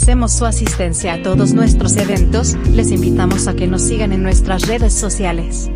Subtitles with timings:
[0.00, 4.92] Su asistencia a todos nuestros eventos, les invitamos a que nos sigan en nuestras redes
[4.92, 5.70] sociales.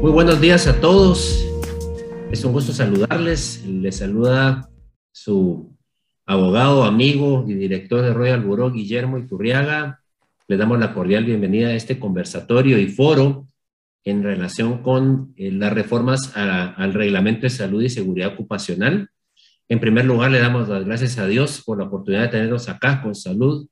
[0.00, 1.44] Muy buenos días a todos.
[2.30, 3.64] Es un gusto saludarles.
[3.66, 4.70] Les saluda
[5.10, 5.76] su
[6.24, 10.00] abogado, amigo y director de Royal Bureau, Guillermo Iturriaga.
[10.48, 13.48] Le damos la cordial bienvenida a este conversatorio y foro
[14.04, 19.10] en relación con eh, las reformas al reglamento de salud y seguridad ocupacional.
[19.68, 23.00] En primer lugar, le damos las gracias a Dios por la oportunidad de tenernos acá
[23.02, 23.68] con salud,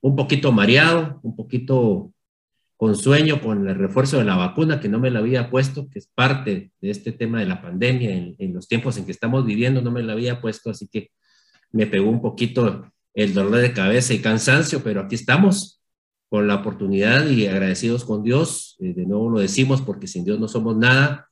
[0.00, 2.12] un poquito mareado, un poquito
[2.76, 5.98] con sueño, con el refuerzo de la vacuna que no me la había puesto, que
[5.98, 9.82] es parte de este tema de la pandemia en, los tiempos en que estamos viviendo,
[9.82, 11.10] no me la había puesto, así que
[11.72, 15.77] me pegó un poquito el dolor de cabeza y cansancio, pero aquí estamos
[16.28, 18.76] con la oportunidad y agradecidos con Dios.
[18.80, 21.28] Eh, de nuevo lo decimos porque sin Dios no somos nada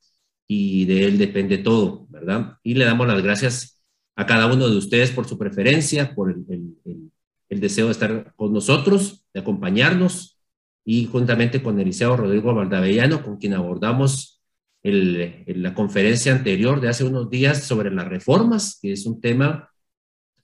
[0.47, 2.59] y de Él depende todo, ¿verdad?
[2.63, 3.81] Y le damos las gracias
[4.17, 7.11] a cada uno de ustedes por su preferencia, por el,
[7.49, 10.39] el deseo de estar con nosotros, de acompañarnos
[10.85, 14.41] y juntamente con Eliseo Rodrigo Valdavellano, con quien abordamos
[14.83, 19.71] el, la conferencia anterior de hace unos días sobre las reformas, que es un tema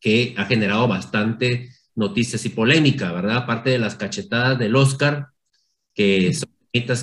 [0.01, 3.39] que ha generado bastante noticias y polémica, ¿verdad?
[3.39, 5.29] Aparte de las cachetadas del Oscar,
[5.95, 6.49] que son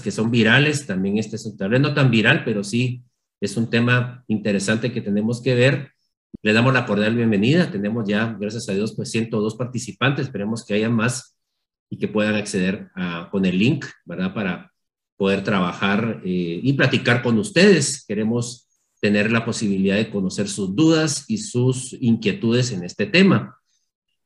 [0.03, 3.03] que son virales, también este es un tal no tan viral, pero sí
[3.39, 5.91] es un tema interesante que tenemos que ver.
[6.41, 7.71] Le damos la cordial bienvenida.
[7.71, 10.25] Tenemos ya, gracias a Dios, pues 102 participantes.
[10.25, 11.37] Esperemos que haya más
[11.89, 12.89] y que puedan acceder
[13.31, 14.33] con el link, ¿verdad?
[14.33, 14.73] Para
[15.17, 18.05] poder trabajar eh, y platicar con ustedes.
[18.07, 18.67] Queremos
[18.99, 23.58] tener la posibilidad de conocer sus dudas y sus inquietudes en este tema.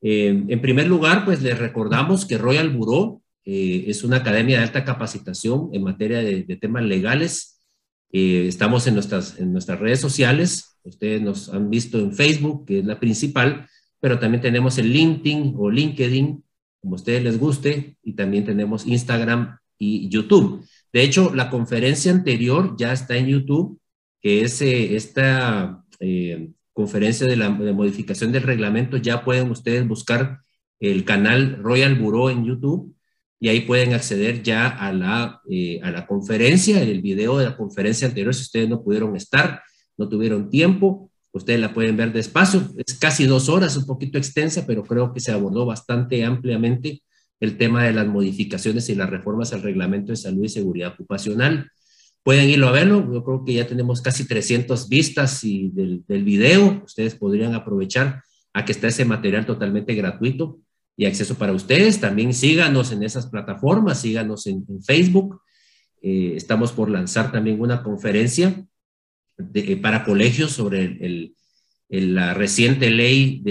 [0.04, 4.64] Eh, en primer lugar, pues les recordamos que Royal Bureau eh, es una academia de
[4.64, 7.66] alta capacitación en materia de, temas legales.
[8.12, 10.78] estamos en nuestras, en nuestras redes sociales.
[10.84, 13.68] Ustedes nos han visto en Facebook, que es la principal,
[14.00, 16.44] pero también tenemos el LinkedIn o LinkedIn,
[16.82, 20.66] como a ustedes les guste, y también tenemos Instagram y YouTube.
[20.92, 23.80] De hecho, la conferencia anterior ya está en YouTube,
[24.22, 30.40] que es eh, esta eh, conferencia de la modificación del reglamento, ya pueden ustedes buscar
[30.80, 32.96] el canal Royal Bureau en YouTube
[33.40, 37.58] y ahí pueden acceder ya a la, eh, a la conferencia, el video de la
[37.58, 39.62] conferencia anterior, si ustedes no pudieron estar,
[39.98, 44.68] no tuvieron tiempo, Ustedes la pueden ver despacio, es casi dos horas, un poquito extensa,
[44.68, 47.02] pero creo que se abordó bastante ampliamente
[47.40, 51.72] el tema de las modificaciones y las reformas al reglamento de salud y seguridad ocupacional.
[52.24, 56.24] Pueden irlo a verlo, yo creo que ya tenemos casi 300 vistas y del, del
[56.24, 58.24] video, ustedes podrían aprovechar
[58.54, 60.60] a que está ese material totalmente gratuito
[60.96, 62.00] y acceso para ustedes.
[62.00, 65.42] También síganos en esas plataformas, síganos en, Facebook.
[66.02, 68.66] Eh, estamos por lanzar también una conferencia
[69.54, 71.34] eh, para colegios sobre
[71.90, 73.42] la reciente ley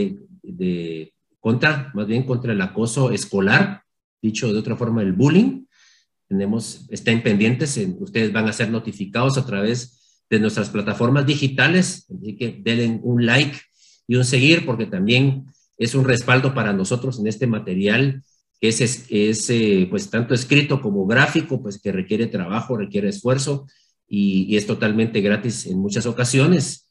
[0.43, 3.83] de, contra, más bien contra el acoso escolar,
[4.21, 5.65] dicho de otra forma, el bullying.
[6.33, 12.37] Tenemos, estén pendientes, ustedes van a ser notificados a través de nuestras plataformas digitales, así
[12.39, 13.59] que denle un like
[14.09, 15.45] y un seguir, porque también
[15.77, 18.23] es un respaldo para nosotros en este material
[18.59, 18.81] que es,
[19.11, 23.67] es eh, pues tanto escrito como gráfico, pues que requiere trabajo, requiere esfuerzo,
[24.09, 26.89] y, es totalmente gratis en muchas ocasiones.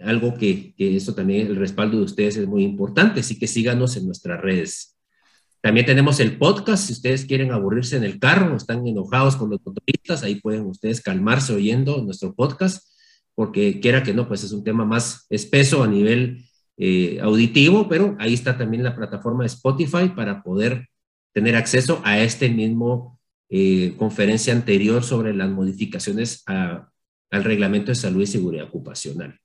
[0.00, 3.96] Algo que, que eso también, el respaldo de ustedes es muy importante, así que síganos
[3.96, 4.96] en nuestras redes.
[5.62, 9.60] También tenemos el podcast, si ustedes quieren aburrirse en el carro están enojados con los
[9.64, 12.86] motoristas, ahí pueden ustedes calmarse oyendo nuestro podcast,
[13.34, 16.44] porque quiera que no, pues es un tema más espeso a nivel
[16.78, 20.88] eh, auditivo, pero ahí está también la plataforma de Spotify para poder
[21.34, 23.18] tener acceso a este mismo
[23.50, 29.38] eh, conferencia anterior sobre las modificaciones al reglamento de salud y seguridad ocupacional.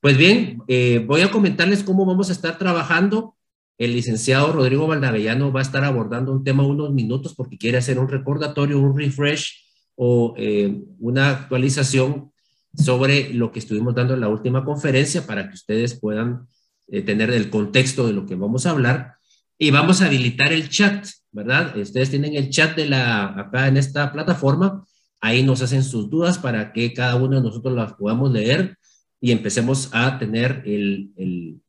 [0.00, 3.36] Pues bien, eh, voy a comentarles cómo vamos a estar trabajando.
[3.80, 7.98] El licenciado Rodrigo Valdavellano va a estar abordando un tema unos minutos porque quiere hacer
[7.98, 9.64] un recordatorio, un refresh
[9.96, 12.30] o eh, una actualización
[12.76, 16.46] sobre lo que estuvimos dando en la última conferencia para que ustedes puedan
[16.88, 19.14] tener el contexto de lo que vamos a hablar.
[19.58, 21.76] Y vamos a habilitar el chat ¿verdad?
[21.76, 24.84] Ustedes tienen el chat de la, acá en esta plataforma,
[25.20, 28.76] ahí nos hacen sus dudas para que cada uno de nosotros las podamos leer
[29.20, 31.60] y empecemos a tener el, el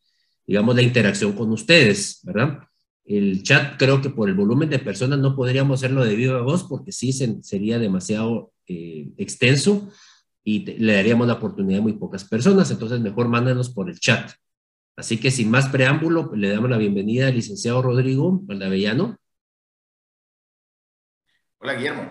[0.46, 2.60] digamos, la interacción con ustedes, ¿verdad?
[3.06, 6.64] El chat creo que por el volumen de personas no podríamos hacerlo de viva voz
[6.64, 9.90] porque sí sería demasiado eh, extenso
[10.44, 14.32] y le daríamos la oportunidad a muy pocas personas, entonces mejor mándenos por el chat.
[14.96, 19.18] Así que sin más preámbulo, le damos la bienvenida al licenciado Rodrigo Valdavellano.
[21.60, 22.04] Hola, Guillermo.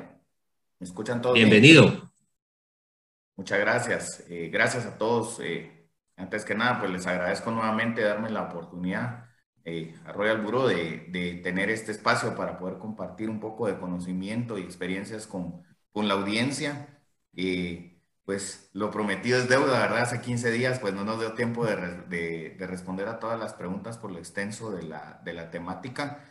[0.79, 1.35] ¿Me escuchan todos?
[1.35, 2.13] Bienvenido.
[3.37, 4.25] Muchas gracias.
[4.29, 5.41] Eh, gracias a todos.
[5.41, 5.80] Eh,
[6.21, 9.27] antes que nada, pues les agradezco nuevamente darme la oportunidad
[9.65, 13.79] eh, a Royal Bureau de, de, tener este espacio para poder compartir un poco de
[13.79, 15.63] conocimiento y experiencias con,
[15.93, 17.01] con la audiencia.
[18.25, 20.03] pues lo prometido es deuda, ¿verdad?
[20.03, 21.77] Hace 15 días pues no nos dio tiempo de,
[22.09, 26.25] de, de responder a todas las preguntas por lo extenso de la, la temática.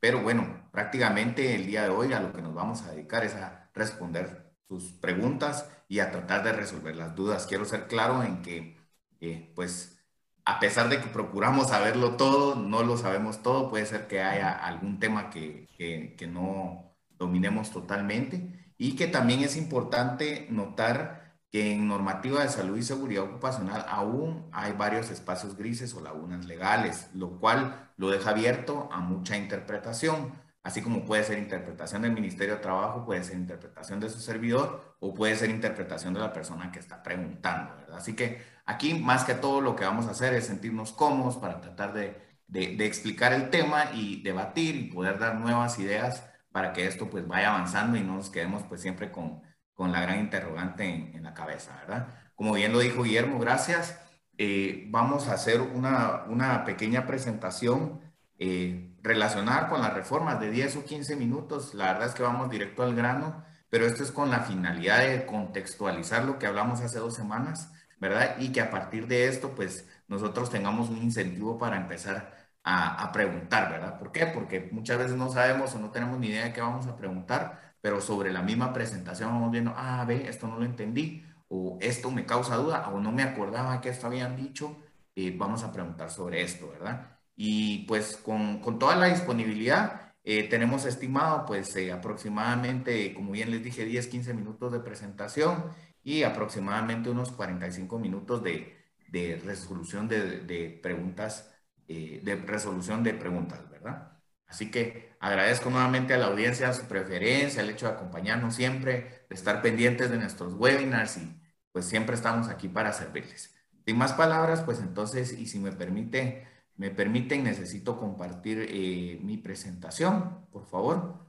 [0.00, 3.34] pero bueno, prácticamente el día de hoy a lo que nos vamos a dedicar es
[3.34, 7.46] a responder sus preguntas y a tratar de resolver las dudas.
[7.46, 8.76] Quiero ser claro en que,
[9.20, 9.98] eh, pues,
[10.44, 14.52] a pesar de que procuramos saberlo todo, no lo sabemos todo, puede ser que haya
[14.52, 21.72] algún tema que, que, que no dominemos totalmente y que también es importante notar que
[21.72, 27.08] en normativa de salud y seguridad ocupacional aún hay varios espacios grises o lagunas legales,
[27.14, 30.32] lo cual lo deja abierto a mucha interpretación
[30.68, 34.96] así como puede ser interpretación del Ministerio de Trabajo, puede ser interpretación de su servidor
[35.00, 37.96] o puede ser interpretación de la persona que está preguntando, ¿verdad?
[37.96, 41.62] Así que aquí más que todo lo que vamos a hacer es sentirnos cómodos para
[41.62, 46.86] tratar de, de, explicar el tema y debatir y poder dar nuevas ideas para que
[46.86, 49.40] esto pues vaya avanzando y no nos quedemos pues siempre con,
[49.72, 52.08] con la gran interrogante en, la cabeza, ¿verdad?
[52.34, 53.98] Como bien lo dijo Guillermo, gracias.
[54.36, 58.00] Eh, vamos a hacer una, una pequeña presentación
[58.38, 61.74] eh, relacionar con las reformas de 10 o 15 minutos.
[61.74, 65.26] La verdad es que vamos directo al grano, pero esto es con la finalidad de
[65.26, 68.36] contextualizar lo que hablamos hace dos semanas, ¿verdad?
[68.38, 73.12] Y que a partir de esto, pues nosotros tengamos un incentivo para empezar a, a
[73.12, 73.98] preguntar, ¿verdad?
[73.98, 74.26] ¿Por qué?
[74.26, 77.74] Porque muchas veces no sabemos o no tenemos ni idea de qué vamos a preguntar,
[77.80, 82.10] pero sobre la misma presentación vamos viendo, ah, ve, esto no lo entendí, o esto
[82.10, 84.76] me causa duda, o no me acordaba que esto habían dicho,
[85.14, 87.17] eh, vamos a preguntar sobre esto, ¿verdad?
[87.40, 93.52] Y pues con, con toda la disponibilidad eh, tenemos estimado pues eh, aproximadamente, como bien
[93.52, 95.66] les dije, 10, 15 minutos de presentación
[96.02, 98.76] y aproximadamente unos 45 minutos de,
[99.08, 101.54] de resolución de, de preguntas,
[101.86, 104.18] eh, de resolución de preguntas, ¿verdad?
[104.48, 109.34] Así que agradezco nuevamente a la audiencia su preferencia, el hecho de acompañarnos siempre, de
[109.36, 111.40] estar pendientes de nuestros webinars y
[111.70, 113.54] pues siempre estamos aquí para servirles.
[113.86, 116.47] Sin más palabras, pues entonces, y si me permite,
[116.78, 121.26] me permiten, necesito compartir eh, mi presentación, por favor.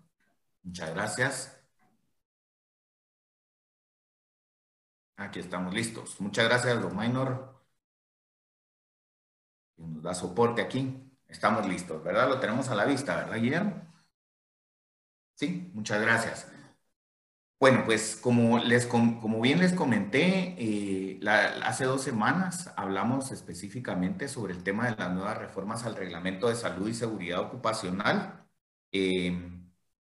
[0.63, 1.59] Muchas gracias.
[5.17, 6.19] Aquí estamos listos.
[6.21, 7.63] Muchas gracias, don Minor.
[9.77, 10.81] Nos da soporte aquí.
[11.27, 12.29] Estamos listos, ¿verdad?
[12.29, 13.81] Lo tenemos a la vista, ¿verdad, Guillermo?
[15.35, 16.58] Sí, muchas gracias.
[17.59, 21.19] Bueno, pues como, les, como bien les comenté, eh,
[21.63, 26.55] hace dos semanas hablamos específicamente sobre el tema de las nuevas reformas al reglamento de
[26.55, 28.47] salud y seguridad ocupacional.
[28.93, 29.69] Em,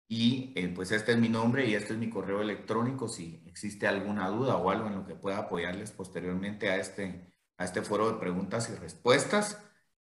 [0.08, 3.06] y eh, pues este es mi nombre y este es mi correo electrónico.
[3.08, 7.64] Si existe alguna duda o algo en lo que pueda apoyarles posteriormente a este, a
[7.64, 9.62] este foro de preguntas y respuestas.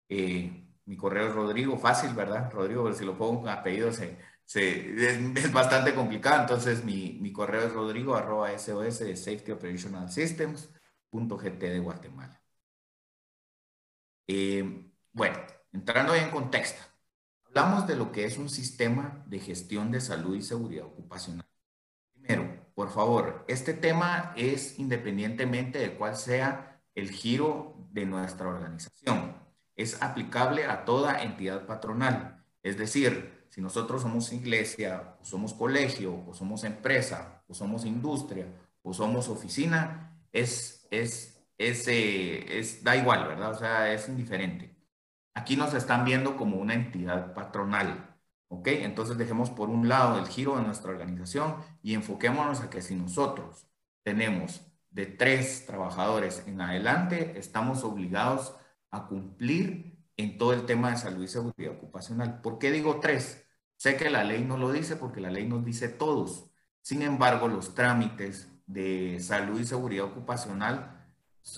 [0.09, 2.51] Eh, mi correo es Rodrigo, fácil, ¿verdad?
[2.51, 3.91] Rodrigo, si lo pongo con apellido
[4.55, 9.53] es, bastante complicado, entonces mi, mi correo es rodrigo arroba sos de safety
[10.09, 10.69] systems
[11.09, 12.41] punto gt de Guatemala.
[14.27, 15.37] Eh, bueno,
[15.71, 16.81] entrando en contexto,
[17.45, 21.47] hablamos de lo que es un sistema de gestión de salud y seguridad ocupacional.
[22.13, 29.35] Primero, por favor, este tema es independientemente de cuál sea el giro de nuestra organización.
[29.75, 32.45] Es aplicable a toda entidad patronal.
[32.61, 38.47] Es decir, si nosotros somos iglesia, somos colegio, o somos empresa, o somos industria,
[38.83, 43.51] o somos oficina, es, es, es, eh, es, da igual, ¿verdad?
[43.51, 44.75] O sea, es indiferente.
[45.33, 48.17] Aquí nos están viendo como una entidad patronal,
[48.49, 48.67] ¿ok?
[48.67, 52.95] Entonces dejemos por un lado el giro de nuestra organización y enfoquémonos a que si
[52.95, 53.67] nosotros
[54.03, 58.55] tenemos de tres trabajadores en adelante, estamos obligados
[58.91, 59.88] a cumplir
[60.19, 62.41] en todo el tema de salud y seguridad ocupacional.
[62.41, 63.45] ¿Por qué digo tres?
[63.77, 66.51] Sé que la ley no lo dice porque la ley nos dice todos.
[66.81, 71.07] Sin embargo, los trámites de salud y seguridad ocupacional,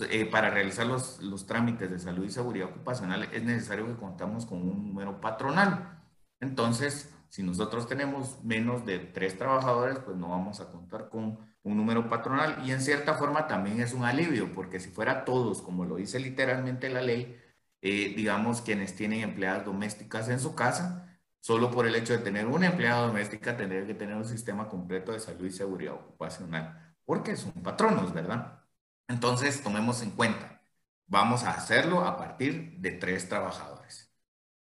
[0.08, 4.46] eh, para realizar los, los trámites de salud y seguridad ocupacional es necesario que contamos
[4.46, 6.00] con un número patronal.
[6.38, 11.76] Entonces, si nosotros tenemos menos de tres trabajadores, pues no vamos a contar con un
[11.76, 15.84] número patronal y en cierta forma también es un alivio, porque si fuera todos, como
[15.84, 17.41] lo dice literalmente la ley,
[17.82, 22.46] eh, digamos quienes tienen empleadas domésticas en su casa, solo por el hecho de tener
[22.46, 27.36] una empleada doméstica, tendría que tener un sistema completo de salud y seguridad ocupacional, porque
[27.36, 28.62] son patronos, ¿verdad?
[29.08, 30.62] Entonces, tomemos en cuenta,
[31.06, 34.10] vamos a hacerlo a partir de tres trabajadores.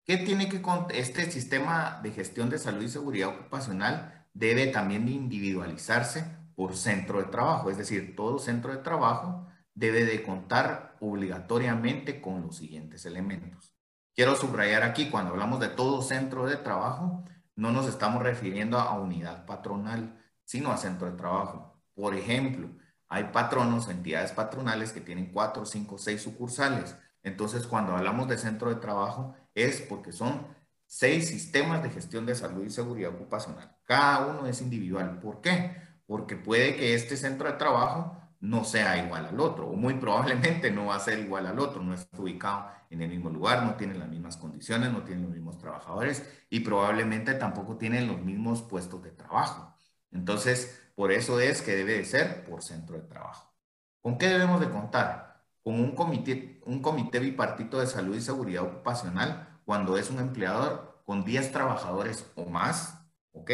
[0.05, 0.61] ¿Qué tiene que
[0.93, 6.23] este sistema de gestión de salud y seguridad ocupacional debe también individualizarse
[6.55, 9.47] por centro de trabajo, es decir, todo centro de trabajo
[9.77, 13.75] debe de contar obligatoriamente con los siguientes elementos.
[14.15, 17.23] Quiero subrayar aquí, cuando hablamos de todo centro de trabajo,
[17.55, 21.79] no nos estamos refiriendo a unidad patronal, sino a centro de trabajo.
[21.93, 22.71] Por ejemplo,
[23.07, 26.95] hay patronos, entidades patronales que tienen cuatro, cinco, seis sucursales.
[27.21, 30.47] Entonces, cuando hablamos de centro de trabajo, es porque son
[30.87, 33.77] seis sistemas de gestión de salud y seguridad ocupacional.
[33.83, 35.19] Cada uno es individual.
[35.19, 35.77] ¿Por qué?
[36.07, 40.71] Porque puede que este centro de trabajo no sea igual al otro, o muy probablemente
[40.71, 43.75] no va a ser igual al otro, no está ubicado en el mismo lugar, no
[43.75, 48.61] tiene las mismas condiciones, no tiene los mismos trabajadores y probablemente tampoco tiene los mismos
[48.61, 49.75] puestos de trabajo.
[50.11, 53.53] Entonces, por eso es que debe de ser por centro de trabajo.
[54.01, 55.43] ¿Con qué debemos de contar?
[55.63, 61.01] Con un comité, un comité bipartito de salud y seguridad ocupacional cuando es un empleador
[61.05, 62.99] con 10 trabajadores o más,
[63.31, 63.51] ¿ok?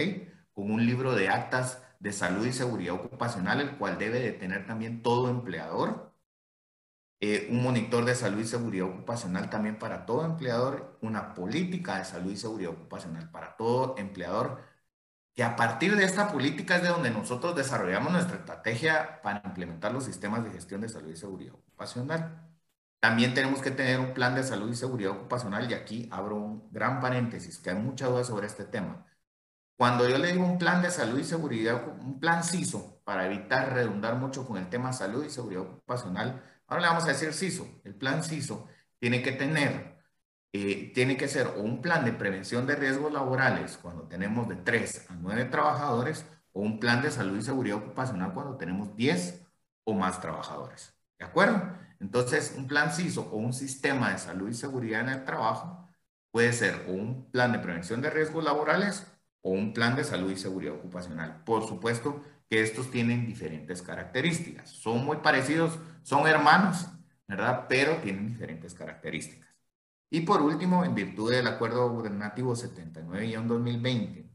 [0.54, 4.68] Con un libro de actas de salud y seguridad ocupacional, el cual debe de tener
[4.68, 6.14] también todo empleador.
[7.22, 12.06] Eh, un monitor de salud y seguridad ocupacional también para todo empleador, una política de
[12.06, 14.62] salud y seguridad ocupacional para todo empleador,
[15.34, 19.94] que a partir de esta política es de donde nosotros desarrollamos nuestra estrategia para implementar
[19.94, 22.50] los sistemas de gestión de salud y seguridad ocupacional.
[23.00, 26.70] También tenemos que tener un plan de salud y seguridad ocupacional y aquí abro un
[26.72, 29.06] gran paréntesis, que hay mucha duda sobre este tema.
[29.78, 33.74] Cuando yo le digo un plan de salud y seguridad, un plan CISO, para evitar
[33.74, 37.82] redundar mucho con el tema salud y seguridad ocupacional, ahora le vamos a decir CISO.
[37.84, 38.68] El plan CISO
[39.00, 39.98] tiene que tener,
[40.54, 45.08] eh, tiene que ser un plan de prevención de riesgos laborales cuando tenemos de 3
[45.10, 49.42] a 9 trabajadores o un plan de salud y seguridad ocupacional cuando tenemos 10
[49.86, 50.94] o más trabajadores.
[51.18, 51.62] ¿De acuerdo?
[52.00, 55.90] Entonces, un plan CISO o un sistema de salud y seguridad en el trabajo
[56.32, 59.06] puede ser un plan de prevención de riesgos laborales
[59.44, 61.44] o un plan de salud y seguridad ocupacional.
[61.44, 64.70] Por supuesto que estos tienen diferentes características.
[64.72, 66.88] Son muy parecidos, son hermanos,
[67.28, 67.66] ¿verdad?
[67.70, 69.48] Pero tienen diferentes características.
[70.10, 74.30] Y por último, en virtud del Acuerdo Gubernativo 79-2020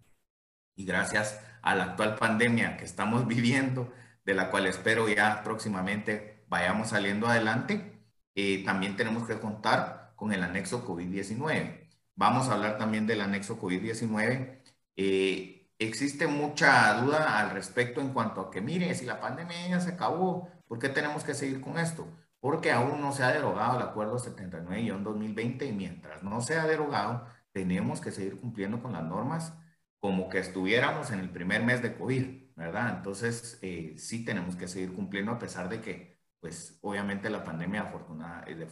[0.77, 3.93] y gracias a la actual pandemia que estamos viviendo,
[4.25, 8.03] de la cual espero ya próximamente vayamos saliendo adelante,
[8.35, 11.89] eh, también tenemos que contar con el anexo COVID-19.
[12.15, 14.58] Vamos a hablar también del anexo COVID-19
[14.99, 19.81] eh, existe mucha duda al respecto en cuanto a que, mire, si la pandemia ya
[19.81, 22.09] se acabó, ¿por qué tenemos que seguir con esto?
[22.41, 27.27] Porque aún no se ha derogado el acuerdo 79-2020 y mientras no se ha derogado,
[27.53, 29.55] tenemos que seguir cumpliendo con las normas
[30.01, 32.97] como que estuviéramos en el primer mes de COVID, ¿verdad?
[32.97, 37.83] Entonces, eh, sí tenemos que seguir cumpliendo a pesar de que, pues, obviamente la pandemia,
[37.83, 38.67] afortunada, eh,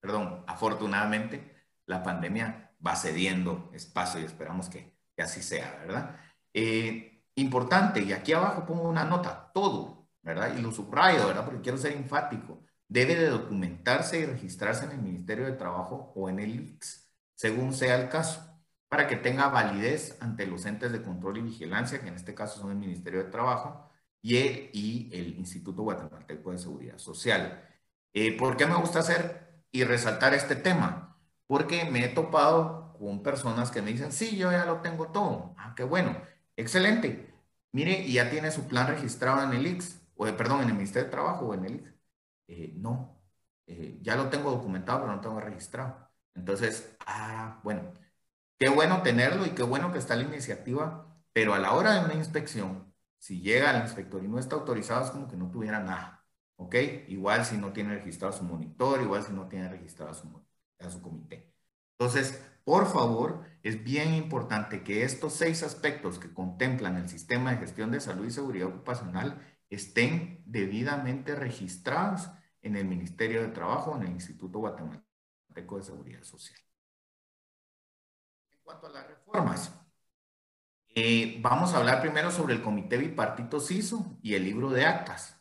[0.00, 1.54] perdón, afortunadamente,
[1.86, 6.16] la pandemia va cediendo espacio y esperamos que que así sea, ¿verdad?
[6.54, 10.56] Eh, importante, y aquí abajo pongo una nota, todo, ¿verdad?
[10.56, 11.44] Y lo subrayo, ¿verdad?
[11.44, 12.62] Porque quiero ser enfático.
[12.88, 17.72] Debe de documentarse y registrarse en el Ministerio de Trabajo o en el IX, según
[17.74, 18.52] sea el caso,
[18.88, 22.60] para que tenga validez ante los entes de control y vigilancia, que en este caso
[22.60, 23.90] son el Ministerio de Trabajo
[24.22, 27.68] y el, Instituto Guatemalteco de Seguridad Social.
[28.12, 31.18] Eh, ¿Por qué me gusta hacer y resaltar este tema?
[31.46, 35.54] Porque me he topado con personas que me dicen, sí, yo ya lo tengo todo.
[35.58, 36.16] Ah, qué bueno,
[36.56, 37.34] excelente.
[37.72, 41.06] Mire, y ya tiene su plan registrado en el IX, o perdón, en el Ministerio
[41.06, 41.90] de Trabajo o en el IX.
[42.48, 43.20] Eh, no,
[43.66, 46.10] eh, ya lo tengo documentado, pero no tengo registrado.
[46.34, 47.92] Entonces, ah, bueno,
[48.58, 52.04] qué bueno tenerlo y qué bueno que está la iniciativa, pero a la hora de
[52.04, 55.80] una inspección, si llega al inspector y no está autorizado, es como que no tuviera
[55.80, 56.24] nada.
[56.56, 56.76] ¿Ok?
[57.08, 60.28] Igual si no tiene registrado su monitor, igual si no tiene registrado su,
[60.78, 61.52] a su comité.
[61.98, 67.58] Entonces, por favor, es bien importante que estos seis aspectos que contemplan el sistema de
[67.58, 69.40] gestión de salud y seguridad ocupacional
[69.70, 76.58] estén debidamente registrados en el Ministerio de Trabajo, en el Instituto Guatemalteco de Seguridad Social.
[78.50, 79.72] En cuanto a las reformas,
[80.94, 85.40] eh, vamos a hablar primero sobre el Comité Bipartito CISO y el libro de actas,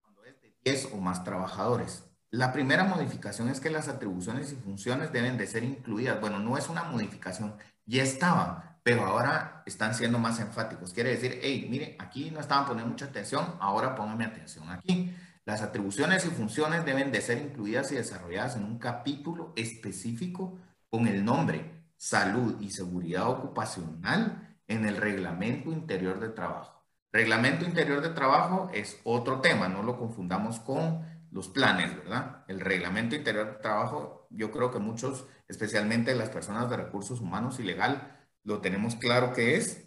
[0.00, 2.07] cuando es de 10 o más trabajadores.
[2.30, 6.20] La primera modificación es que las atribuciones y funciones deben de ser incluidas.
[6.20, 7.54] Bueno, no es una modificación,
[7.86, 10.92] ya estaban, pero ahora están siendo más enfáticos.
[10.92, 15.14] Quiere decir, hey, mire, aquí no estaban poniendo mucha atención, ahora póngame atención aquí.
[15.46, 20.58] Las atribuciones y funciones deben de ser incluidas y desarrolladas en un capítulo específico
[20.90, 26.84] con el nombre Salud y Seguridad Ocupacional en el Reglamento Interior de Trabajo.
[27.10, 32.44] Reglamento Interior de Trabajo es otro tema, no lo confundamos con los planes, ¿verdad?
[32.48, 37.58] El reglamento interior de trabajo, yo creo que muchos, especialmente las personas de recursos humanos
[37.60, 39.84] y legal, lo tenemos claro que es.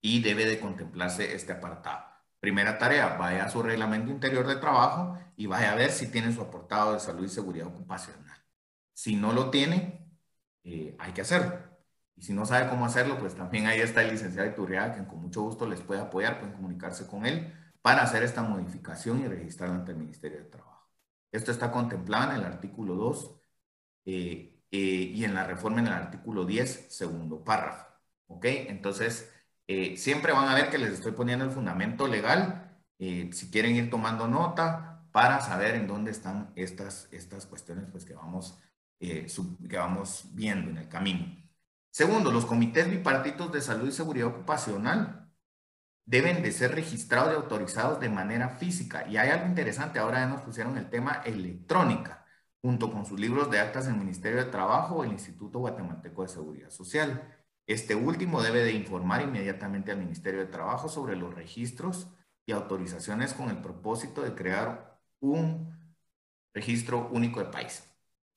[0.00, 2.04] y debe de contemplarse este apartado.
[2.40, 6.32] Primera tarea, vaya a su reglamento interior de trabajo y vaya a ver si tiene
[6.32, 8.36] su aportado de salud y seguridad ocupacional.
[8.94, 10.08] Si no lo tiene,
[10.64, 11.58] eh, hay que hacerlo.
[12.16, 15.20] Y si no sabe cómo hacerlo, pues también ahí está el licenciado Iturriaga, que con
[15.20, 19.76] mucho gusto les puede apoyar, pueden comunicarse con él para hacer esta modificación y registrarla
[19.76, 20.88] ante el Ministerio de Trabajo.
[21.32, 23.40] Esto está contemplado en el artículo 2
[24.06, 27.86] eh, eh, y en la reforma en el artículo 10, segundo párrafo.
[28.28, 28.44] ¿Ok?
[28.46, 29.30] Entonces,
[29.66, 33.76] eh, siempre van a ver que les estoy poniendo el fundamento legal, eh, si quieren
[33.76, 38.58] ir tomando nota para saber en dónde están estas, estas cuestiones pues, que, vamos,
[39.00, 39.26] eh,
[39.68, 41.26] que vamos viendo en el camino.
[41.90, 45.21] Segundo, los comités bipartitos de salud y seguridad ocupacional
[46.04, 49.06] deben de ser registrados y autorizados de manera física.
[49.08, 52.24] Y hay algo interesante, ahora ya nos pusieron el tema electrónica,
[52.60, 56.28] junto con sus libros de actas del Ministerio de Trabajo o el Instituto Guatemalteco de
[56.28, 57.36] Seguridad Social.
[57.66, 62.08] Este último debe de informar inmediatamente al Ministerio de Trabajo sobre los registros
[62.46, 65.72] y autorizaciones con el propósito de crear un
[66.54, 67.88] registro único de país.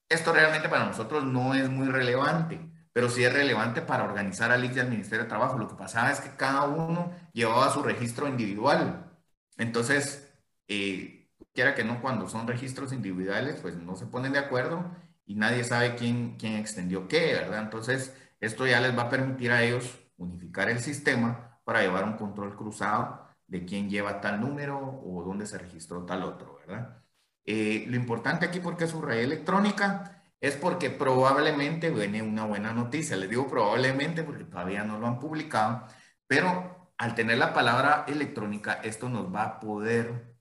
[0.10, 2.60] Esto realmente para nosotros no es muy relevante,
[2.96, 5.58] pero sí es relevante para organizar al ICS y al Ministerio de Trabajo.
[5.58, 9.12] Lo que pasaba es que cada uno llevaba su registro individual.
[9.58, 10.34] Entonces,
[10.70, 15.36] eh, quiera que no, cuando son registros individuales, pues no se ponen de acuerdo y
[15.36, 17.64] nadie sabe quién, quién extendió qué, ¿verdad?
[17.64, 22.14] Entonces, esto ya les va a permitir a ellos unificar el sistema para llevar un
[22.14, 27.04] control cruzado de quién lleva tal número o dónde se registró tal otro, ¿verdad?
[27.44, 32.74] Eh, lo importante aquí porque es su red electrónica es porque probablemente viene una buena
[32.74, 33.18] noticia.
[33.18, 35.88] Les digo probablemente porque todavía no lo han publicado,
[36.28, 40.36] pero al tener la palabra electrónica, esto nos va a poder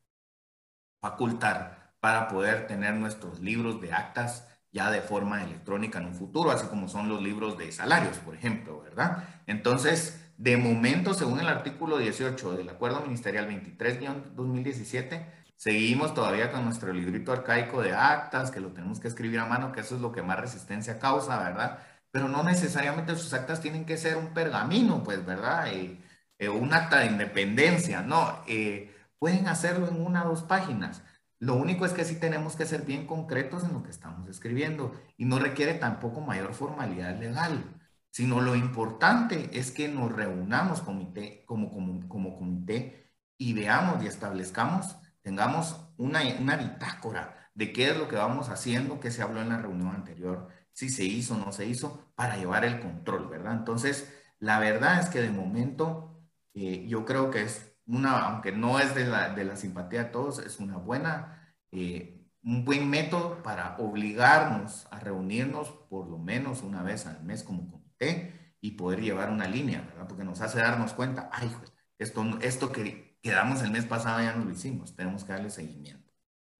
[1.00, 6.50] facultar para poder tener nuestros libros de actas ya de forma electrónica en un futuro,
[6.50, 9.24] así como son los libros de salarios, por ejemplo, ¿verdad?
[9.46, 16.92] Entonces, de momento, según el artículo 18 del Acuerdo Ministerial 23-2017, seguimos todavía con nuestro
[16.92, 20.12] librito arcaico de actas, que lo tenemos que escribir a mano, que eso es lo
[20.12, 21.78] que más resistencia causa, ¿verdad?
[22.10, 25.68] Pero no necesariamente sus actas tienen que ser un pergamino, pues, ¿verdad?
[25.72, 26.00] Eh,
[26.38, 28.42] eh, un acta de independencia, no.
[28.46, 31.02] Eh, pueden hacerlo en una o dos páginas
[31.44, 34.94] lo único es que sí tenemos que ser bien concretos en lo que estamos escribiendo
[35.18, 37.62] y no requiere tampoco mayor formalidad legal,
[38.10, 44.06] sino lo importante es que nos reunamos comité, como, como, como comité y veamos y
[44.06, 49.40] establezcamos, tengamos una, una bitácora de qué es lo que vamos haciendo, qué se habló
[49.40, 53.28] en la reunión anterior, si se hizo o no se hizo, para llevar el control,
[53.28, 53.54] ¿verdad?
[53.54, 58.78] Entonces, la verdad es que de momento eh, yo creo que es una, aunque no
[58.78, 63.42] es de la, de la simpatía de todos, es una buena, eh, un buen método
[63.42, 69.00] para obligarnos a reunirnos por lo menos una vez al mes como comité y poder
[69.00, 70.06] llevar una línea, ¿verdad?
[70.08, 71.50] Porque nos hace darnos cuenta, ay,
[71.98, 76.12] esto, esto que quedamos el mes pasado ya no lo hicimos, tenemos que darle seguimiento.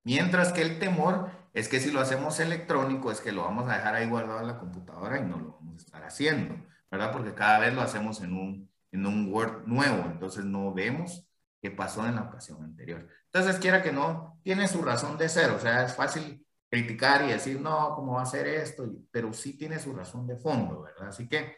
[0.02, 3.74] Mientras que el temor es que si lo hacemos electrónico es que lo vamos a
[3.76, 6.56] dejar ahí guardado en la computadora y no lo vamos a estar haciendo,
[6.90, 7.12] ¿verdad?
[7.12, 11.28] Porque cada vez lo hacemos en un, en un Word nuevo, entonces no vemos
[11.60, 13.08] qué pasó en la ocasión anterior.
[13.26, 17.28] Entonces, quiera que no, tiene su razón de ser, o sea, es fácil criticar y
[17.28, 18.90] decir, no, ¿cómo va a ser esto?
[19.10, 21.08] Pero sí tiene su razón de fondo, ¿verdad?
[21.08, 21.56] Así que,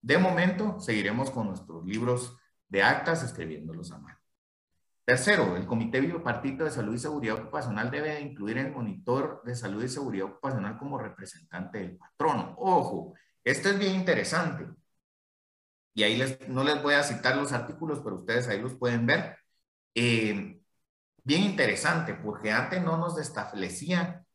[0.00, 2.36] de momento, seguiremos con nuestros libros
[2.68, 4.17] de actas escribiéndolos a mano.
[5.08, 9.82] Tercero, el Comité Bipartito de Salud y Seguridad Ocupacional debe incluir el monitor de salud
[9.82, 12.54] y seguridad ocupacional como representante del patrono.
[12.58, 14.66] Ojo, esto es bien interesante
[15.94, 19.38] y ahí no les voy a citar los artículos, pero ustedes ahí los pueden ver.
[19.94, 20.60] Eh,
[21.24, 24.26] bien interesante, porque antes no nos establecía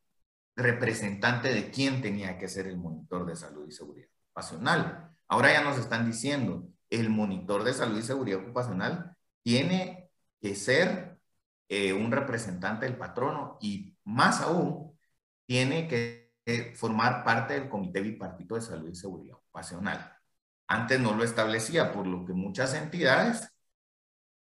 [0.55, 5.15] representante de quién tenía que ser el monitor de salud y seguridad ocupacional.
[5.27, 10.03] Ahora ya nos están diciendo, el monitor de salud y seguridad ocupacional tiene
[10.43, 11.17] que ser
[11.69, 14.99] eh, un representante del patrono y más aún,
[15.45, 16.34] tiene que
[16.75, 20.17] formar parte del Comité Bipartito de Salud y Seguridad Ocupacional.
[20.67, 23.47] Antes no lo establecía, por lo que muchas entidades,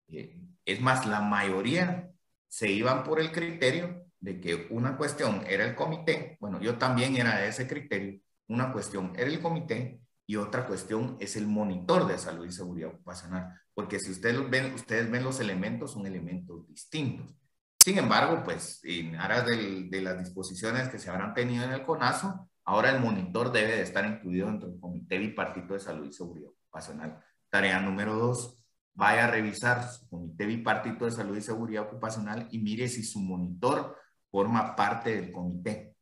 [0.07, 2.09] eh, es más, la mayoría
[2.47, 7.15] se iban por el criterio de que una cuestión era el comité, bueno, yo también
[7.17, 12.07] era de ese criterio, una cuestión era el comité y otra cuestión es el monitor
[12.07, 17.35] de salud y seguridad ocupacional, porque si ustedes ven, los elementos, son elementos distintos.
[17.79, 22.49] Sin embargo, pues en aras de las disposiciones que se habrán tenido en el CONASO,
[22.65, 26.49] Ahora el monitor debe de estar incluido dentro del Comité Bipartito de Salud y Seguridad
[26.49, 27.19] Ocupacional.
[27.49, 28.57] Tarea número dos,
[28.93, 33.19] vaya a revisar su Comité Bipartito de Salud y Seguridad Ocupacional y mire si su
[33.19, 33.97] monitor
[34.31, 35.92] forma parte del comité.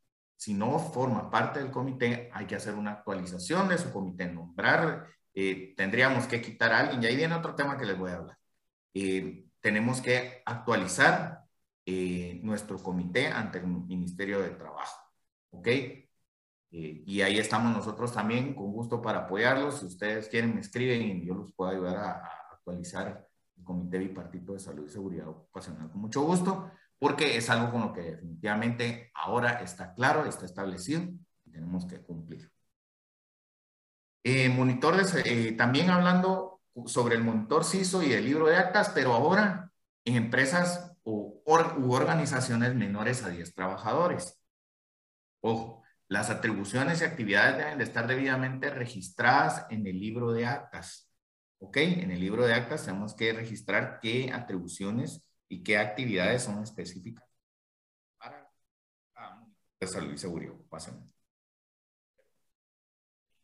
[0.41, 5.05] Si no forma parte del comité, hay que hacer una actualización de su comité, nombrar
[5.35, 8.15] eh, tendríamos que quitar a alguien, y ahí viene otro tema que les voy a
[8.15, 8.37] hablar.
[8.95, 11.45] Eh, tenemos que actualizar
[12.41, 14.99] nuestro comité ante el Ministerio de Trabajo,
[15.51, 15.67] ¿ok?
[16.71, 19.79] y ahí estamos nosotros también con gusto para apoyarlos.
[19.79, 23.27] Si ustedes quieren, me escriben y yo los puedo ayudar a, a actualizar
[23.57, 26.71] el Comité Bipartito de Salud y Seguridad Ocupacional con mucho gusto,
[27.01, 31.01] porque es algo con lo que definitivamente ahora está claro, está establecido
[31.43, 32.51] y tenemos que cumplir.
[34.23, 39.13] Eh, monitor eh, también hablando sobre el monitor CISO y el libro de actas, pero
[39.13, 39.71] ahora
[40.05, 44.39] en empresas u, organizaciones menores a 10 trabajadores.
[45.41, 51.11] Ojo, las atribuciones y actividades deben de estar debidamente registradas en el libro de actas.
[51.57, 51.77] ¿Ok?
[51.77, 57.27] En el libro de actas tenemos que registrar qué atribuciones y qué actividades son específicas
[58.17, 58.49] para
[59.13, 61.03] la salud y seguridad ocupacional.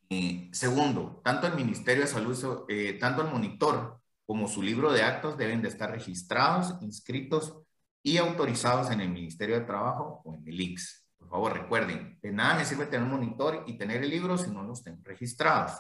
[0.10, 5.04] Eh, segundo, tanto el Ministerio de Salud, eh, tanto el monitor como su libro de
[5.04, 7.58] actos deben de estar registrados, inscritos
[8.02, 11.06] y autorizados en el Ministerio de Trabajo o en el IX.
[11.18, 14.50] Por favor, recuerden, de nada me sirve tener un monitor y tener el libro si
[14.50, 15.74] no los tengo registrados.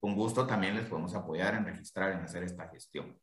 [0.00, 3.16] Con gusto también les podemos apoyar en registrar, en hacer esta gestión.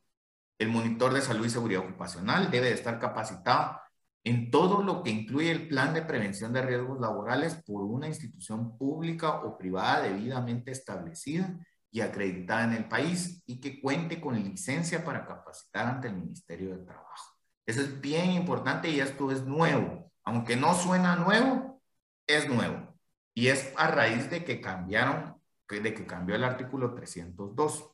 [0.57, 3.79] El monitor de salud y seguridad ocupacional debe de estar capacitado
[4.23, 8.77] en todo lo que incluye el plan de prevención de riesgos laborales por una institución
[8.77, 11.59] pública o privada debidamente establecida
[11.91, 16.75] y acreditada en el país y que cuente con licencia para capacitar ante el Ministerio
[16.75, 17.35] de Trabajo.
[17.65, 20.11] Eso es bien importante y esto es nuevo.
[20.23, 21.81] Aunque no suena nuevo,
[22.27, 22.97] es nuevo.
[23.33, 25.39] Y es a raíz de que cambiaron,
[25.69, 27.91] de que cambió el artículo 302.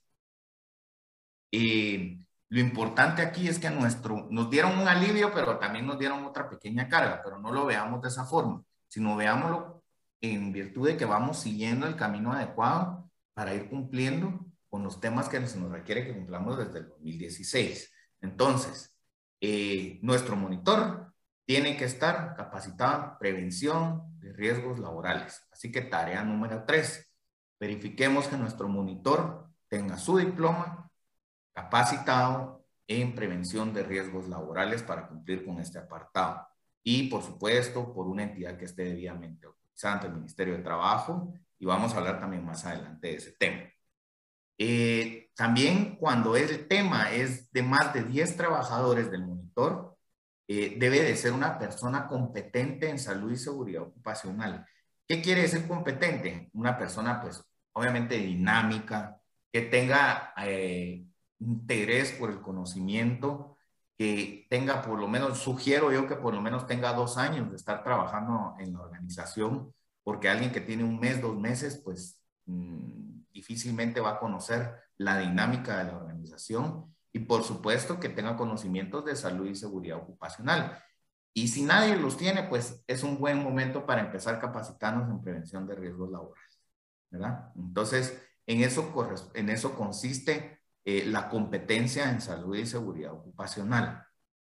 [1.52, 6.26] Y lo importante aquí es que nuestro, nos dieron un alivio, pero también nos dieron
[6.26, 9.82] otra pequeña carga, pero no lo veamos de esa forma, sino veámoslo
[10.20, 14.38] en virtud de que vamos siguiendo el camino adecuado para ir cumpliendo
[14.68, 17.90] con los temas que se nos requiere que cumplamos desde el 2016.
[18.20, 18.98] Entonces,
[19.40, 21.14] eh, nuestro monitor
[21.46, 25.42] tiene que estar capacitado en prevención de riesgos laborales.
[25.54, 27.10] Así que tarea número tres,
[27.58, 30.91] verifiquemos que nuestro monitor tenga su diploma
[31.54, 36.48] capacitado en prevención de riesgos laborales para cumplir con este apartado.
[36.84, 41.34] Y, por supuesto, por una entidad que esté debidamente autorizada el Ministerio de Trabajo.
[41.60, 43.70] Y vamos a hablar también más adelante de ese tema.
[44.58, 49.98] Eh, también cuando el tema es de más de 10 trabajadores del monitor,
[50.48, 54.66] eh, debe de ser una persona competente en salud y seguridad ocupacional.
[55.08, 56.50] ¿Qué quiere decir competente?
[56.54, 59.20] Una persona, pues, obviamente dinámica,
[59.52, 61.06] que tenga eh,
[61.42, 63.58] interés por el conocimiento,
[63.98, 67.56] que tenga por lo menos, sugiero yo que por lo menos tenga dos años de
[67.56, 69.74] estar trabajando en la organización,
[70.04, 75.20] porque alguien que tiene un mes, dos meses, pues mm, difícilmente va a conocer la
[75.20, 80.82] dinámica de la organización y por supuesto que tenga conocimientos de salud y seguridad ocupacional.
[81.34, 85.66] Y si nadie los tiene, pues es un buen momento para empezar capacitarnos en prevención
[85.66, 86.60] de riesgos laborales,
[87.10, 87.52] ¿verdad?
[87.56, 88.92] Entonces, en eso,
[89.34, 94.04] en eso consiste eh, la competencia en salud y seguridad ocupacional.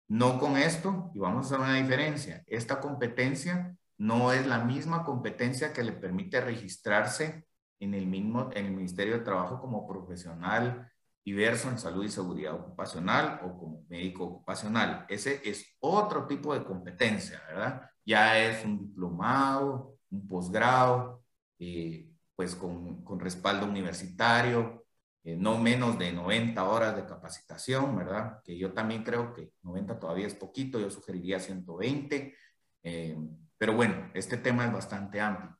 [0.08, 5.04] No con esto, y vamos a hacer una diferencia, esta competencia no es la misma
[5.04, 7.46] competencia que le permite registrarse
[7.80, 10.92] en el mismo, en el Ministerio de Trabajo como profesional
[11.24, 15.06] diverso en salud y seguridad ocupacional o como médico ocupacional.
[15.08, 17.82] Ese es otro tipo de competencia, ¿verdad?
[18.04, 21.22] Ya es un diplomado, un posgrado,
[21.58, 24.81] eh, pues con, con respaldo universitario,
[25.24, 28.42] eh, no menos de 90 horas de capacitación, ¿verdad?
[28.42, 32.34] Que yo también creo que 90 todavía es poquito, yo sugeriría 120,
[32.82, 33.16] eh,
[33.56, 35.56] pero bueno, este tema es bastante amplio.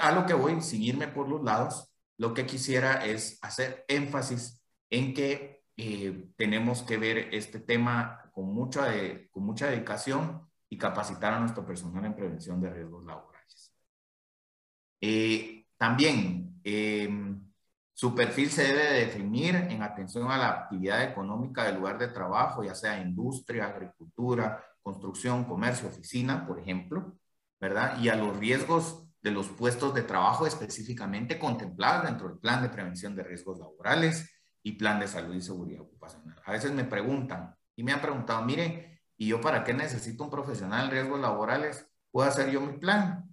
[0.00, 4.60] a lo que voy, sin irme por los lados, lo que quisiera es hacer énfasis
[4.90, 8.92] en que eh, tenemos que ver este tema con mucha,
[9.30, 13.72] con mucha dedicación y capacitar a nuestro personal en prevención de riesgos laborales.
[15.78, 16.60] también,
[18.00, 22.64] su perfil se debe definir en atención a la actividad económica del lugar de trabajo,
[22.64, 27.18] ya sea industria, agricultura, construcción, comercio, oficina, por ejemplo,
[27.60, 28.00] ¿verdad?
[28.00, 32.70] Y a los riesgos de los puestos de trabajo específicamente contemplados dentro del plan de
[32.70, 36.40] prevención de riesgos laborales y plan de salud y seguridad ocupacional.
[36.46, 40.30] A veces me preguntan y me han preguntado, mire, ¿y yo para qué necesito un
[40.30, 41.86] profesional en riesgos laborales?
[42.10, 43.28] ¿Puedo hacer yo mi plan?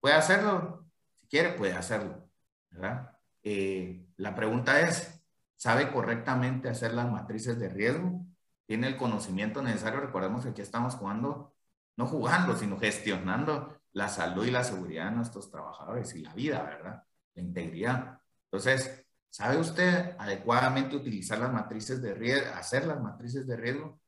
[0.00, 0.86] ¿Puede hacerlo?
[1.16, 2.26] Si quiere, puede hacerlo,
[2.70, 3.19] ¿verdad?
[3.42, 5.22] Eh, la pregunta es,
[5.56, 8.24] ¿sabe correctamente hacer las matrices de riesgo?
[8.66, 10.00] ¿Tiene el conocimiento necesario?
[10.00, 11.54] Recordemos que aquí estamos jugando,
[11.96, 16.62] no jugando, sino gestionando la salud y la seguridad de nuestros trabajadores y la vida,
[16.62, 17.02] ¿verdad?
[17.34, 18.20] La integridad.
[18.44, 24.00] Entonces, ¿Sabe usted adecuadamente utilizar las matrices de riesgo, hacer las matrices de riesgo?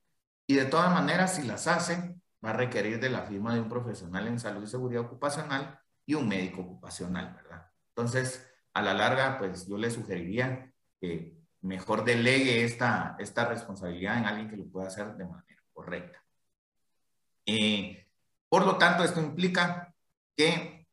[0.49, 3.69] Y de todas maneras, si las hace, va a requerir de la firma de un
[3.69, 7.71] profesional en salud y seguridad ocupacional y un médico ocupacional, ¿verdad?
[7.91, 14.25] Entonces, a la larga, pues yo le sugeriría que mejor delegue esta, esta responsabilidad en
[14.25, 16.23] alguien que lo pueda hacer de manera correcta.
[17.47, 18.07] Eh,
[18.49, 19.95] por lo tanto, esto implica
[20.37, 20.87] que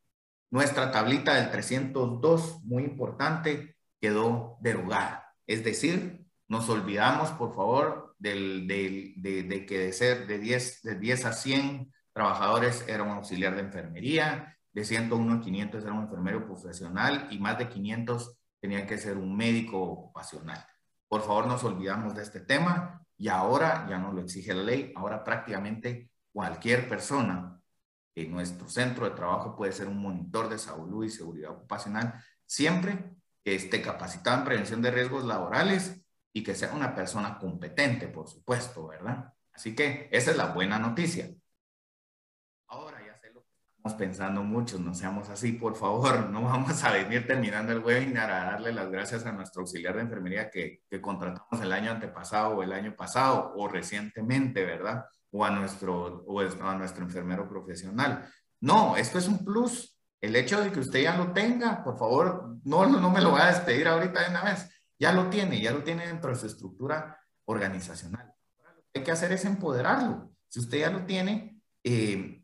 [0.51, 5.35] nuestra tablita del 302, muy importante, quedó derogada.
[5.45, 10.95] Es decir, nos olvidamos, por favor, del, de, de, que de ser de 10, de
[10.95, 16.03] 10 a 100 trabajadores era un auxiliar de enfermería, de 101 a 500 era un
[16.03, 20.65] enfermero profesional y más de 500 tenía que ser un médico ocupacional.
[21.07, 24.93] Por favor, nos olvidamos de este tema y ahora ya no lo exige la ley,
[24.95, 27.59] ahora prácticamente cualquier persona
[28.15, 33.15] en nuestro centro de trabajo puede ser un monitor de salud y seguridad ocupacional, siempre
[33.43, 36.01] que esté capacitado en prevención de riesgos laborales
[36.33, 39.33] y que sea una persona competente, por supuesto, ¿verdad?
[39.53, 41.29] Así que esa es la buena noticia.
[42.67, 46.83] Ahora ya sé lo que estamos pensando muchos, no seamos así, por favor, no vamos
[46.83, 50.81] a venir terminando el webinar a darle las gracias a nuestro auxiliar de enfermería que,
[51.01, 55.05] contratamos el año antepasado o el año pasado o recientemente, ¿verdad?
[55.31, 58.27] O a nuestro, o a nuestro enfermero profesional.
[58.61, 59.97] No, esto es un plus.
[60.19, 63.45] El hecho de que usted ya lo tenga, por favor, no, no me lo va
[63.45, 64.69] a despedir ahorita de una vez.
[64.99, 68.33] Ya lo tiene, ya lo tiene dentro de su estructura organizacional.
[68.75, 70.31] lo que hay que hacer es empoderarlo.
[70.49, 72.38] Si usted ya lo tiene, eh,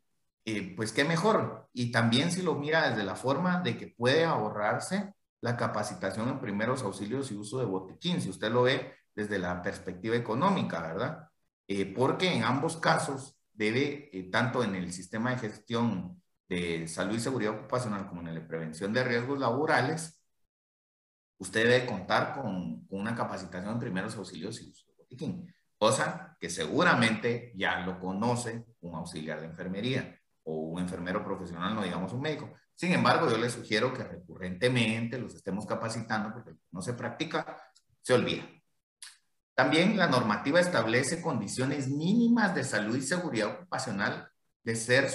[0.46, 1.70] eh, pues qué mejor.
[1.74, 6.40] Y también si lo mira desde la forma de que puede ahorrarse la capacitación en
[6.40, 11.30] primeros auxilios y uso de botiquín, si usted lo ve desde la perspectiva económica, ¿verdad?
[11.68, 17.20] Eh, porque en ambos casos debe, tanto en el sistema de gestión de salud y
[17.20, 20.22] seguridad ocupacional como en de prevención de riesgos laborales,
[21.40, 26.38] usted debe contar con, con una capacitación en primeros auxilios y uso de botiquín, cosa
[26.40, 32.14] que seguramente ya lo conoce un auxiliar de enfermería o un enfermero profesional, no digamos
[32.14, 32.52] un médico.
[32.74, 37.58] Sin embargo, yo le sugiero que recurrentemente los estemos capacitando porque no se practica,
[38.02, 38.44] se olvida.
[39.56, 44.30] También la normativa establece condiciones mínimas de salud y seguridad ocupacional
[44.64, 45.10] de ser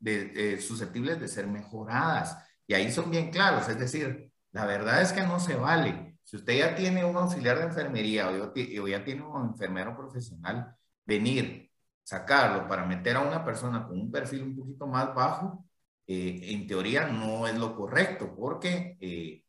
[0.00, 2.36] de, susceptibles de ser mejoradas.
[2.66, 6.18] Y ahí son bien claros, es decir, la verdad es que no se vale.
[6.24, 11.63] Si usted ya tiene un auxiliar de enfermería o ya tiene un enfermero profesional, venir,
[12.04, 15.66] sacarlo para meter a una persona con un perfil un poquito más bajo,
[16.06, 19.44] eh, en teoría no es lo correcto, porque eh,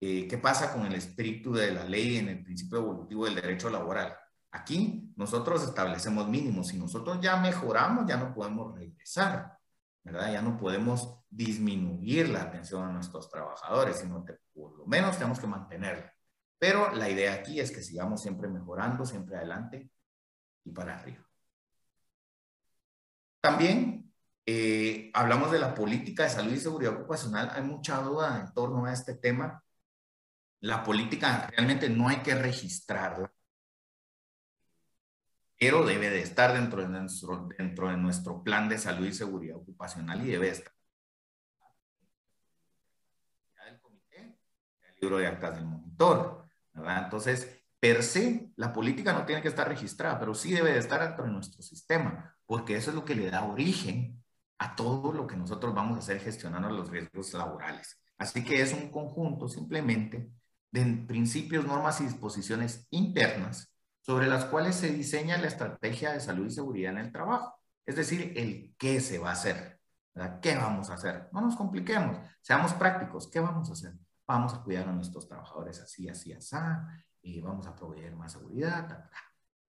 [0.00, 3.70] eh, ¿qué pasa con el espíritu de la ley en el principio evolutivo del derecho
[3.70, 4.16] laboral?
[4.50, 6.68] Aquí nosotros establecemos mínimos.
[6.68, 9.58] Si nosotros ya mejoramos, ya no podemos regresar,
[10.02, 10.32] ¿verdad?
[10.32, 15.40] Ya no podemos disminuir la atención a nuestros trabajadores, sino que por lo menos tenemos
[15.40, 16.12] que mantenerla.
[16.58, 19.90] Pero la idea aquí es que sigamos siempre mejorando, siempre adelante
[20.64, 21.24] y para arriba.
[23.44, 24.10] También
[24.46, 27.50] eh, hablamos de la política de salud y seguridad ocupacional.
[27.54, 29.62] Hay mucha duda en torno a este tema.
[30.60, 33.30] La política realmente no hay que registrarla
[35.58, 39.56] pero debe de estar dentro de nuestro, dentro de nuestro plan de salud y seguridad
[39.56, 40.72] ocupacional y debe estar.
[43.66, 44.38] del comité,
[44.82, 47.04] el libro de actas del monitor, ¿verdad?
[47.04, 51.02] Entonces, per se, la política no tiene que estar registrada, pero sí debe de estar
[51.02, 54.22] dentro de nuestro sistema, porque eso es lo que le da origen
[54.58, 58.00] a todo lo que nosotros vamos a hacer gestionando los riesgos laborales.
[58.18, 60.30] Así que es un conjunto simplemente
[60.70, 66.46] de principios, normas y disposiciones internas sobre las cuales se diseña la estrategia de salud
[66.46, 67.54] y seguridad en el trabajo.
[67.86, 69.80] Es decir, el qué se va a hacer,
[70.14, 70.40] ¿verdad?
[70.40, 71.28] ¿Qué vamos a hacer?
[71.32, 73.30] No nos compliquemos, seamos prácticos.
[73.30, 73.92] ¿Qué vamos a hacer?
[74.26, 76.56] Vamos a cuidar a nuestros trabajadores así, así, así,
[77.22, 79.10] y vamos a proveer más seguridad,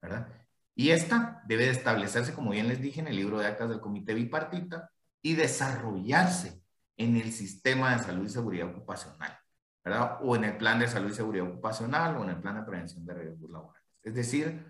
[0.02, 0.45] ¿verdad?
[0.76, 3.80] Y esta debe de establecerse, como bien les dije, en el libro de actas del
[3.80, 6.62] comité bipartita y desarrollarse
[6.98, 9.38] en el sistema de salud y seguridad ocupacional,
[9.84, 10.20] ¿verdad?
[10.22, 13.06] O en el plan de salud y seguridad ocupacional o en el plan de prevención
[13.06, 13.88] de riesgos laborales.
[14.04, 14.66] Es decir,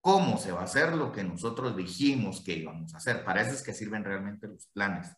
[0.00, 3.24] cómo se va a hacer lo que nosotros dijimos que íbamos a hacer.
[3.24, 5.12] Para eso es que sirven realmente los planes.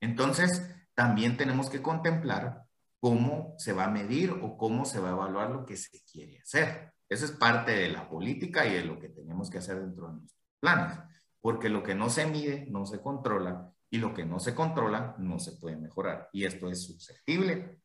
[0.00, 2.62] Entonces, también tenemos que contemplar
[3.00, 6.40] cómo se va a medir o cómo se va a evaluar lo que se quiere
[6.40, 6.93] hacer.
[7.08, 10.14] Eso es parte de la política y de lo que tenemos que hacer dentro de
[10.14, 10.98] nuestros planes,
[11.40, 15.14] porque lo que no se mide no se controla y lo que no se controla
[15.18, 16.28] no se puede mejorar.
[16.32, 17.80] Y esto es susceptible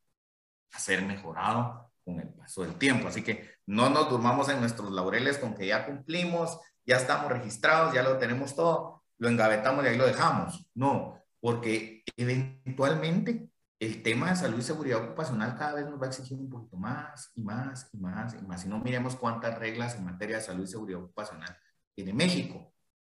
[0.71, 3.07] a ser mejorado con el paso del tiempo.
[3.07, 7.93] Así que no nos durmamos en nuestros laureles con que ya cumplimos, ya estamos registrados,
[7.93, 10.65] ya lo tenemos todo, lo engavetamos y ahí lo dejamos.
[10.73, 13.49] No, porque eventualmente
[13.79, 16.75] el tema de salud y seguridad ocupacional cada vez nos va a exigir un poquito
[16.75, 18.61] más y más y más y más.
[18.61, 21.57] Si no miremos cuántas reglas en materia de salud y seguridad ocupacional
[21.95, 22.73] tiene México,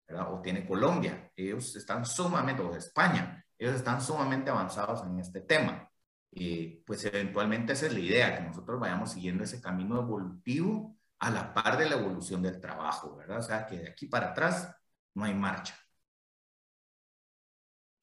[0.08, 0.34] ¿verdad?
[0.34, 1.32] O tiene Colombia.
[1.36, 5.90] Ellos están sumamente, o España, ellos están sumamente avanzados en este tema.
[6.32, 11.30] Y pues eventualmente esa es la idea, que nosotros vayamos siguiendo ese camino evolutivo a
[11.30, 13.40] la par de la evolución del trabajo, ¿verdad?
[13.40, 14.76] O sea, que de aquí para atrás
[15.14, 15.76] no hay marcha.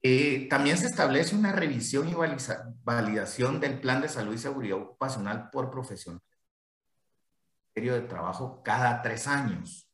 [0.03, 2.15] Eh, también se establece una revisión y
[2.83, 6.21] validación del plan de salud y seguridad ocupacional por profesional.
[7.75, 9.89] de trabajo cada tres años.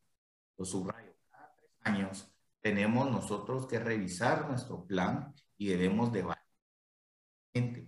[0.58, 6.26] Lo subrayo, cada tres años tenemos nosotros que revisar nuestro plan y debemos de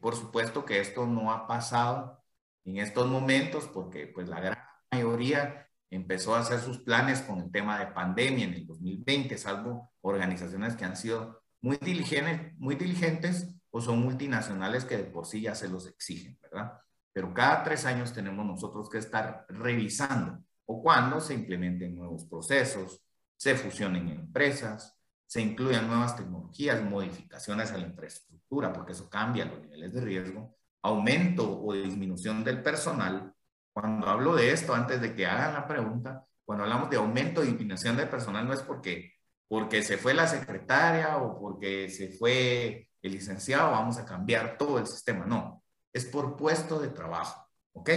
[0.01, 2.23] Por supuesto que esto no ha pasado
[2.65, 4.59] en estos momentos porque pues la gran
[4.91, 9.93] mayoría empezó a hacer sus planes con el tema de pandemia en el 2020, salvo
[10.01, 15.41] organizaciones que han sido muy diligentes, muy diligentes o son multinacionales que de por sí
[15.41, 16.79] ya se los exigen, ¿verdad?
[17.11, 23.01] Pero cada tres años tenemos nosotros que estar revisando o cuando se implementen nuevos procesos,
[23.35, 29.59] se fusionen empresas, se incluyan nuevas tecnologías, modificaciones a la infraestructura, porque eso cambia los
[29.59, 33.33] niveles de riesgo, aumento o disminución del personal.
[33.73, 37.43] Cuando hablo de esto, antes de que hagan la pregunta, cuando hablamos de aumento o
[37.43, 39.14] disminución del personal, no es porque
[39.47, 44.79] porque se fue la secretaria o porque se fue el licenciado, vamos a cambiar todo
[44.79, 45.25] el sistema.
[45.25, 47.89] No, es por puesto de trabajo, ¿ok?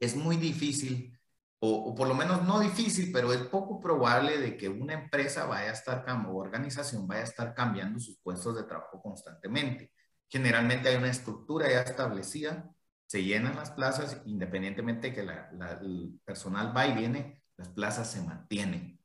[0.00, 1.18] Es muy difícil,
[1.60, 5.70] o, por lo menos no difícil, pero es poco probable de que una empresa vaya
[5.70, 9.92] a estar, o organización vaya a estar cambiando sus puestos de trabajo constantemente.
[10.28, 12.70] Generalmente hay una estructura ya establecida,
[13.06, 18.20] se llenan las plazas, independientemente de que el personal va y viene, las plazas se
[18.22, 18.97] mantienen.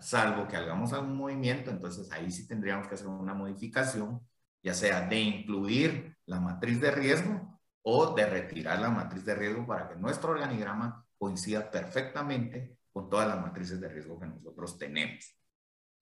[0.00, 4.20] Salvo que hagamos algún movimiento, entonces ahí sí tendríamos que hacer una modificación,
[4.62, 9.66] ya sea de incluir la matriz de riesgo o de retirar la matriz de riesgo
[9.66, 15.36] para que nuestro organigrama coincida perfectamente con todas las matrices de riesgo que nosotros tenemos.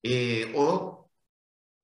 [0.02, 1.10] Eh, o,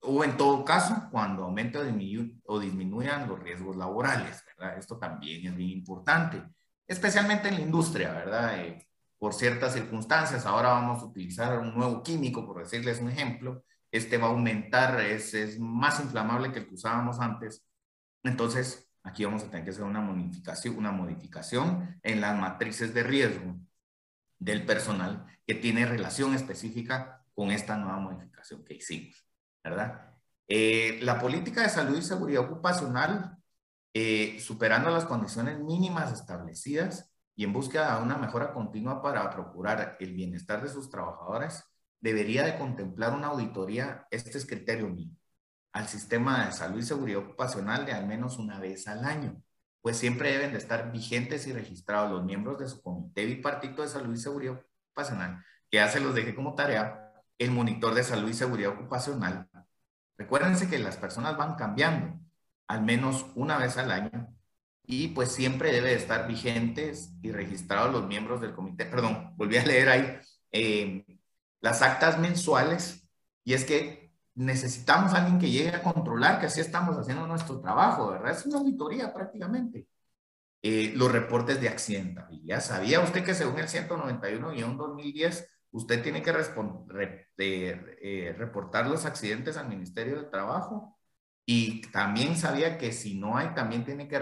[0.01, 4.79] o en todo caso, cuando aumente o, disminuyan los riesgos laborales, ¿verdad?
[4.79, 6.43] Esto también es bien importante,
[6.87, 8.59] especialmente en la industria, ¿verdad?
[8.61, 8.87] Eh,
[9.25, 10.45] por ciertas circunstancias.
[10.45, 13.65] Ahora vamos a utilizar un nuevo químico, por decirles un ejemplo.
[13.91, 17.65] Este va a aumentar, es, es más inflamable que el que usábamos antes.
[18.23, 23.03] Entonces, aquí vamos a tener que hacer una modificación, una modificación en las matrices de
[23.03, 23.57] riesgo
[24.39, 29.27] del personal que tiene relación específica con esta nueva modificación que hicimos,
[29.65, 30.13] ¿verdad?
[30.49, 33.39] Eh, la política de salud y seguridad ocupacional,
[33.95, 39.97] eh, superando las condiciones mínimas establecidas, y en búsqueda de una mejora continua para procurar
[40.01, 41.65] el bienestar de sus trabajadores,
[42.01, 45.11] debería de contemplar una auditoría, este es criterio mío,
[45.73, 49.43] al sistema de salud y seguridad ocupacional de al menos una vez al año,
[49.81, 53.89] pues siempre deben de estar vigentes y registrados los miembros de su comité bipartito de
[53.89, 58.29] salud y seguridad ocupacional, que ya se los dejé como tarea, el monitor de salud
[58.29, 59.49] y seguridad ocupacional.
[60.17, 62.21] Recuérdense que las personas van cambiando
[62.69, 64.34] al menos una vez al año
[64.87, 68.85] y pues siempre debe de estar vigentes y registrados los miembros del comité.
[68.91, 70.19] Perdón, volví a leer ahí
[70.53, 71.05] eh,
[71.61, 73.09] las actas mensuales
[73.45, 77.61] y es que necesitamos a alguien que llegue a controlar que así estamos haciendo nuestro
[77.61, 78.33] trabajo, ¿verdad?
[78.33, 79.87] Es una auditoría prácticamente.
[80.63, 82.61] Eh, los reportes de accidentabilidad.
[82.63, 86.31] ¿Sabía usted que según el 191-2010 usted tiene que
[87.37, 90.99] eh, reportar los accidentes al Ministerio de Trabajo?
[91.45, 94.19] Y también sabía que si no hay, también tiene que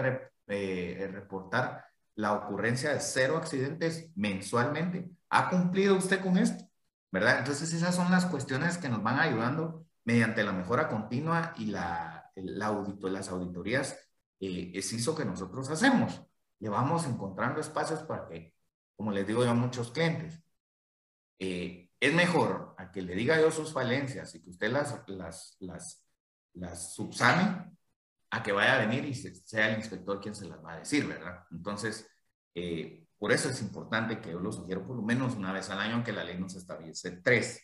[0.47, 1.85] eh, reportar
[2.15, 5.09] la ocurrencia de cero accidentes mensualmente.
[5.29, 6.65] ¿Ha cumplido usted con esto?
[7.11, 7.39] ¿Verdad?
[7.39, 12.31] Entonces esas son las cuestiones que nos van ayudando mediante la mejora continua y la,
[12.61, 13.97] audito, las auditorías
[14.39, 16.21] eh, eso que nosotros hacemos.
[16.59, 18.53] Llevamos encontrando espacios para que,
[18.95, 20.41] como les digo yo a muchos clientes,
[21.39, 25.55] eh, es mejor a que le diga yo sus falencias y que usted las, las,
[25.59, 26.05] las,
[26.53, 27.73] las subsane
[28.33, 31.07] a que vaya a venir y sea el inspector quien se las va a decir,
[31.07, 31.45] ¿verdad?
[31.51, 32.09] Entonces,
[32.55, 35.79] eh, por eso es importante que yo lo sugiero por lo menos una vez al
[35.79, 37.61] año, aunque la ley nos establece tres.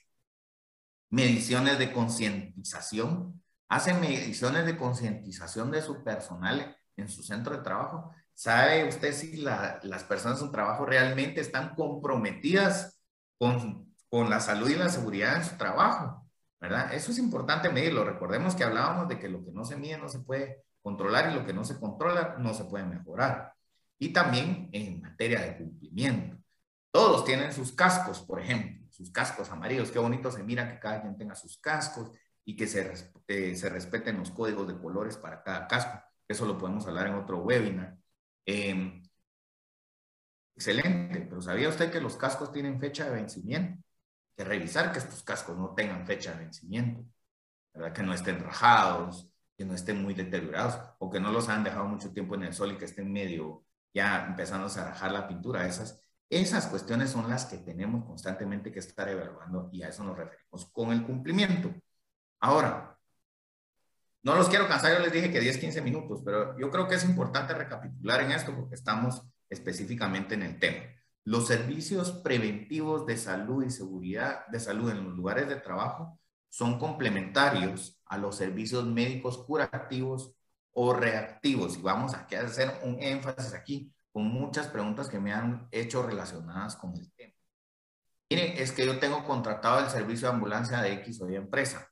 [1.09, 3.43] Mediciones de concientización.
[3.67, 8.13] Hacen mediciones de concientización de su personal en su centro de trabajo.
[8.35, 13.01] ¿Sabe usted si las personas en su trabajo realmente están comprometidas
[13.39, 16.28] con, con la salud y la seguridad en su trabajo?
[16.59, 16.93] ¿Verdad?
[16.93, 18.03] Eso es importante medirlo.
[18.03, 21.35] Recordemos que hablábamos de que lo que no se mide no se puede controlar y
[21.35, 23.53] lo que no se controla no se puede mejorar.
[23.97, 26.37] Y también en materia de cumplimiento.
[26.91, 29.91] Todos tienen sus cascos, por ejemplo, sus cascos amarillos.
[29.91, 32.11] Qué bonito se mira que cada quien tenga sus cascos
[32.45, 32.93] y que se,
[33.27, 36.01] eh, se respeten los códigos de colores para cada casco.
[36.27, 37.97] eso lo podemos hablar en otro webinar.
[38.45, 39.01] Em,
[40.55, 43.83] excelente, pero ¿sabía usted que los cascos tienen fecha de vencimiento?
[44.39, 47.03] Que revisar que estos cascos no tengan fecha de vencimiento,
[47.73, 47.91] ¿verdad?
[47.91, 51.83] que no estén rajados, que no estén muy deteriorados o que no los han dejado
[51.89, 55.67] mucho tiempo en el sol y que estén medio ya empezando a rajar la pintura.
[55.67, 60.15] Esas, esas cuestiones son las que tenemos constantemente que estar evaluando y a eso nos
[60.15, 61.73] referimos con el cumplimiento.
[62.39, 62.97] Ahora,
[64.23, 66.95] no los quiero cansar, yo les dije que 10, 15 minutos, pero yo creo que
[66.95, 70.85] es importante recapitular en esto porque estamos específicamente en el tema.
[71.29, 76.19] Los servicios preventivos de salud y seguridad de salud en los lugares de trabajo
[76.49, 80.33] son complementarios a los servicios médicos curativos
[80.71, 81.77] o reactivos.
[81.77, 86.75] Y vamos a hacer un énfasis aquí con muchas preguntas que me han hecho relacionadas
[86.75, 87.35] con el tema.
[88.27, 91.87] Mire, es que yo tengo contratado el servicio de ambulancia de X o Y empresa.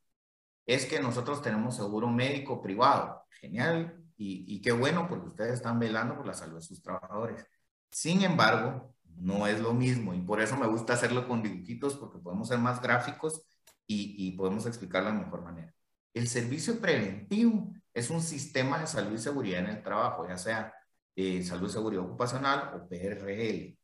[0.65, 3.23] Es que nosotros tenemos seguro médico privado.
[3.39, 7.45] Genial y, y qué bueno porque ustedes están velando por la salud de sus trabajadores.
[7.91, 12.19] Sin embargo, no es lo mismo y por eso me gusta hacerlo con dibujitos porque
[12.19, 13.41] podemos ser más gráficos
[13.89, 15.73] y, podemos explicarlo de mejor manera.
[16.13, 20.73] El servicio preventivo es un sistema de salud y seguridad en el trabajo, ya sea
[21.15, 23.77] eh, salud y seguridad ocupacional o PRL.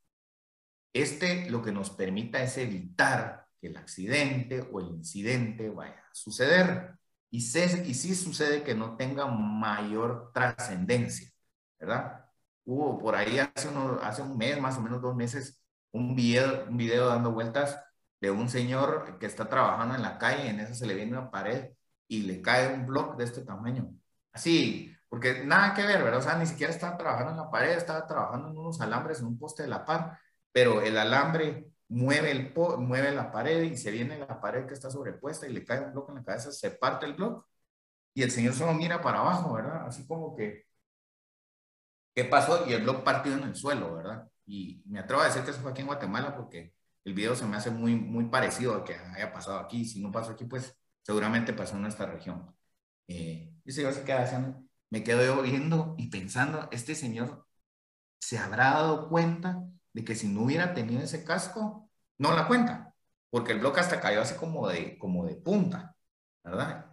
[0.94, 6.14] Este lo que nos permita es evitar que el accidente o el incidente vaya a
[6.14, 6.96] suceder.
[7.30, 11.32] Y, y sí sucede que no tenga mayor trascendencia,
[11.80, 12.23] ¿verdad?
[12.66, 13.70] Hubo por ahí hace,
[14.02, 15.62] hace un mes, más o menos dos meses,
[15.92, 17.80] un video, un video dando vueltas
[18.22, 21.30] de un señor que está trabajando en la calle, en eso se le viene una
[21.30, 21.72] pared
[22.08, 23.94] y le cae un bloque de este tamaño.
[24.32, 26.20] Así, porque nada que ver, ¿verdad?
[26.20, 29.28] O sea, ni siquiera estaba trabajando en la pared, estaba trabajando en unos alambres en
[29.28, 30.20] un poste de la par,
[30.52, 34.90] pero el alambre mueve, el mueve la pared y se viene la pared que está
[34.90, 37.46] sobrepuesta y le cae un bloque en la cabeza, se parte el bloque
[38.14, 39.86] y el señor solo mira para abajo, ¿verdad?
[39.88, 40.66] Así como que
[42.14, 44.28] qué pasó y el blog partido en el suelo, ¿verdad?
[44.46, 46.74] Y me atrevo a decir que eso fue aquí en Guatemala porque
[47.06, 49.86] el video se me hace muy, muy parecido al que haya pasado aquí.
[49.86, 52.56] Si no pasó aquí, pues seguramente pasó en nuestra región.
[53.08, 57.46] Eh, y se queda haciendo, me quedo yo viendo y pensando, este señor
[58.20, 62.94] se habrá dado cuenta de que si no hubiera tenido ese casco, no la cuenta,
[63.30, 65.96] porque el bloque hasta cayó así como de, como de punta,
[66.44, 66.93] ¿verdad?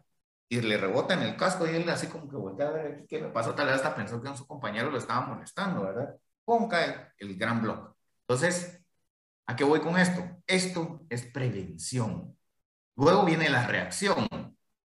[0.51, 3.21] Y le rebota en el casco y él así como que voltea a ver qué
[3.21, 6.17] me pasó, tal vez hasta pensó que su compañero lo estaba molestando, ¿verdad?
[6.45, 7.95] ¿Cómo cae el gran bloque?
[8.23, 8.83] Entonces,
[9.47, 10.23] ¿a qué voy con esto?
[10.49, 12.37] Esto es prevención.
[12.97, 14.27] Luego viene la reacción,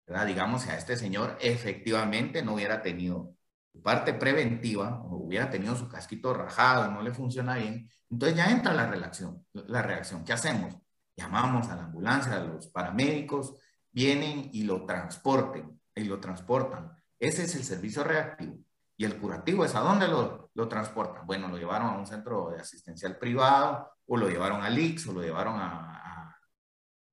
[0.06, 0.26] ¿verdad?
[0.26, 3.34] Digamos, a este señor efectivamente no hubiera tenido
[3.72, 8.52] su parte preventiva, o hubiera tenido su casquito rajado, no le funciona bien, entonces ya
[8.52, 9.46] entra la reacción.
[9.54, 10.76] La reacción, ¿qué hacemos?
[11.16, 13.56] Llamamos a la ambulancia, a los paramédicos,
[13.94, 16.92] vienen y lo transporten, y lo transportan.
[17.20, 18.58] Ese es el servicio reactivo.
[18.98, 21.26] Y el curativo es a dónde lo, lo transportan.
[21.26, 25.14] Bueno, lo llevaron a un centro de asistencial privado, o lo llevaron al IX, o
[25.14, 25.90] lo llevaron a,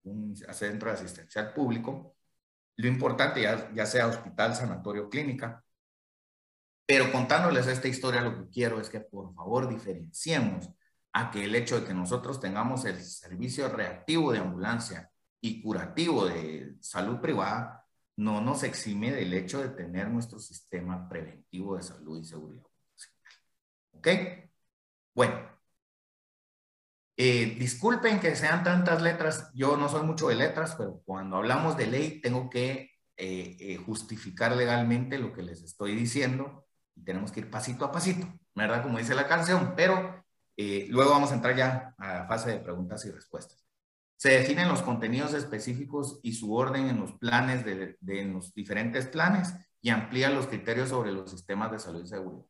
[0.02, 2.16] un centro de asistencial público.
[2.76, 5.62] Lo importante, ya, ya sea hospital, sanatorio, clínica.
[6.86, 10.70] Pero contándoles esta historia, lo que quiero es que por favor diferenciemos
[11.12, 15.09] a que el hecho de que nosotros tengamos el servicio reactivo de ambulancia
[15.41, 17.86] y curativo de salud privada
[18.16, 22.64] no nos exime del hecho de tener nuestro sistema preventivo de salud y seguridad
[23.93, 24.09] ¿Ok?
[25.14, 25.51] Bueno.
[27.16, 31.76] Eh, disculpen que sean tantas letras, yo no soy mucho de letras, pero cuando hablamos
[31.76, 37.30] de ley tengo que eh, eh, justificar legalmente lo que les estoy diciendo y tenemos
[37.30, 38.82] que ir pasito a pasito, ¿verdad?
[38.82, 40.24] Como dice la canción, pero
[40.57, 43.59] luego vamos a entrar ya a la fase de preguntas y respuestas.
[44.20, 47.96] Se definen los contenidos específicos y su orden en los planes de,
[48.26, 52.44] los diferentes planes y amplía los criterios sobre los sistemas de salud y seguridad.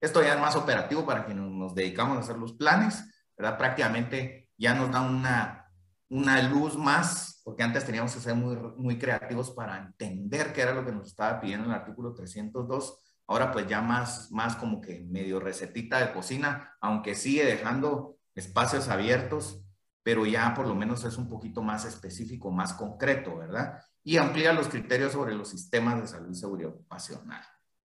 [0.00, 3.00] Esto ya es más operativo para quienes nos dedicamos a hacer los planes,
[3.38, 3.58] ¿verdad?
[3.58, 5.70] Prácticamente ya nos da una,
[6.08, 10.74] una luz más, porque antes teníamos que ser muy, muy creativos para entender qué era
[10.74, 12.98] lo que nos estaba pidiendo el artículo 302.
[13.28, 18.88] Ahora pues ya más, más como que medio recetita de cocina, aunque sigue dejando espacios
[18.88, 19.62] abiertos
[20.02, 23.82] pero ya por lo menos es un poquito más específico, más concreto, ¿verdad?
[24.02, 27.44] Y amplía los criterios sobre los sistemas de salud y seguridad ocupacional.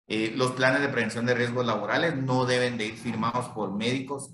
[0.07, 4.31] Eh, los planes de prevención de riesgos laborales no deben de ir firmados por médicos.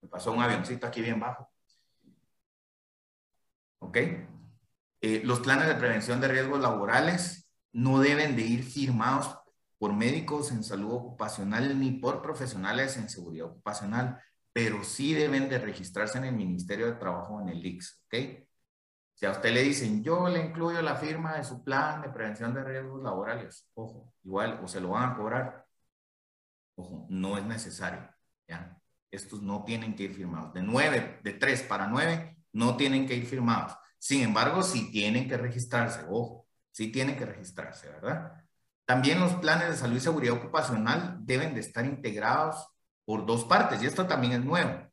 [0.00, 1.50] Me pasó un avioncito aquí bien bajo.
[3.80, 3.96] ¿Ok?
[5.00, 9.36] Eh, los planes de prevención de riesgos laborales no deben de ir firmados
[9.78, 14.20] por médicos en salud ocupacional ni por profesionales en seguridad ocupacional
[14.58, 18.14] pero sí deben de registrarse en el Ministerio de Trabajo en el IX, ¿ok?
[19.14, 22.52] Si a usted le dicen, yo le incluyo la firma de su plan de prevención
[22.52, 25.64] de riesgos laborales, ojo, igual, o se lo van a cobrar,
[26.74, 28.10] ojo, no es necesario,
[28.48, 28.76] ¿ya?
[29.12, 30.52] Estos no tienen que ir firmados.
[30.52, 33.76] De nueve, de tres para nueve, no tienen que ir firmados.
[33.96, 38.44] Sin embargo, sí tienen que registrarse, ojo, sí tienen que registrarse, ¿verdad?
[38.84, 42.66] También los planes de salud y seguridad ocupacional deben de estar integrados
[43.08, 44.86] por dos partes, y esto también es nuevo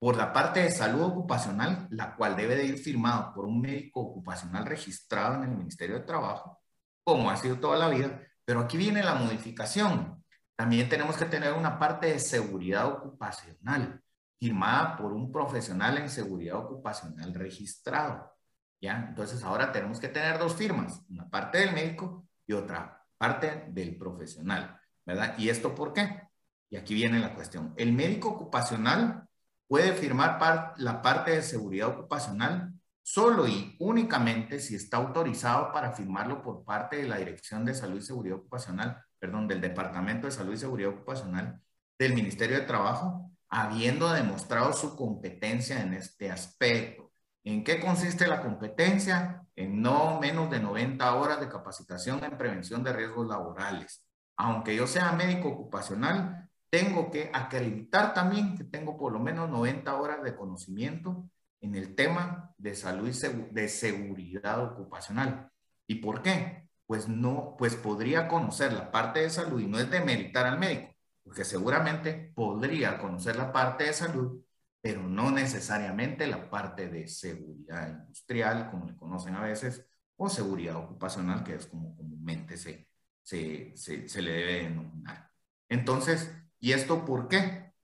[0.00, 4.00] por la parte de salud ocupacional, la cual debe de ir firmado por un médico
[4.00, 6.60] ocupacional registrado en el Ministerio de Trabajo,
[7.04, 10.24] como ha sido toda la vida, pero aquí viene la modificación.
[10.56, 14.02] También tenemos que tener una parte de seguridad ocupacional,
[14.40, 18.34] firmada por un profesional en seguridad ocupacional registrado.
[18.80, 19.06] ¿Ya?
[19.10, 23.96] Entonces ahora tenemos que tener dos firmas, una parte del médico y otra parte del
[23.96, 24.76] profesional,
[25.06, 25.38] ¿verdad?
[25.38, 26.33] ¿Y esto por qué?
[26.74, 27.72] Y aquí viene la cuestión.
[27.76, 29.28] El médico ocupacional
[29.68, 36.42] puede firmar la parte de seguridad ocupacional solo y únicamente si está autorizado para firmarlo
[36.42, 40.52] por parte de la Dirección de Salud y Seguridad Ocupacional, perdón, del Departamento de Salud
[40.52, 41.60] y Seguridad Ocupacional
[41.96, 47.12] del Ministerio de Trabajo, habiendo demostrado su competencia en este aspecto.
[47.44, 49.46] ¿En qué consiste la competencia?
[49.54, 54.04] En no menos de 90 horas de capacitación en prevención de riesgos laborales.
[54.36, 56.43] Aunque yo sea médico ocupacional,
[56.74, 61.94] tengo que acreditar también que tengo por lo menos 90 horas de conocimiento en el
[61.94, 65.52] tema de salud y de seguridad ocupacional.
[65.86, 66.68] ¿Y por qué?
[66.84, 70.92] Pues no, pues podría conocer la parte de salud y no es demeritar al médico,
[71.22, 74.42] porque seguramente podría conocer la parte de salud,
[74.80, 80.74] pero no necesariamente la parte de seguridad industrial, como le conocen a veces, o seguridad
[80.74, 82.88] ocupacional, que es como comúnmente se,
[83.22, 85.30] se, se, se le debe denominar.
[85.68, 86.32] Entonces,
[86.64, 87.74] ¿Y esto por qué?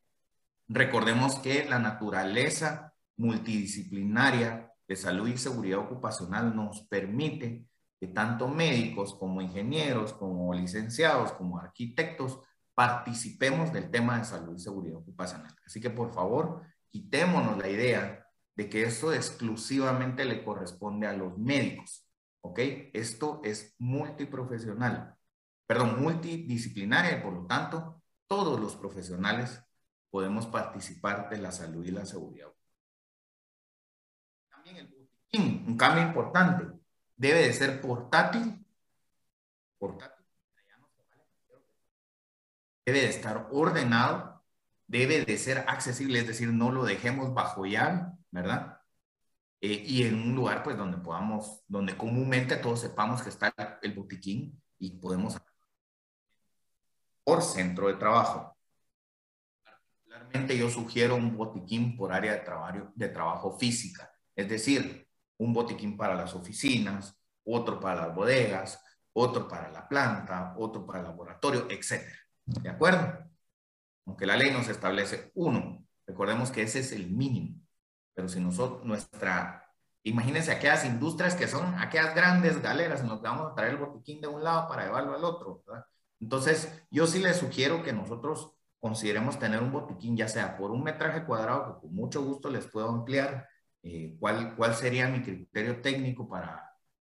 [0.66, 7.66] Recordemos que la naturaleza multidisciplinaria de salud y seguridad ocupacional nos permite
[8.01, 12.41] que tanto médicos como ingenieros, como licenciados, como arquitectos,
[12.74, 15.55] participemos del tema de salud y seguridad ocupacional.
[15.66, 18.26] Así que por favor, quitémonos la idea
[18.57, 22.09] de que esto exclusivamente le corresponde a los médicos,
[22.41, 22.61] ¿ok?
[22.95, 25.16] Esto es multiprofesional,
[25.66, 27.99] perdón, multidisciplinaria por lo tanto
[28.31, 29.61] todos los profesionales
[30.09, 32.47] podemos participar de la salud y la seguridad.
[34.49, 36.78] También el botiquín, un cambio importante,
[37.16, 38.64] debe de ser portátil,
[39.78, 40.24] portátil,
[42.87, 44.45] debe de estar ordenado,
[44.87, 48.81] debe de ser accesible, es decir, no lo dejemos bajo llave, ¿verdad?
[49.61, 53.53] Eh, y en un lugar pues donde podamos, donde comúnmente todos sepamos que está
[53.83, 55.35] el botiquín y podemos
[57.25, 58.57] por centro de trabajo.
[59.64, 65.09] Particularmente yo sugiero un botiquín por área de trabajo, de trabajo física, es decir,
[65.39, 71.01] un botiquín para las oficinas, otro para las bodegas, otro para la planta, otro para
[71.01, 72.03] el laboratorio, etc.
[72.45, 73.31] ¿De acuerdo?
[74.07, 77.61] Aunque la ley nos establece uno, recordemos que ese es el mínimo,
[78.14, 83.55] pero si nosotros, nuestra, imagínense aquellas industrias que son aquellas grandes galeras en vamos a
[83.55, 85.85] traer el botiquín de un lado para llevarlo al otro, ¿verdad?
[86.21, 90.83] Entonces, yo sí les sugiero que nosotros consideremos tener un botiquín, ya sea por un
[90.83, 93.49] metraje cuadrado, que con mucho gusto les puedo ampliar
[93.83, 96.71] eh, cuál, cuál sería mi criterio técnico para,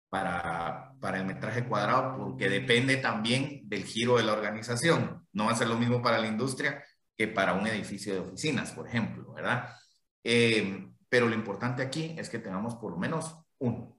[0.09, 5.27] para, para el metraje cuadrado, porque depende también del giro de la organización.
[5.33, 6.83] No va a ser lo mismo para la industria
[7.17, 9.75] que para un edificio de oficinas, por ejemplo, ¿verdad?
[10.25, 13.99] Eh, pero lo importante aquí es que tengamos por lo menos uno.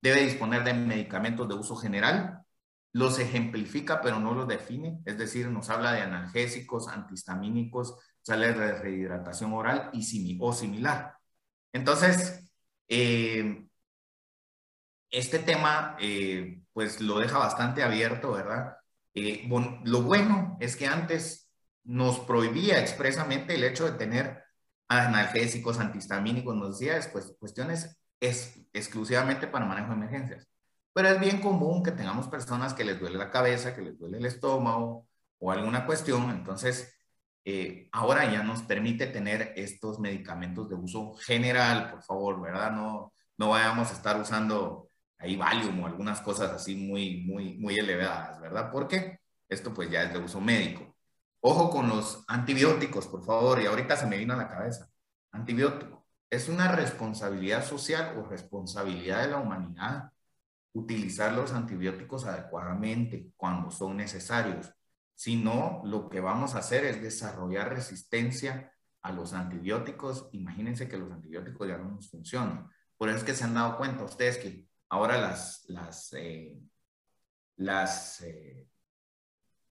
[0.00, 2.43] Debe disponer de medicamentos de uso general,
[2.94, 8.72] los ejemplifica pero no los define, es decir, nos habla de analgésicos, antihistamínicos, sales de
[8.78, 11.14] rehidratación oral y o similar.
[11.72, 12.50] Entonces,
[12.88, 13.66] eh,
[15.10, 18.76] este tema eh, pues lo deja bastante abierto, ¿verdad?
[19.14, 19.48] Eh,
[19.84, 21.50] lo bueno es que antes
[21.84, 24.44] nos prohibía expresamente el hecho de tener
[24.88, 30.48] analgésicos, antihistamínicos, nos decía, pues, cuestiones es, exclusivamente para manejo de emergencias.
[30.94, 34.18] Pero es bien común que tengamos personas que les duele la cabeza, que les duele
[34.18, 36.30] el estómago o alguna cuestión.
[36.30, 36.94] Entonces,
[37.44, 42.70] eh, ahora ya nos permite tener estos medicamentos de uso general, por favor, ¿verdad?
[42.72, 44.88] No, no vayamos a estar usando
[45.18, 48.70] ahí Valium o algunas cosas así muy, muy, muy elevadas, ¿verdad?
[48.70, 49.18] Porque
[49.48, 50.96] esto pues ya es de uso médico.
[51.40, 54.88] Ojo con los antibióticos, por favor, y ahorita se me vino a la cabeza.
[55.32, 56.06] Antibiótico.
[56.30, 60.10] Es una responsabilidad social o responsabilidad de la humanidad
[60.74, 64.72] utilizar los antibióticos adecuadamente cuando son necesarios.
[65.14, 68.72] Si no, lo que vamos a hacer es desarrollar resistencia
[69.02, 70.28] a los antibióticos.
[70.32, 72.68] Imagínense que los antibióticos ya no nos funcionan.
[72.96, 76.58] Por eso es que se han dado cuenta ustedes que ahora las, las, eh,
[77.56, 78.66] las, eh,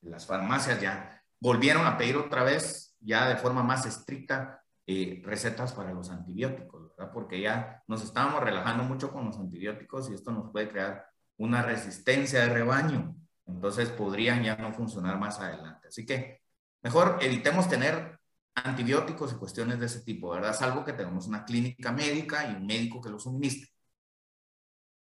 [0.01, 5.71] las farmacias ya volvieron a pedir otra vez, ya de forma más estricta, eh, recetas
[5.73, 7.13] para los antibióticos, ¿verdad?
[7.13, 11.05] Porque ya nos estábamos relajando mucho con los antibióticos y esto nos puede crear
[11.38, 13.15] una resistencia de rebaño.
[13.45, 15.88] Entonces podrían ya no funcionar más adelante.
[15.88, 16.41] Así que
[16.81, 18.19] mejor evitemos tener
[18.55, 20.53] antibióticos y cuestiones de ese tipo, ¿verdad?
[20.53, 23.69] Salvo que tengamos una clínica médica y un médico que lo suministre.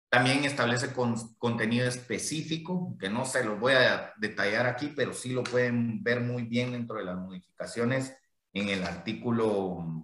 [0.09, 0.95] También establece
[1.37, 6.21] contenido específico, que no se los voy a detallar aquí, pero sí lo pueden ver
[6.21, 8.17] muy bien dentro de las modificaciones
[8.61, 10.03] en el artículo,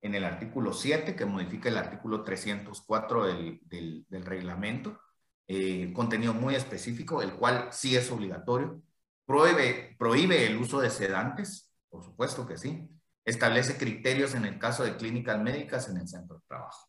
[0.00, 5.00] en el artículo 7, que modifica el artículo 304 del, del, del reglamento.
[5.48, 8.80] Eh, contenido muy específico, el cual sí es obligatorio.
[9.26, 12.88] Prohíbe, prohíbe el uso de sedantes, por supuesto que sí.
[13.24, 16.88] Establece criterios en el caso de clínicas médicas en el centro de trabajo.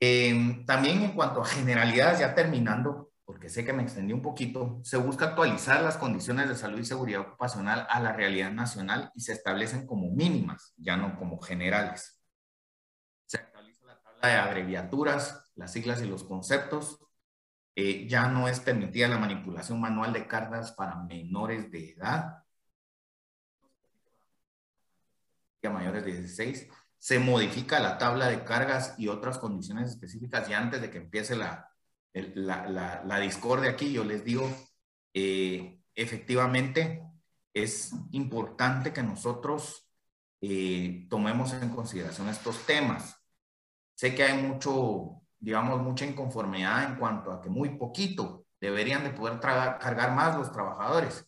[0.00, 4.80] Eh, también en cuanto a generalidades, ya terminando, porque sé que me extendí un poquito,
[4.84, 9.20] se busca actualizar las condiciones de salud y seguridad ocupacional a la realidad nacional y
[9.20, 12.22] se establecen como mínimas, ya no como generales.
[13.26, 17.00] Se actualiza la tabla de abreviaturas, las siglas y los conceptos.
[17.74, 22.44] Eh, ya no es permitida la manipulación manual de cargas para menores de edad.
[25.62, 30.54] Ya mayores de 16 se modifica la tabla de cargas y otras condiciones específicas y
[30.54, 31.75] antes de que empiece la,
[32.34, 34.48] la, la, discordia aquí, yo les digo,
[35.12, 37.02] eh, efectivamente
[37.52, 39.88] es importante que nosotros
[40.40, 43.16] eh, tomemos en consideración estos temas.
[43.94, 49.10] Sé que hay mucho, digamos, mucha inconformidad en cuanto a que muy poquito deberían de
[49.10, 51.26] poder cargar más los trabajadores.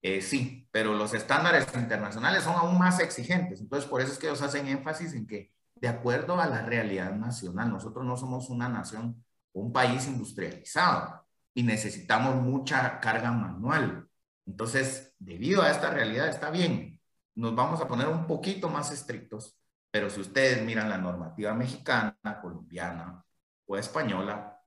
[0.00, 3.60] Eh, sí, pero los estándares internacionales son aún más exigentes.
[3.60, 7.12] Entonces, por eso es que ellos hacen énfasis en que, de acuerdo a la realidad
[7.14, 9.24] nacional, nosotros no somos una nación
[9.60, 14.08] un país industrializado y necesitamos mucha carga manual.
[14.46, 17.00] Entonces, debido a esta realidad, está bien,
[17.34, 19.58] nos vamos a poner un poquito más estrictos,
[19.90, 23.24] pero si ustedes miran la normativa mexicana, colombiana
[23.66, 24.60] o española,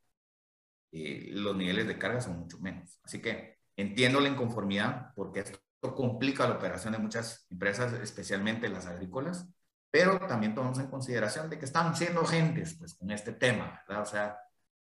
[0.92, 3.00] eh, los niveles de carga son mucho menos.
[3.04, 8.86] Así que entiendo la inconformidad porque esto complica la operación de muchas empresas, especialmente las
[8.86, 9.48] agrícolas,
[9.89, 14.04] pero también tomamos en consideración de que están siendo gentes pues, con este tema, ¿verdad?
[14.04, 14.38] O sea,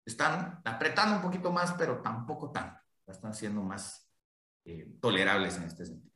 [0.09, 2.81] están apretando un poquito más, pero tampoco tanto.
[3.07, 4.11] Están siendo más
[4.65, 6.15] eh, tolerables en este sentido.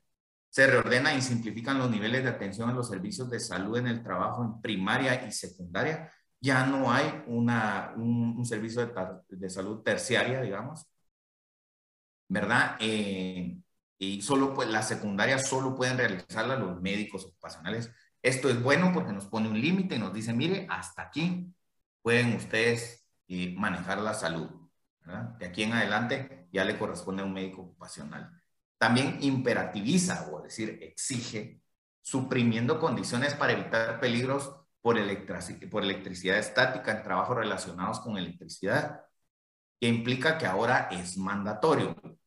[0.50, 4.02] Se reordena y simplifican los niveles de atención a los servicios de salud en el
[4.02, 6.12] trabajo en primaria y secundaria.
[6.40, 8.92] Ya no hay una, un, servicio de,
[9.28, 10.86] de, salud terciaria, digamos,
[12.28, 12.76] ¿verdad?
[12.80, 13.58] Eh,
[13.98, 17.90] y solo pues las secundarias solo pueden realizarla los médicos ocupacionales.
[18.20, 21.54] Esto es bueno porque nos pone un límite y nos dice, mire, hasta aquí
[22.02, 23.01] pueden ustedes
[23.32, 24.50] y manejar la salud.
[25.38, 28.30] De aquí en adelante ya le corresponde a un médico ocupacional.
[28.76, 31.62] También imperativiza, o decir, exige,
[32.02, 34.98] suprimiendo condiciones para evitar peligros por,
[35.70, 39.00] por electricidad estática en trabajos relacionados con electricidad,
[39.80, 41.96] que implica que ahora es mandatorio.
[42.02, 42.18] O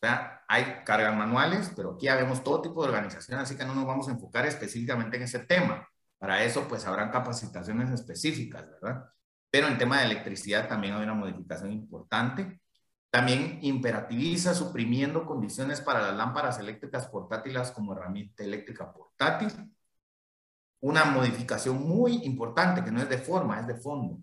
[0.00, 3.74] sea, hay cargas manuales, pero aquí ya vemos todo tipo de organizaciones, así que no
[3.74, 5.88] nos vamos a enfocar específicamente en ese tema.
[6.18, 9.12] Para eso, pues habrán capacitaciones específicas, ¿verdad?
[9.52, 12.62] Pero en tema de electricidad también hay una modificación importante.
[13.10, 19.52] También imperativiza suprimiendo condiciones para las lámparas eléctricas portátiles como herramienta eléctrica portátil.
[20.80, 24.22] Una modificación muy importante que no es de forma, es de fondo.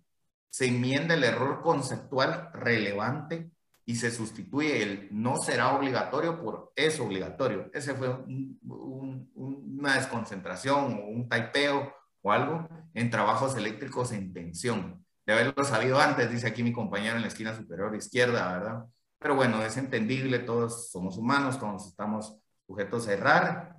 [0.50, 3.52] Se enmienda el error conceptual relevante
[3.86, 7.70] y se sustituye el no será obligatorio por es obligatorio.
[7.72, 8.18] Ese fue
[8.64, 16.00] una desconcentración o un taipeo o algo en trabajos eléctricos en tensión de haberlo sabido
[16.00, 18.86] antes, dice aquí mi compañero en la esquina superior izquierda, ¿verdad?
[19.20, 23.76] Pero bueno, es entendible, todos somos humanos, todos estamos sujetos a errar,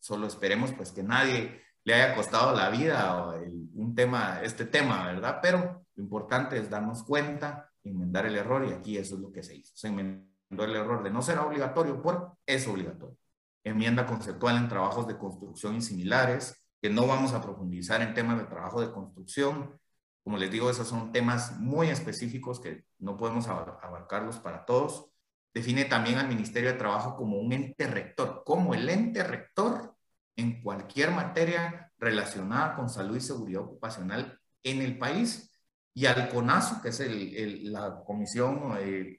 [0.00, 3.38] solo esperemos pues que nadie le haya costado la vida
[3.74, 5.38] un tema, este tema, ¿verdad?
[5.40, 9.44] Pero lo importante es darnos cuenta, enmendar el error y aquí eso es lo que
[9.44, 9.72] se hizo.
[9.76, 13.16] Se enmendó el error de no ser obligatorio por es obligatorio.
[13.62, 18.38] Enmienda conceptual en trabajos de construcción y similares, que no vamos a profundizar en temas
[18.38, 19.78] de trabajo de construcción,
[20.26, 25.08] como les digo, esos son temas muy específicos que no podemos abarcarlos para todos.
[25.54, 29.94] Define también al Ministerio de Trabajo como un ente rector, como el ente rector
[30.34, 35.48] en cualquier materia relacionada con salud y seguridad ocupacional en el país
[35.94, 38.76] y al CONASO, que es el, la Comisión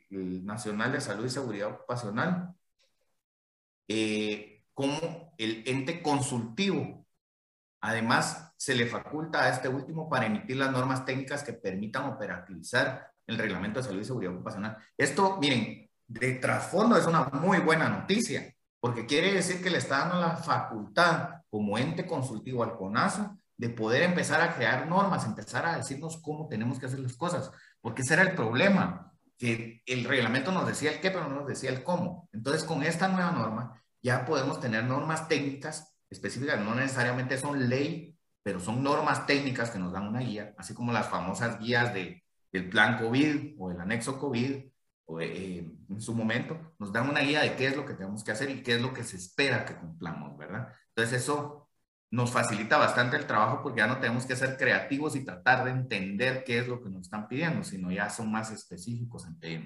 [0.09, 2.53] Nacional de Salud y Seguridad Ocupacional,
[3.87, 7.07] eh, como el ente consultivo.
[7.79, 13.11] Además, se le faculta a este último para emitir las normas técnicas que permitan operativizar
[13.27, 14.77] el reglamento de salud y seguridad ocupacional.
[14.97, 19.99] Esto, miren, de trasfondo es una muy buena noticia, porque quiere decir que le está
[19.99, 25.65] dando la facultad como ente consultivo al CONASO de poder empezar a crear normas, empezar
[25.65, 27.51] a decirnos cómo tenemos que hacer las cosas,
[27.81, 31.47] porque ese era el problema, que el reglamento nos decía el qué, pero no nos
[31.47, 32.27] decía el cómo.
[32.33, 38.16] Entonces, con esta nueva norma, ya podemos tener normas técnicas específicas, no necesariamente son ley,
[38.47, 42.23] pero son normas técnicas que nos dan una guía, así como las famosas guías de,
[42.49, 44.63] del plan COVID o el anexo COVID,
[45.03, 48.23] o, eh, en su momento, nos dan una guía de qué es lo que tenemos
[48.23, 50.69] que hacer y qué es lo que se espera que cumplamos, ¿verdad?
[50.95, 51.69] Entonces eso
[52.09, 55.71] nos facilita bastante el trabajo porque ya no tenemos que ser creativos y tratar de
[55.71, 59.65] entender qué es lo que nos están pidiendo, sino ya son más específicos en tema.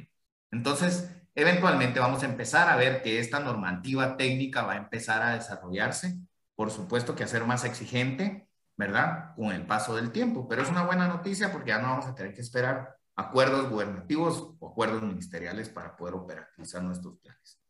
[0.50, 5.36] Entonces, eventualmente vamos a empezar a ver que esta normativa técnica va a empezar a
[5.36, 6.18] desarrollarse,
[6.56, 8.48] por supuesto que a ser más exigente,
[8.82, 9.36] ¿verdad?
[9.36, 12.16] Con el paso del tiempo, pero es una buena noticia porque ya no vamos a
[12.16, 17.62] tener que esperar acuerdos gubernativos o acuerdos ministeriales para poder operativizar nuestros planes.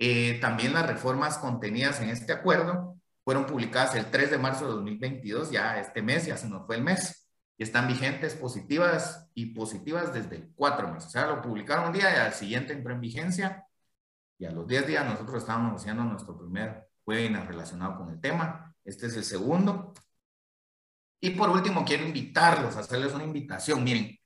[0.00, 4.72] Eh, también las reformas contenidas en este acuerdo fueron publicadas el 3 de marzo de
[4.72, 9.54] 2022, ya este mes, ya se nos fue el mes, y están vigentes positivas y
[9.54, 11.06] positivas desde el 4 meses.
[11.06, 13.64] O sea, lo publicaron un día y al siguiente entró en vigencia,
[14.36, 18.74] y a los 10 días nosotros estábamos haciendo nuestro primer webinar relacionado con el tema.
[18.84, 19.94] Este es el segundo.
[21.20, 23.82] Y por último, quiero invitarlos, hacerles una invitación.
[23.82, 24.18] Miren,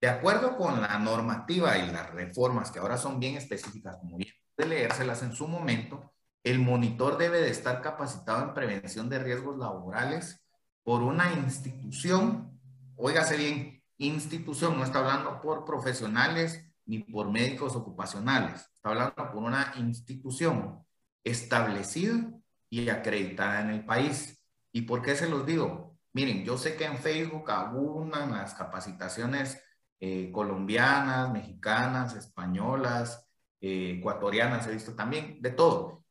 [0.00, 4.34] de acuerdo con la normativa y las reformas que ahora son bien específicas, como bien
[4.56, 6.12] de leérselas en su momento,
[6.42, 10.44] el monitor debe de estar capacitado en prevención de riesgos laborales
[10.82, 12.60] por una institución,
[12.96, 19.36] óigase bien, institución, no está hablando por profesionales ni por médicos ocupacionales, está hablando por
[19.42, 20.84] una institución
[21.24, 22.30] establecida
[22.68, 24.38] y acreditada en el país.
[24.70, 25.93] ¿Y por qué se los digo?
[26.14, 29.60] Miren, yo sé que en Facebook abundan las capacitaciones
[29.98, 33.28] eh, colombianas, mexicanas, españolas,
[33.60, 36.04] eh, ecuatorianas, he visto también, de todo.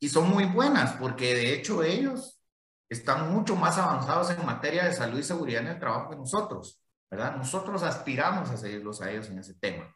[0.00, 2.40] Y son muy buenas porque de hecho ellos
[2.88, 6.82] están mucho más avanzados en materia de salud y seguridad en el trabajo que nosotros,
[7.10, 7.36] ¿verdad?
[7.36, 9.94] Nosotros aspiramos a seguirlos a ellos en ese tema.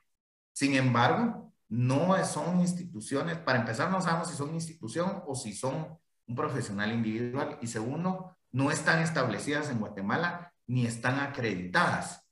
[0.52, 5.98] Sin embargo, no son instituciones, para empezar no sabemos si son institución o si son
[6.26, 12.26] un profesional individual y segundo, no están establecidas en Guatemala ni están acreditadas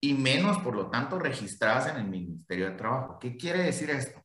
[0.00, 3.18] y menos, por lo tanto, registradas en el Ministerio de Trabajo.
[3.18, 4.24] ¿Qué quiere decir esto?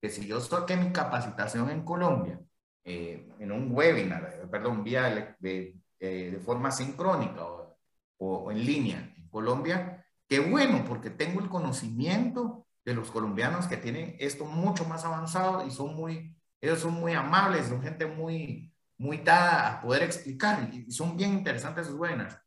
[0.00, 2.40] Que si yo saqué mi capacitación en Colombia,
[2.84, 7.76] eh, en un webinar, eh, perdón, vía de, eh, de, forma sincrónica o,
[8.18, 13.76] o, en línea en Colombia, qué bueno, porque tengo el conocimiento de los colombianos que
[13.76, 18.71] tienen esto mucho más avanzado y son muy, ellos son muy amables, son gente muy,
[19.02, 22.38] muy dada a poder explicar y son bien interesantes sus webinars.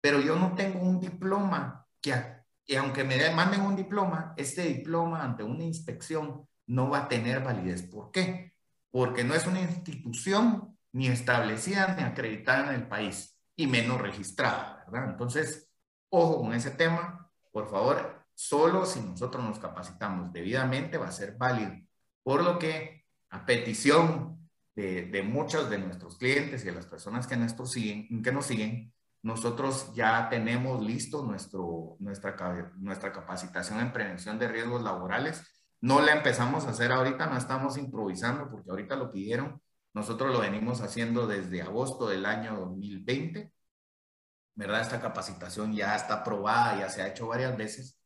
[0.00, 2.12] Pero yo no tengo un diploma que,
[2.76, 7.82] aunque me manden un diploma, este diploma ante una inspección no va a tener validez.
[7.82, 8.54] ¿Por qué?
[8.90, 14.84] Porque no es una institución ni establecida ni acreditada en el país y menos registrada,
[14.90, 15.10] ¿verdad?
[15.10, 15.70] Entonces,
[16.08, 21.36] ojo con ese tema, por favor, solo si nosotros nos capacitamos debidamente va a ser
[21.36, 21.72] válido.
[22.24, 24.39] Por lo que, a petición
[24.74, 28.92] de, de muchos de nuestros clientes y de las personas que, siguen, que nos siguen,
[29.22, 35.42] nosotros ya tenemos listo nuestro, nuestra, nuestra capacitación en prevención de riesgos laborales.
[35.80, 39.60] No la empezamos a hacer ahorita, no estamos improvisando porque ahorita lo pidieron.
[39.92, 43.52] Nosotros lo venimos haciendo desde agosto del año 2020.
[44.54, 44.80] ¿Verdad?
[44.80, 47.99] Esta capacitación ya está aprobada, ya se ha hecho varias veces.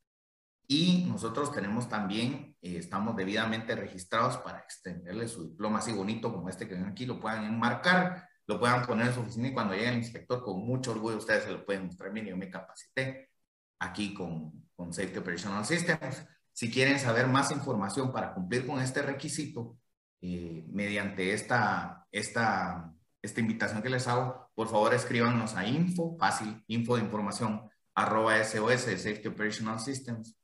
[0.67, 6.49] Y nosotros tenemos también, eh, estamos debidamente registrados para extenderle su diploma así bonito como
[6.49, 9.75] este que ven aquí, lo puedan enmarcar lo puedan poner en su oficina y cuando
[9.75, 12.13] llegue el inspector, con mucho orgullo ustedes se lo pueden mostrar.
[12.13, 13.31] Miren, yo me capacité
[13.79, 16.27] aquí con, con Safety Operational Systems.
[16.53, 19.79] Si quieren saber más información para cumplir con este requisito,
[20.21, 26.63] eh, mediante esta, esta, esta invitación que les hago, por favor escríbanos a info, fácil,
[26.69, 30.37] info de información, arroba SOS, Safety Operational Systems,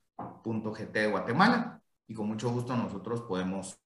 [0.44, 3.80] GT de Guatemala, y con mucho gusto nosotros podemos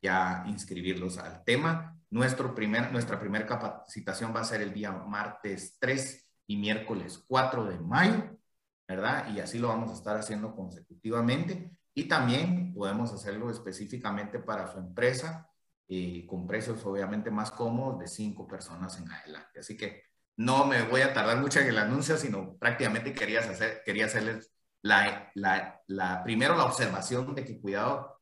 [0.00, 5.76] ya inscribirlos al tema nuestro primer, nuestra primera capacitación va a ser el día martes
[5.78, 8.38] 3 y miércoles 4 de mayo,
[8.86, 9.28] ¿verdad?
[9.34, 11.70] Y así lo vamos a estar haciendo consecutivamente.
[11.94, 15.50] Y también podemos hacerlo específicamente para su empresa,
[15.88, 19.60] eh, con precios obviamente más cómodos de cinco personas en adelante.
[19.60, 20.04] Así que
[20.36, 24.50] no me voy a tardar mucho en el anuncio, sino prácticamente quería, hacer, quería hacerles
[24.88, 28.20] la, la, la, primero la observación de que cuidado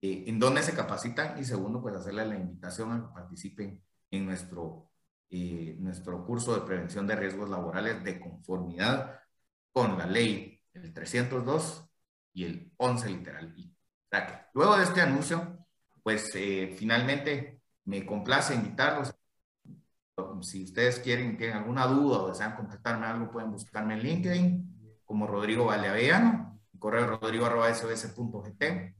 [0.00, 4.26] eh, en dónde se capacitan y segundo, pues hacerle la invitación a que participen en
[4.26, 4.90] nuestro
[5.30, 9.20] eh, nuestro curso de prevención de riesgos laborales de conformidad
[9.72, 11.90] con la ley el 302
[12.34, 13.54] y el 11 literal.
[14.52, 15.66] Luego de este anuncio,
[16.04, 19.12] pues eh, finalmente me complace invitarlos.
[20.42, 24.73] Si ustedes quieren, tienen alguna duda o desean contactarme algo, pueden buscarme en LinkedIn
[25.04, 28.94] como Rodrigo Valeavellano, correo rodrigo.sbs.gt.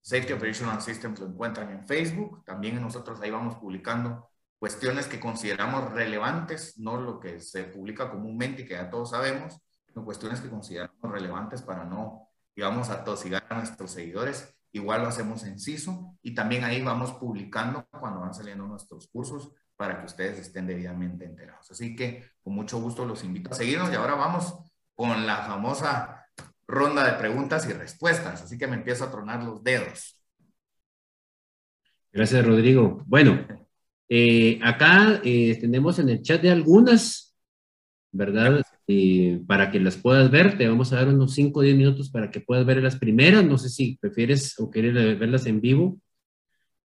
[0.00, 2.44] Safety Operational Systems lo encuentran en Facebook.
[2.44, 8.62] También nosotros ahí vamos publicando cuestiones que consideramos relevantes, no lo que se publica comúnmente
[8.62, 13.56] y que ya todos sabemos, sino cuestiones que consideramos relevantes para no, digamos, atosigar a
[13.56, 14.56] nuestros seguidores.
[14.72, 19.52] Igual lo hacemos en CISO y también ahí vamos publicando cuando van saliendo nuestros cursos
[19.76, 21.70] para que ustedes estén debidamente enterados.
[21.70, 24.58] Así que con mucho gusto los invito a seguirnos y ahora vamos
[24.94, 26.26] con la famosa
[26.66, 28.42] ronda de preguntas y respuestas.
[28.42, 30.20] Así que me empiezo a tronar los dedos.
[32.12, 33.02] Gracias, Rodrigo.
[33.06, 33.44] Bueno,
[34.08, 37.34] eh, acá eh, tenemos en el chat de algunas,
[38.12, 38.62] ¿verdad?
[38.86, 42.10] Eh, para que las puedas ver, te vamos a dar unos 5 o 10 minutos
[42.10, 43.44] para que puedas ver las primeras.
[43.44, 45.98] No sé si prefieres o quieres verlas en vivo,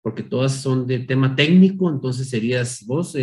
[0.02, 3.16] porque todas son de tema técnico, entonces serías vos.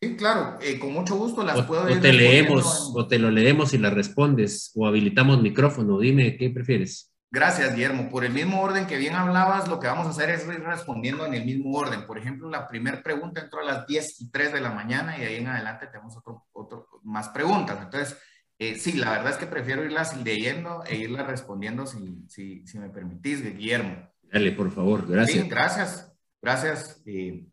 [0.00, 3.78] Sí, claro, con mucho gusto las puedo O te leemos, o te lo leemos y
[3.78, 5.98] las respondes, o habilitamos micrófono.
[5.98, 7.12] Dime, ¿qué prefieres?
[7.30, 8.08] Gracias, Guillermo.
[8.08, 11.26] Por el mismo orden que bien hablabas, lo que vamos a hacer es ir respondiendo
[11.26, 12.06] en el mismo orden.
[12.06, 15.22] Por ejemplo, la primera pregunta entró a las 10 y 3 de la mañana y
[15.22, 17.78] ahí en adelante tenemos otro, otro, más preguntas.
[17.82, 18.16] Entonces,
[18.58, 22.78] eh, sí, la verdad es que prefiero irlas leyendo e irlas respondiendo si, si, si
[22.78, 24.08] me permitís, Guillermo.
[24.22, 25.42] Dale, por favor, gracias.
[25.42, 27.02] Sí, gracias, gracias.
[27.06, 27.44] Eh,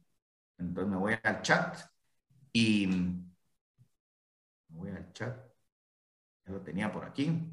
[0.59, 1.77] entonces me voy al chat
[2.53, 2.87] y
[4.69, 5.37] voy al chat.
[6.45, 7.49] Ya lo tenía por aquí.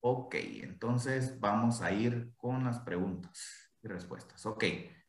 [0.00, 4.44] Ok, entonces vamos a ir con las preguntas y respuestas.
[4.46, 4.64] Ok,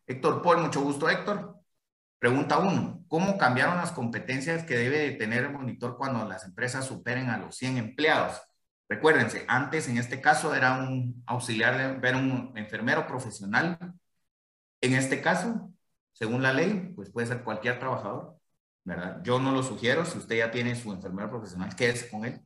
[0.06, 1.60] Héctor Paul, mucho gusto Héctor.
[2.20, 3.06] Pregunta 1.
[3.08, 7.38] ¿Cómo cambiaron las competencias que debe de tener el monitor cuando las empresas superen a
[7.38, 8.42] los 100 empleados?
[8.88, 13.78] Recuérdense, antes en este caso era un auxiliar, era un enfermero profesional.
[14.82, 15.74] En este caso,
[16.14, 18.38] según la ley, pues puede ser cualquier trabajador,
[18.84, 19.22] ¿verdad?
[19.24, 22.42] Yo no lo sugiero, si usted ya tiene su enfermero profesional, quédese con él.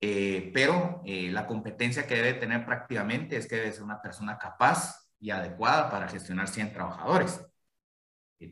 [0.00, 4.38] Eh, pero eh, la competencia que debe tener prácticamente es que debe ser una persona
[4.38, 7.40] capaz y adecuada para gestionar 100 trabajadores.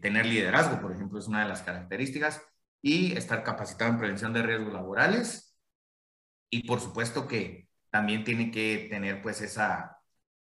[0.01, 2.43] tener liderazgo, por ejemplo, es una de las características.
[2.83, 5.57] Y estar capacitado en prevención de riesgos laborales.
[6.51, 9.99] Y por supuesto que también tiene que tener pues esa,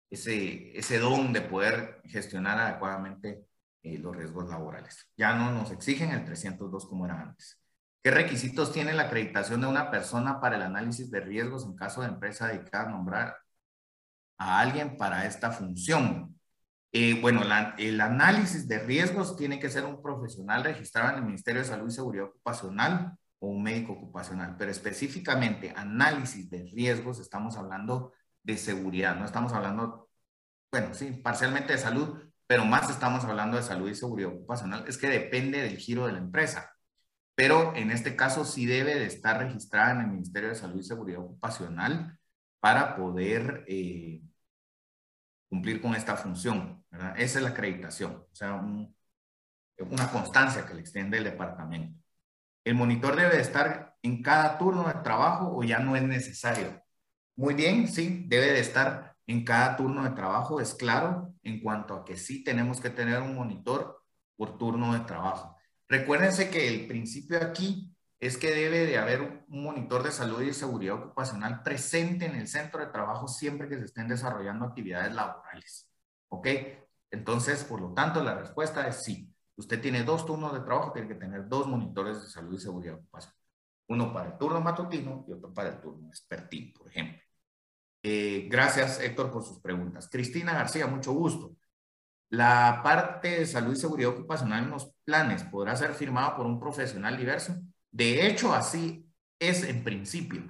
[0.09, 3.45] ese, ese don de poder gestionar adecuadamente
[3.83, 5.11] eh, los riesgos laborales.
[5.17, 7.59] Ya no nos exigen el 302 como era antes.
[8.01, 12.01] ¿Qué requisitos tiene la acreditación de una persona para el análisis de riesgos en caso
[12.01, 13.37] de empresa dedicada a nombrar
[14.37, 16.39] a alguien para esta función?
[16.91, 17.41] Eh, bueno,
[17.77, 21.87] el análisis de riesgos tiene que ser un profesional registrado en el Ministerio de Salud
[21.89, 28.13] y Seguridad Ocupacional o un médico ocupacional, pero específicamente análisis de riesgos, estamos hablando
[28.43, 30.09] de seguridad, no estamos hablando,
[30.71, 34.97] bueno, sí, parcialmente de salud, pero más estamos hablando de salud y seguridad ocupacional, es
[34.97, 36.73] que depende del giro de la empresa
[37.35, 40.83] pero en este caso sí debe de estar registrada en el Ministerio de Salud y
[40.83, 42.17] Seguridad Ocupacional
[42.59, 44.21] para poder eh,
[45.49, 46.83] cumplir con esta función.
[47.17, 48.53] Esa es la acreditación, o sea,
[49.79, 51.99] una constancia que le extiende el departamento.
[52.63, 56.81] ¿El monitor debe de estar en cada turno de trabajo o ya no es necesario?
[57.35, 61.95] Muy bien, sí, debe de estar en cada turno de trabajo, es claro, en cuanto
[61.95, 64.03] a que sí tenemos que tener un monitor
[64.35, 65.57] por turno de trabajo.
[65.87, 70.53] Recuérdense que el principio aquí es que debe de haber un monitor de salud y
[70.53, 75.89] seguridad ocupacional presente en el centro de trabajo siempre que se estén desarrollando actividades laborales.
[76.29, 76.47] ¿Ok?
[77.11, 79.29] Entonces, por lo tanto, la respuesta es sí.
[79.55, 82.95] Usted tiene dos turnos de trabajo, tiene que tener dos monitores de salud y seguridad
[82.95, 83.37] ocupacional.
[83.89, 87.22] Uno para el turno matutino y otro para el turno vespertino, por ejemplo.
[88.03, 90.09] Eh, gracias, Héctor, por sus preguntas.
[90.11, 91.55] Cristina García, mucho gusto.
[92.29, 96.59] La parte de salud y seguridad ocupacional en los planes podrá ser firmada por un
[96.59, 97.55] profesional diverso.
[97.91, 99.07] De hecho, así
[99.39, 100.43] es en principio,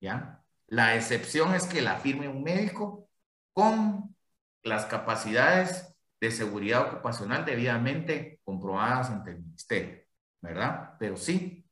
[0.00, 0.44] ¿ya?
[0.68, 3.08] La excepción es que la firme un médico
[3.52, 4.14] con
[4.62, 10.04] las capacidades de seguridad ocupacional debidamente comprobadas ante el ministerio,
[10.40, 10.96] ¿verdad?
[10.98, 11.64] Pero sí,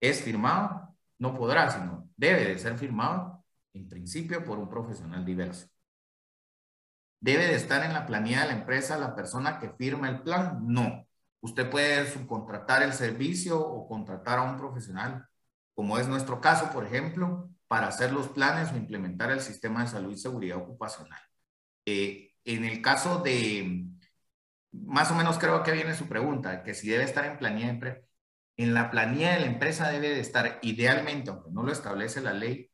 [0.00, 3.39] es firmado, no podrá, sino debe de ser firmado
[3.74, 5.68] en principio por un profesional diverso.
[7.20, 10.60] ¿Debe de estar en la planilla de la empresa la persona que firma el plan?
[10.66, 11.06] No.
[11.40, 15.26] Usted puede subcontratar el servicio o contratar a un profesional,
[15.74, 19.88] como es nuestro caso, por ejemplo, para hacer los planes o implementar el sistema de
[19.90, 21.20] salud y seguridad ocupacional.
[21.86, 23.86] Eh, en el caso de,
[24.72, 27.72] más o menos creo que viene su pregunta, que si debe estar en planilla de
[27.72, 28.00] empresa.
[28.56, 32.34] En la planilla de la empresa debe de estar, idealmente, aunque no lo establece la
[32.34, 32.69] ley,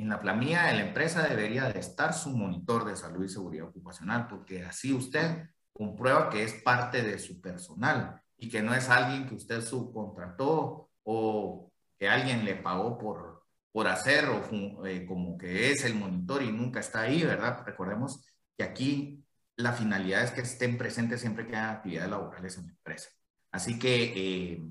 [0.00, 3.68] en la planilla de la empresa debería de estar su monitor de salud y seguridad
[3.68, 8.88] ocupacional, porque así usted comprueba que es parte de su personal y que no es
[8.88, 15.36] alguien que usted subcontrató o que alguien le pagó por, por hacer o eh, como
[15.36, 17.62] que es el monitor y nunca está ahí, ¿verdad?
[17.66, 18.24] Recordemos
[18.56, 19.22] que aquí
[19.56, 23.10] la finalidad es que estén presentes siempre que haya actividades laborales en la empresa.
[23.52, 24.62] Así que, eh,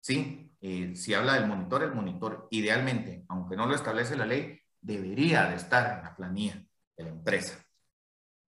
[0.00, 4.60] sí, eh, si habla del monitor, el monitor idealmente, aunque no lo establece la ley,
[4.84, 6.62] debería de estar en la planilla
[6.96, 7.58] de la empresa.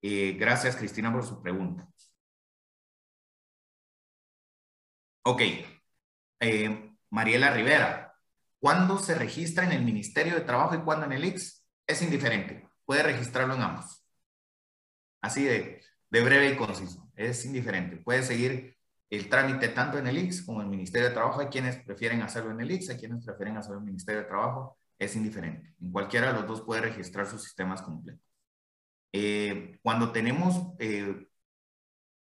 [0.03, 1.89] gracias, Cristina, por su pregunta.
[5.25, 5.43] Ok.
[7.11, 8.15] Mariela Rivera,
[8.61, 11.65] ¿cuándo se registra en el Ministerio de Trabajo y cuándo en el IX?
[11.87, 14.05] Es indiferente, puede registrarlo en ambos.
[15.21, 15.81] Así de,
[16.11, 17.97] breve y conciso, es indiferente.
[17.97, 18.77] Puede seguir
[19.11, 21.41] el trámite tanto en el IX como en el Ministerio de Trabajo.
[21.41, 24.29] Hay quienes prefieren hacerlo en el IX, hay quienes prefieren hacerlo en el Ministerio de
[24.29, 24.79] Trabajo.
[24.99, 25.75] Es indiferente.
[25.81, 28.25] En cualquiera de los dos puede registrar sus sistemas completos.
[29.13, 31.27] Eh, cuando tenemos eh,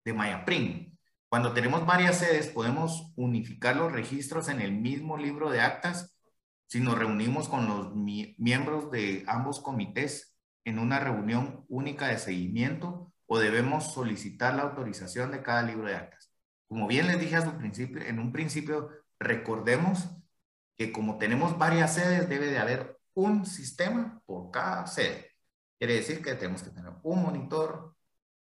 [0.05, 0.97] de MayaPrim,
[1.29, 6.15] cuando tenemos varias sedes, podemos unificar los registros en el mismo libro de actas
[6.67, 10.35] si nos reunimos con los miembros de ambos comités
[10.65, 15.95] en una reunión única de seguimiento o debemos solicitar la autorización de cada libro de
[15.95, 16.31] actas.
[16.67, 18.89] Como bien les dije a su principio, en un principio,
[19.19, 20.09] recordemos
[20.79, 25.31] que como tenemos varias sedes, debe de haber un sistema por cada sede.
[25.77, 27.95] Quiere decir que tenemos que tener un monitor,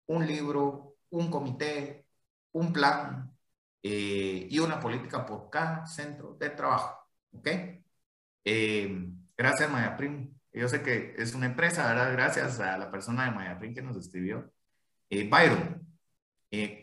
[0.07, 2.05] un libro, un comité,
[2.51, 3.33] un plan
[3.81, 6.99] eh, y una política por cada centro de trabajo.
[7.31, 7.47] ¿Ok?
[8.43, 10.35] Eh, gracias, Mayaprim.
[10.51, 12.11] Yo sé que es una empresa, ¿verdad?
[12.11, 14.51] Gracias a la persona de Mayaprim que nos escribió.
[15.09, 15.87] Eh, Byron,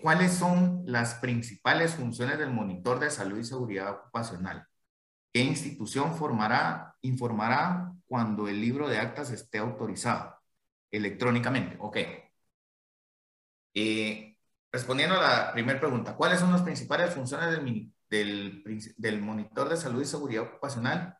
[0.00, 4.66] ¿cuáles son las principales funciones del monitor de salud y seguridad ocupacional?
[5.34, 10.40] ¿Qué institución formará, informará cuando el libro de actas esté autorizado
[10.90, 11.76] electrónicamente?
[11.80, 11.98] Ok.
[13.74, 14.34] Eh,
[14.74, 17.48] Respondiendo a la primera pregunta, ¿cuáles son las principales funciones
[18.10, 18.64] del,
[18.96, 21.16] del, monitor de salud y seguridad ocupacional?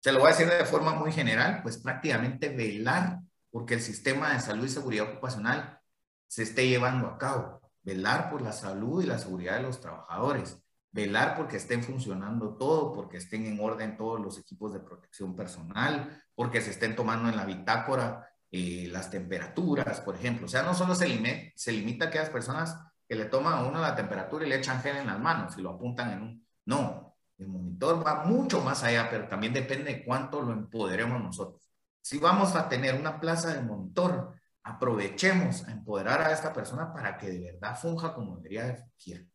[0.00, 3.18] Se lo voy a decir de forma muy general, pues prácticamente velar
[3.50, 5.80] porque el sistema de salud y seguridad ocupacional
[6.26, 10.58] se esté llevando a cabo, velar por la salud y la seguridad de los trabajadores,
[10.92, 16.22] velar porque estén funcionando todo, porque estén en orden todos los equipos de protección personal,
[16.34, 20.46] porque se estén tomando en la bitácora eh, las temperaturas, por ejemplo.
[20.46, 22.78] O sea, no solo se, limita, se limita a aquellas personas
[23.08, 25.62] que le toman a uno la temperatura y le echan gel en las manos y
[25.62, 26.46] lo apuntan en un...
[26.66, 31.72] No, el monitor va mucho más allá, pero también depende de cuánto lo empoderemos nosotros.
[32.02, 37.16] Si vamos a tener una plaza de monitor, aprovechemos a empoderar a esta persona para
[37.16, 39.31] que de verdad funja como debería de.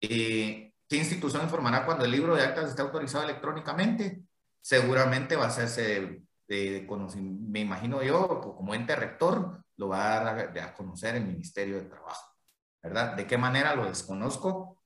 [0.00, 4.22] Eh, ¿Qué institución informará cuando el libro de actas esté autorizado electrónicamente?
[4.60, 10.74] Seguramente va a hacerse me imagino yo, como ente rector, lo va a dar a,
[10.74, 12.34] conocer el Ministerio de Trabajo,
[12.82, 13.14] ¿verdad?
[13.16, 14.80] ¿De qué manera lo desconozco?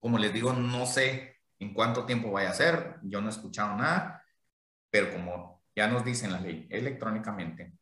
[0.00, 3.76] Como les digo, no sé en cuánto tiempo vaya a ser, yo no he escuchado
[3.76, 4.24] nada,
[4.90, 7.72] pero como ya nos dicen la ley electrónicamente,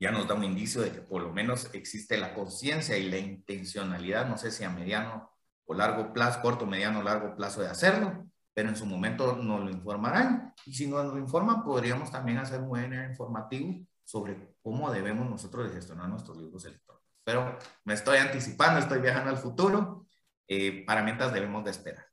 [0.00, 3.18] ya nos da un indicio de que por lo menos existe la conciencia y la
[3.18, 5.30] intencionalidad, no sé si a mediano
[5.66, 9.70] o largo plazo, corto, mediano largo plazo de hacerlo, pero en su momento nos lo
[9.70, 10.54] informarán.
[10.66, 15.72] Y si nos lo informan, podríamos también hacer un webinar informativo sobre cómo debemos nosotros
[15.72, 17.06] gestionar nuestros libros electrónicos.
[17.24, 20.06] Pero me estoy anticipando, estoy viajando al futuro.
[20.48, 22.06] Eh, para mientras debemos de esperar.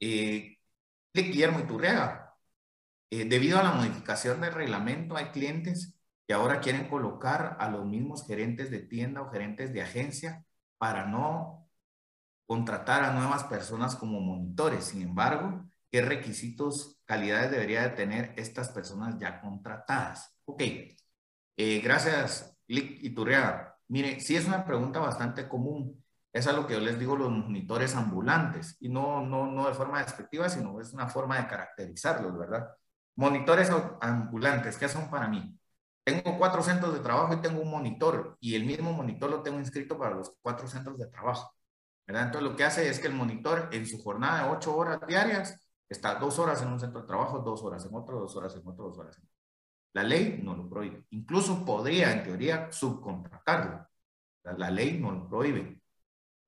[0.00, 0.58] Eh,
[1.12, 2.23] Guillermo Iturriaga.
[3.14, 5.94] Eh, debido a la modificación del reglamento, hay clientes
[6.26, 10.44] que ahora quieren colocar a los mismos gerentes de tienda o gerentes de agencia
[10.78, 11.68] para no
[12.44, 14.86] contratar a nuevas personas como monitores.
[14.86, 20.36] Sin embargo, ¿qué requisitos, calidades debería de tener estas personas ya contratadas?
[20.44, 20.62] Ok,
[21.56, 23.78] eh, gracias, Lick Iturriaga.
[23.86, 26.02] Mire, sí es una pregunta bastante común.
[26.32, 30.02] Es algo que yo les digo los monitores ambulantes y no, no, no de forma
[30.02, 32.66] despectiva, sino es una forma de caracterizarlos, ¿verdad?
[33.16, 35.58] Monitores ambulantes, ¿qué son para mí?
[36.04, 39.58] Tengo cuatro centros de trabajo y tengo un monitor y el mismo monitor lo tengo
[39.58, 41.54] inscrito para los cuatro centros de trabajo.
[42.06, 45.58] Entonces lo que hace es que el monitor en su jornada de ocho horas diarias
[45.88, 48.66] está dos horas en un centro de trabajo, dos horas en otro, dos horas en
[48.66, 49.34] otro, dos horas en otro.
[49.94, 51.04] La ley no lo prohíbe.
[51.10, 53.86] Incluso podría, en teoría, subcontratarlo.
[54.42, 55.80] La, ley no lo prohíbe,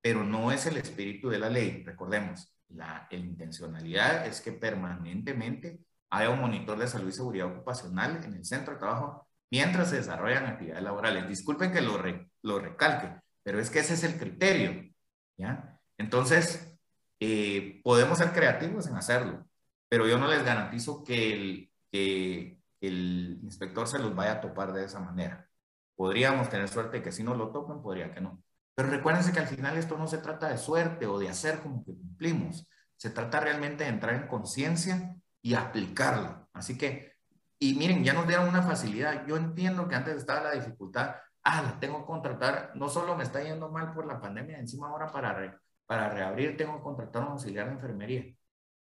[0.03, 1.83] pero no es el espíritu de la ley.
[1.85, 5.81] Recordemos, la intencionalidad es que permanentemente
[6.17, 9.97] haya un monitor de salud y seguridad ocupacional en el centro de trabajo mientras se
[9.97, 11.29] desarrollan actividades laborales.
[11.29, 12.03] Disculpen que lo,
[12.43, 14.93] lo recalque, pero es que ese es el criterio,
[15.37, 15.79] ¿ya?
[15.99, 16.77] Entonces,
[17.21, 19.47] eh, podemos ser creativos en hacerlo,
[19.89, 24.73] pero yo no les garantizo que el, que el inspector se los vaya a topar
[24.73, 25.49] de esa manera.
[25.95, 28.43] Podríamos tener suerte que si no lo topen, podría que no.
[28.75, 31.83] Pero recuérdense que al final esto no se trata de suerte o de hacer como
[31.83, 32.69] que cumplimos.
[32.97, 36.49] Se trata realmente de entrar en conciencia y aplicarlo.
[36.55, 37.13] Así que,
[37.61, 39.25] y miren, ya nos dieron una facilidad.
[39.29, 41.15] Yo entiendo que antes estaba la dificultad.
[41.45, 42.73] Ah, tengo que contratar.
[42.75, 46.79] No solo me está yendo mal por la pandemia, encima ahora para, para reabrir tengo
[46.79, 48.25] que contratar un auxiliar de enfermería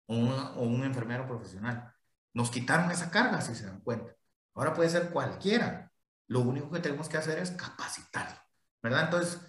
[0.06, 1.94] o un enfermero profesional.
[2.34, 4.16] Nos quitaron esa carga, si se dan cuenta.
[4.54, 5.92] Ahora puede ser cualquiera.
[6.28, 8.40] Lo único que tenemos que hacer es capacitarlo,
[8.82, 9.04] ¿verdad?
[9.04, 9.42] Entonces,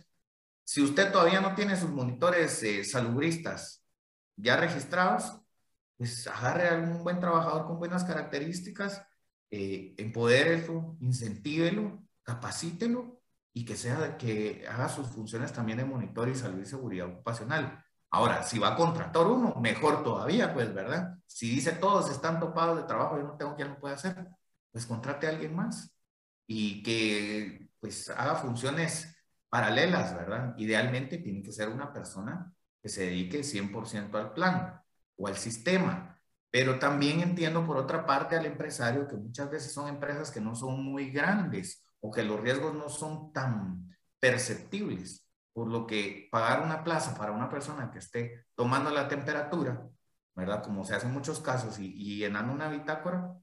[0.64, 3.84] si usted todavía no tiene sus monitores eh, salubristas
[4.34, 5.40] ya registrados,
[5.98, 9.04] pues agarre a algún buen trabajador con buenas características,
[9.50, 13.20] eh, empodérelo, incentívelo, capacítelo
[13.52, 17.84] y que sea que haga sus funciones también de monitor y salud y seguridad ocupacional.
[18.10, 21.18] Ahora, si va a contratar uno, mejor todavía, pues, ¿verdad?
[21.26, 24.28] Si dice todos están topados de trabajo, yo no tengo quien lo puede hacer,
[24.70, 25.92] pues contrate a alguien más
[26.46, 29.16] y que pues haga funciones
[29.48, 30.54] paralelas, ¿verdad?
[30.58, 34.80] Idealmente tiene que ser una persona que se dedique 100% al plan
[35.18, 36.18] o al sistema.
[36.50, 40.54] Pero también entiendo por otra parte al empresario que muchas veces son empresas que no
[40.54, 46.62] son muy grandes o que los riesgos no son tan perceptibles, por lo que pagar
[46.62, 49.86] una plaza para una persona que esté tomando la temperatura,
[50.34, 50.62] ¿verdad?
[50.62, 53.34] Como se hace en muchos casos y, y llenando una bitácora,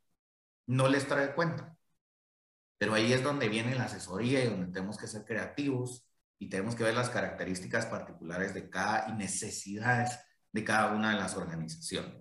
[0.68, 1.78] no les trae cuenta.
[2.78, 6.08] Pero ahí es donde viene la asesoría y donde tenemos que ser creativos
[6.40, 10.18] y tenemos que ver las características particulares de cada y necesidades
[10.56, 12.14] de cada una de las organizaciones.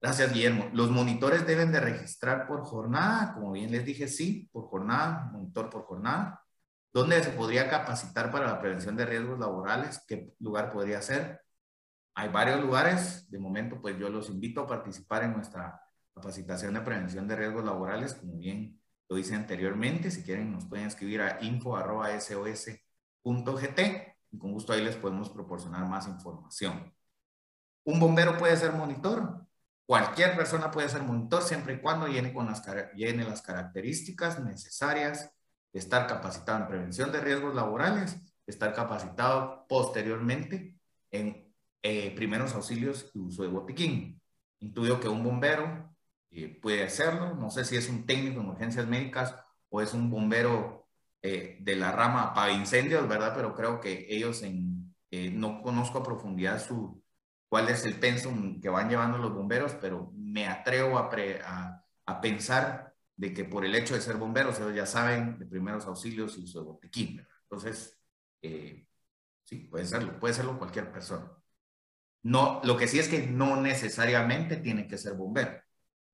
[0.00, 0.70] Gracias, Guillermo.
[0.72, 5.68] Los monitores deben de registrar por jornada, como bien les dije, sí, por jornada, monitor
[5.68, 6.42] por jornada.
[6.90, 10.02] ¿Dónde se podría capacitar para la prevención de riesgos laborales?
[10.08, 11.42] ¿Qué lugar podría ser?
[12.14, 13.30] Hay varios lugares.
[13.30, 15.78] De momento, pues yo los invito a participar en nuestra
[16.14, 18.80] capacitación de prevención de riesgos laborales, como bien
[19.10, 20.10] lo hice anteriormente.
[20.10, 26.06] Si quieren, nos pueden escribir a info.sos.gt y con gusto ahí les podemos proporcionar más
[26.06, 26.92] información.
[27.84, 29.46] Un bombero puede ser monitor.
[29.86, 32.62] Cualquier persona puede ser monitor siempre y cuando llene, con las,
[32.94, 35.30] llene las características necesarias
[35.72, 38.16] de estar capacitado en prevención de riesgos laborales,
[38.46, 40.76] estar capacitado posteriormente
[41.10, 44.20] en eh, primeros auxilios y uso de botiquín.
[44.60, 45.94] Intuyo que un bombero
[46.30, 47.34] eh, puede hacerlo.
[47.34, 49.34] No sé si es un técnico en urgencias médicas
[49.70, 50.77] o es un bombero
[51.22, 53.32] eh, de la rama para incendios, ¿verdad?
[53.34, 57.02] Pero creo que ellos en, eh, no conozco a profundidad su,
[57.48, 61.10] cuál es el pensum que van llevando los bomberos, pero me atrevo a,
[61.44, 65.46] a, a, pensar de que por el hecho de ser bomberos, ellos ya saben de
[65.46, 67.26] primeros auxilios y uso de botiquín.
[67.42, 67.98] Entonces,
[69.44, 71.30] sí, puede serlo, puede serlo cualquier persona.
[72.22, 75.62] No, lo que sí es que no necesariamente tiene que ser bombero.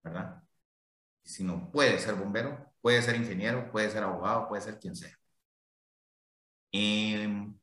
[0.05, 0.43] ¿verdad?
[1.25, 5.17] Si no puede ser bombero, puede ser ingeniero, puede ser abogado, puede ser quien sea.
[6.73, 7.55] Em,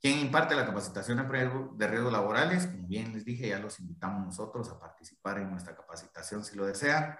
[0.00, 2.66] ¿Quién imparte la capacitación de riesgos laborales?
[2.68, 6.66] Como bien les dije, ya los invitamos nosotros a participar en nuestra capacitación si lo
[6.66, 7.18] desean.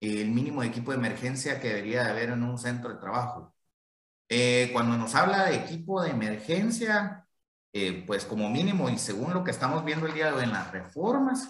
[0.00, 3.54] El mínimo de equipo de emergencia que debería de haber en un centro de trabajo.
[4.28, 7.28] Eh, cuando nos habla de equipo de emergencia,
[7.72, 10.52] eh, pues como mínimo y según lo que estamos viendo el día de hoy en
[10.52, 11.48] las reformas,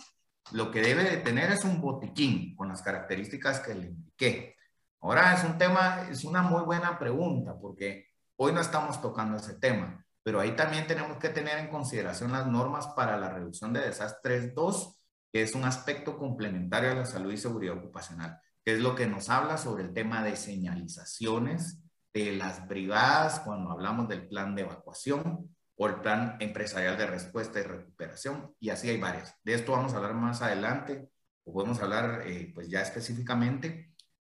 [0.52, 4.56] lo que debe de tener es un botiquín con las características que le indiqué.
[5.00, 9.54] Ahora es un tema, es una muy buena pregunta porque hoy no estamos tocando ese
[9.54, 13.80] tema, pero ahí también tenemos que tener en consideración las normas para la reducción de
[13.80, 15.00] desastres 2,
[15.32, 19.06] que es un aspecto complementario a la salud y seguridad ocupacional, que es lo que
[19.06, 21.80] nos habla sobre el tema de señalizaciones
[22.12, 27.60] de las brigadas cuando hablamos del plan de evacuación, o el plan empresarial de respuesta
[27.60, 29.34] y recuperación, y así hay varias.
[29.44, 31.10] De esto vamos a hablar más adelante,
[31.44, 33.92] o podemos hablar eh, pues ya específicamente,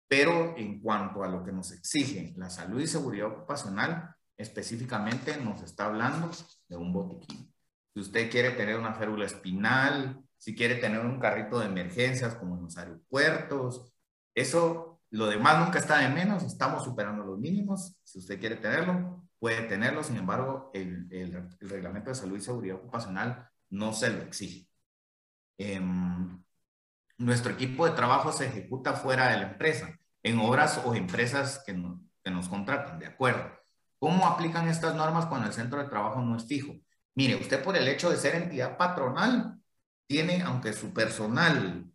[0.07, 5.61] pero en cuanto a lo que nos exige la salud y seguridad ocupacional, específicamente nos
[5.61, 6.31] está hablando
[6.67, 7.53] de un botiquín.
[7.93, 12.55] Si usted quiere tener una férula espinal, si quiere tener un carrito de emergencias como
[12.55, 13.93] en los aeropuertos,
[14.33, 19.27] eso, lo demás nunca está de menos, estamos superando los mínimos, si usted quiere tenerlo,
[19.41, 24.21] puede tenerlo, sin embargo, el, el, reglamento de salud y seguridad ocupacional no se lo
[24.21, 24.69] exige.
[25.57, 26.43] Em,
[27.17, 31.73] nuestro equipo de trabajo se ejecuta fuera de la empresa, en obras o empresas que,
[32.23, 33.51] que nos contratan, ¿de acuerdo?
[33.97, 36.75] ¿Cómo aplican estas normas cuando el centro de trabajo no es fijo?
[37.15, 39.59] Mire, usted por el hecho de ser entidad patronal,
[40.05, 41.91] tiene, aunque su personal,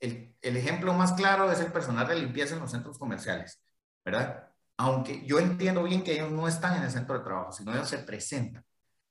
[0.00, 3.62] el, el ejemplo más claro es el personal de limpieza en los centros comerciales,
[4.04, 4.50] ¿verdad?
[4.78, 7.88] Aunque yo entiendo bien que ellos no están en el centro de trabajo, sino ellos
[7.88, 8.64] se presentan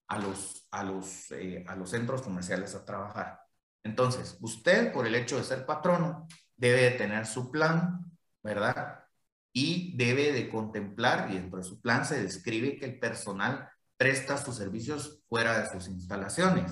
[0.08, 3.40] a los, a los, eh, a los centros comerciales a trabajar.
[3.84, 8.12] Entonces, usted, por el hecho de ser patrono, debe de tener su plan,
[8.44, 9.06] ¿verdad?
[9.52, 14.38] Y debe de contemplar, y dentro de su plan se describe que el personal presta
[14.38, 16.72] sus servicios fuera de sus instalaciones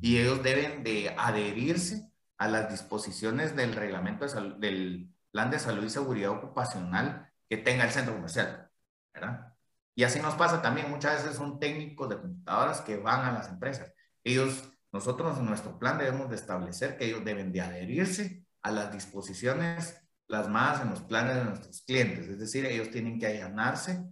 [0.00, 4.26] y ellos deben de adherirse a las disposiciones del reglamento
[4.58, 8.70] del plan de salud y seguridad ocupacional que tenga el centro comercial,
[9.12, 9.52] ¿verdad?
[9.94, 13.50] Y así nos pasa también, muchas veces son técnicos de computadoras que van a las
[13.50, 13.92] empresas.
[14.24, 18.90] Ellos, nosotros en nuestro plan debemos de establecer que ellos deben de adherirse a las
[18.90, 22.26] disposiciones plasmadas en los planes de nuestros clientes.
[22.26, 24.02] Es decir, ellos tienen que allanarse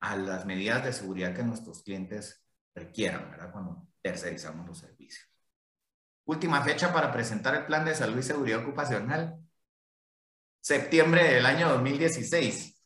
[0.00, 2.44] a las medidas de seguridad que nuestros clientes
[2.74, 3.50] requieran, ¿verdad?
[3.50, 5.26] Cuando tercerizamos los servicios.
[6.26, 9.38] Última fecha para presentar el plan de salud y seguridad ocupacional.
[10.60, 12.76] Septiembre del año 2016.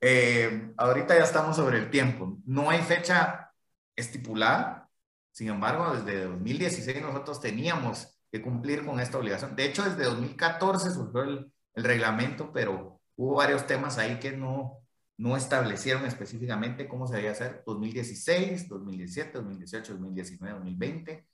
[0.00, 2.38] Eh, ahorita ya estamos sobre el tiempo.
[2.44, 3.52] No hay fecha
[3.96, 4.90] estipulada.
[5.32, 9.56] Sin embargo, desde 2016 nosotros teníamos que cumplir con esta obligación.
[9.56, 14.78] De hecho, desde 2014 surgió el, reglamento, pero hubo varios temas ahí que no,
[15.16, 21.26] no establecieron específicamente cómo se debía hacer 2016, 2017, 2018, 2019, 2020.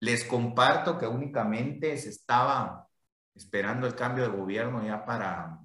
[0.00, 2.88] Les comparto que únicamente se estaba
[3.34, 5.60] esperando el cambio de gobierno ya para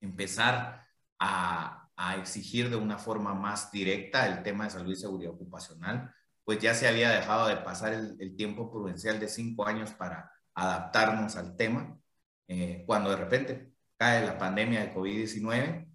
[0.00, 0.85] empezar
[1.18, 1.82] a,
[2.18, 6.14] exigir de una forma más directa el tema de salud y seguridad ocupacional,
[6.44, 10.30] pues ya se había dejado de pasar el, el tiempo prudencial de cinco años para
[10.54, 11.98] adaptarnos al tema,
[12.48, 15.86] eh, cuando de repente cae la pandemia de COVID-19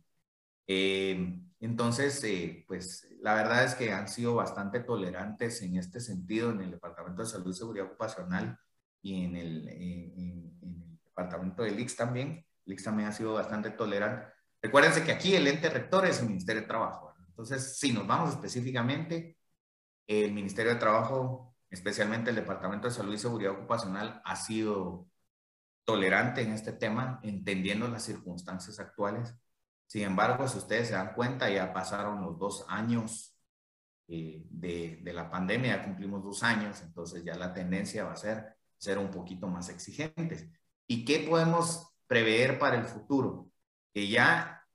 [0.74, 6.50] eh, entonces, eh, pues la verdad es que han sido bastante tolerantes en este sentido
[6.52, 8.58] en el Departamento de Salud y Seguridad Ocupacional
[9.02, 12.46] y en el, en, el Departamento del IX también.
[12.66, 14.31] El IX también ha sido bastante tolerante.
[14.62, 17.14] Recuérdense que aquí el ente rector es el Ministerio de Trabajo.
[17.28, 19.38] Entonces, si nos vamos específicamente,
[20.08, 25.08] el Ministerio de Trabajo, especialmente el Departamento de Salud y Seguridad Ocupacional, ha sido
[25.84, 29.36] tolerante en este tema, entendiendo las circunstancias actuales
[29.92, 33.38] sin embargo, si ustedes se dan cuenta, ya pasaron los dos años
[34.08, 38.16] eh, de, de, la pandemia, ya cumplimos dos años, entonces ya la tendencia va a
[38.16, 40.48] ser ser un poquito más exigentes.
[40.88, 43.51] ¿Y qué podemos prever para el futuro?
[43.94, 44.66] Que ya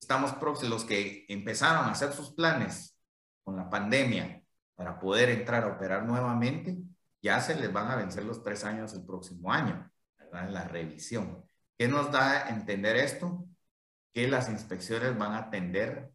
[0.00, 2.98] estamos próximos, los que empezaron a hacer sus planes
[3.44, 4.42] con la pandemia
[4.74, 6.78] para poder entrar a operar nuevamente,
[7.22, 10.46] ya se les van a vencer los tres años el próximo año, ¿verdad?
[10.46, 11.44] En la revisión.
[11.78, 13.46] ¿Qué nos da a entender esto?
[14.16, 16.10] que las inspecciones van a tender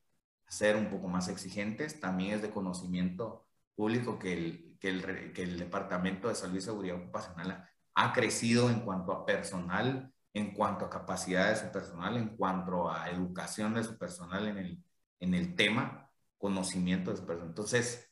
[0.47, 1.99] a ser un poco más exigentes.
[1.99, 3.45] También es de conocimiento
[3.75, 8.71] público que el, que el, que el Departamento de Salud y Seguridad Ocupacional ha crecido
[8.71, 13.73] en cuanto a personal, en cuanto a capacidad de su personal, en cuanto a educación
[13.73, 14.83] de su personal en el,
[15.19, 17.49] en el tema, conocimiento de su personal.
[17.49, 18.11] Entonces,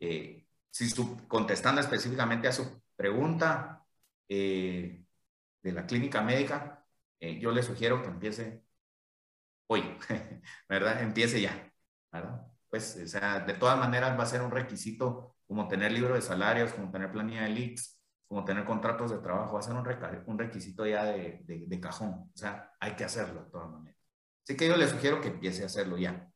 [0.00, 3.84] eh, si su, contestando específicamente a su pregunta
[4.28, 5.04] eh,
[5.62, 6.86] de la clínica médica,
[7.20, 8.64] eh, yo le sugiero que empiece
[9.66, 9.82] hoy,
[10.68, 11.02] ¿verdad?
[11.02, 11.72] Empiece ya,
[12.12, 12.46] ¿verdad?
[12.68, 16.22] Pues, o sea, de todas maneras va a ser un requisito como tener libro de
[16.22, 19.86] salarios, como tener planilla de leaks, como tener contratos de trabajo, ser un,
[20.26, 22.30] un requisito ya de, de, de, cajón.
[22.34, 23.98] O sea, hay que hacerlo de todas maneras.
[24.42, 26.30] Así que yo le sugiero que empiece a hacerlo ya,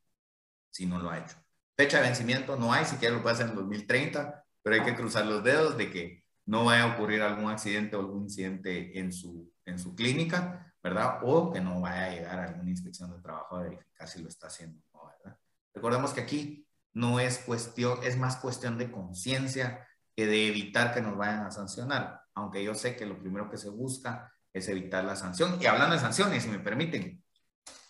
[0.71, 1.35] si no lo ha hecho.
[1.77, 4.95] Fecha de vencimiento no hay, si quiere lo puede hacer en 2030, pero hay que
[4.95, 9.11] cruzar los dedos de que no vaya a ocurrir algún accidente o algún incidente en
[9.11, 11.19] su, en su clínica ¿verdad?
[11.23, 14.29] O que no vaya a llegar a alguna inspección de trabajo a verificar si lo
[14.29, 15.39] está haciendo o no, ¿verdad?
[15.73, 19.87] Recordemos que aquí no es cuestión, es más cuestión de conciencia
[20.19, 23.55] que de evitar que nos vayan a sancionar, aunque yo sé que lo primero que
[23.55, 25.57] se busca es evitar la sanción.
[25.61, 27.23] Y hablando de sanciones, si me permiten,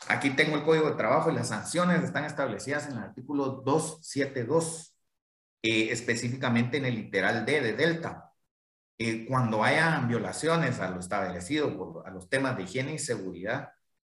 [0.07, 4.95] aquí tengo el código de trabajo y las sanciones están establecidas en el artículo 272,
[5.64, 8.31] eh, específicamente en el literal D de Delta
[8.99, 13.69] eh, cuando hayan violaciones a lo establecido por a los temas de higiene y seguridad,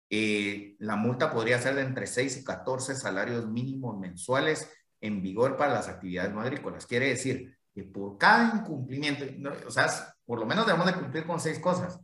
[0.09, 4.69] eh, la multa podría ser de entre 6 y 14 salarios mínimos mensuales
[4.99, 6.85] en vigor para las actividades no agrícolas.
[6.85, 9.23] Quiere decir que por cada incumplimiento,
[9.65, 9.87] o sea,
[10.25, 11.97] por lo menos debemos de cumplir con seis cosas.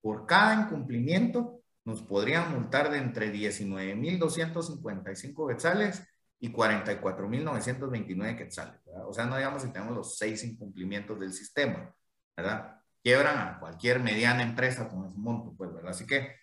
[0.00, 6.02] Por cada incumplimiento nos podrían multar de entre 19.255 quetzales
[6.40, 8.80] y 44.929 quetzales.
[9.06, 11.94] O sea, no digamos si tenemos los seis incumplimientos del sistema.
[12.36, 12.80] ¿verdad?
[13.02, 15.92] Quiebran a cualquier mediana empresa con ese monto, pues, ¿verdad?
[15.92, 16.34] Así que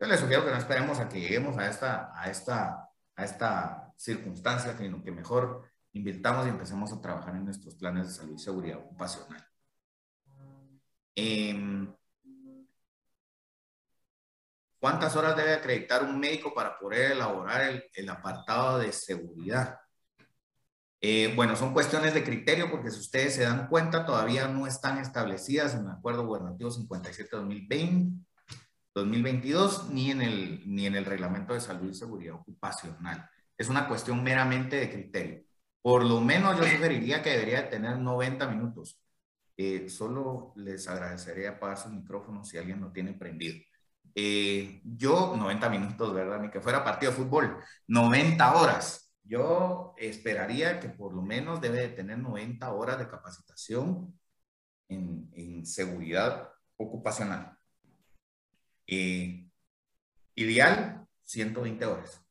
[0.00, 3.92] yo les sugiero que no esperemos a que lleguemos a esta, a esta, a esta
[3.96, 8.38] circunstancia, sino que mejor invirtamos y empecemos a trabajar en nuestros planes de salud y
[8.38, 9.44] seguridad ocupacional.
[11.16, 11.88] Eh,
[14.84, 19.78] ¿Cuántas horas debe acreditar un médico para poder elaborar el, apartado de seguridad?
[21.00, 24.98] Eh, bueno, son cuestiones de criterio porque si ustedes se dan cuenta, todavía no están
[24.98, 28.26] establecidas en el Acuerdo Gubernativo 57-2020,
[28.94, 33.26] 2022, ni ni en el Reglamento de Salud y Seguridad Ocupacional.
[33.56, 35.44] Es una cuestión meramente de criterio.
[35.84, 38.98] Por lo menos yo sugeriría que debería tener 90 minutos.
[39.54, 43.56] Eh, solo les agradecería apagar su micrófono si alguien lo tiene prendido.
[44.14, 46.40] Eh, yo, 90 minutos, ¿verdad?
[46.40, 49.14] Ni que fuera partido de fútbol, 90 horas.
[49.24, 54.18] Yo esperaría que por lo menos debe de tener 90 horas de capacitación
[54.88, 56.48] en, en seguridad
[56.78, 57.58] ocupacional.
[58.86, 59.50] Eh,
[60.34, 62.23] ideal, 120 horas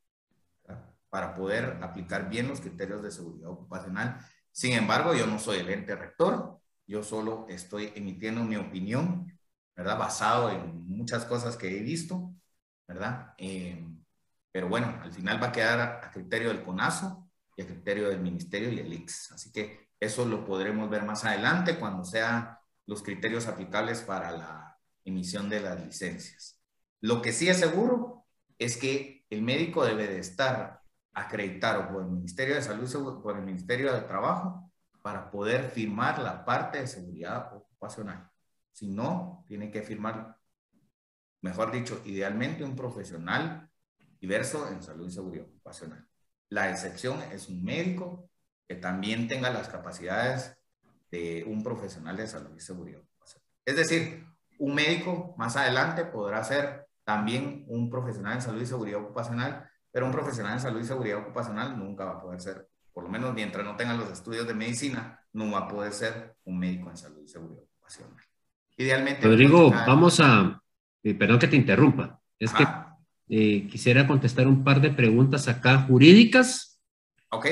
[1.14, 4.18] para poder aplicar bien los criterios de seguridad ocupacional.
[4.52, 6.58] Sin embargo, yo no soy el ente rector,
[6.88, 9.32] yo solo estoy emitiendo mi opinión
[9.76, 9.98] ¿verdad?
[10.00, 12.34] Basado en muchas cosas que he visto,
[12.88, 13.36] ¿verdad?
[13.38, 13.88] Eh,
[14.52, 18.22] pero bueno, al final va a quedar a, criterio del CONASO y a criterio del
[18.22, 19.32] Ministerio y el IX.
[19.34, 22.58] Así que eso lo podremos ver más adelante cuando sean
[22.88, 26.60] los criterios aplicables para la emisión de las licencias.
[27.02, 28.26] Lo que sí es seguro
[28.58, 30.83] es que el médico debe de estar
[31.14, 34.72] acreditado por el Ministerio de Salud por el Ministerio de Trabajo
[35.02, 38.30] para poder firmar la parte de seguridad ocupacional.
[38.72, 40.38] Si no, tiene que firmar,
[41.42, 43.70] mejor dicho, idealmente un profesional
[44.20, 46.08] diverso en salud y seguridad ocupacional.
[46.50, 48.30] La excepción es un médico
[48.68, 50.58] que también tenga las capacidades
[51.12, 53.50] de un profesional de salud y seguridad ocupacional.
[53.66, 54.26] Es decir,
[54.58, 60.08] un médico más adelante podrá ser también un profesional en salud y seguridad ocupacional, pero
[60.08, 63.32] un profesional en salud y seguridad ocupacional nunca va a poder ser, por lo menos
[63.36, 66.98] mientras no tenga los estudios de medicina, no va a poder ser un médico en
[66.98, 68.18] salud y seguridad ocupacional.
[68.76, 69.28] Idealmente.
[69.28, 70.60] Rodrigo, vamos a,
[71.04, 72.66] eh, perdón que te interrumpa, es que
[73.30, 76.82] eh, quisiera contestar un par de preguntas acá jurídicas.
[77.30, 77.48] Ok.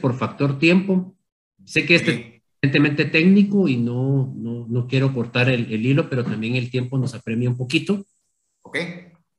[0.00, 1.16] Por factor tiempo.
[1.64, 6.10] Sé que este es evidentemente técnico y no, no, no quiero cortar el, el, hilo,
[6.10, 8.04] pero también el tiempo nos apremia un poquito.
[8.62, 8.78] Ok.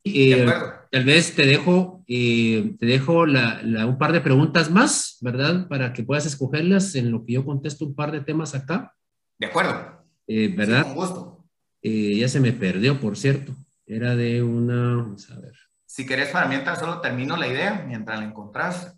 [0.03, 0.45] Eh,
[0.91, 5.67] tal vez te dejo, te dejo la, la, un par de preguntas más, ¿verdad?
[5.67, 8.93] Para que puedas escogerlas en lo que yo contesto un par de temas acá.
[9.39, 10.05] De acuerdo.
[10.27, 10.84] Eh, ¿Verdad?
[10.84, 11.45] con gusto.
[11.81, 13.53] Eh, ya se me perdió, por cierto.
[13.85, 15.53] Era de una, vamos a ver.
[15.85, 18.95] Si querés para mientras solo termino la idea, mientras la encontrás.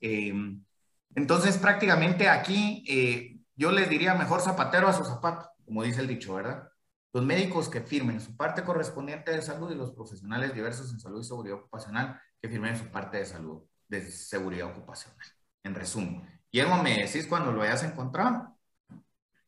[1.16, 6.08] Entonces, prácticamente aquí eh, yo les diría mejor zapatero a su zapato, como dice el
[6.08, 6.70] dicho, ¿verdad?
[7.16, 11.22] Los médicos que firmen su parte correspondiente de salud y los profesionales diversos en salud
[11.22, 15.26] y seguridad ocupacional que firmen su parte de salud, de seguridad ocupacional.
[15.64, 18.58] En resumen, Guillermo, ¿me decís cuando lo hayas encontrado?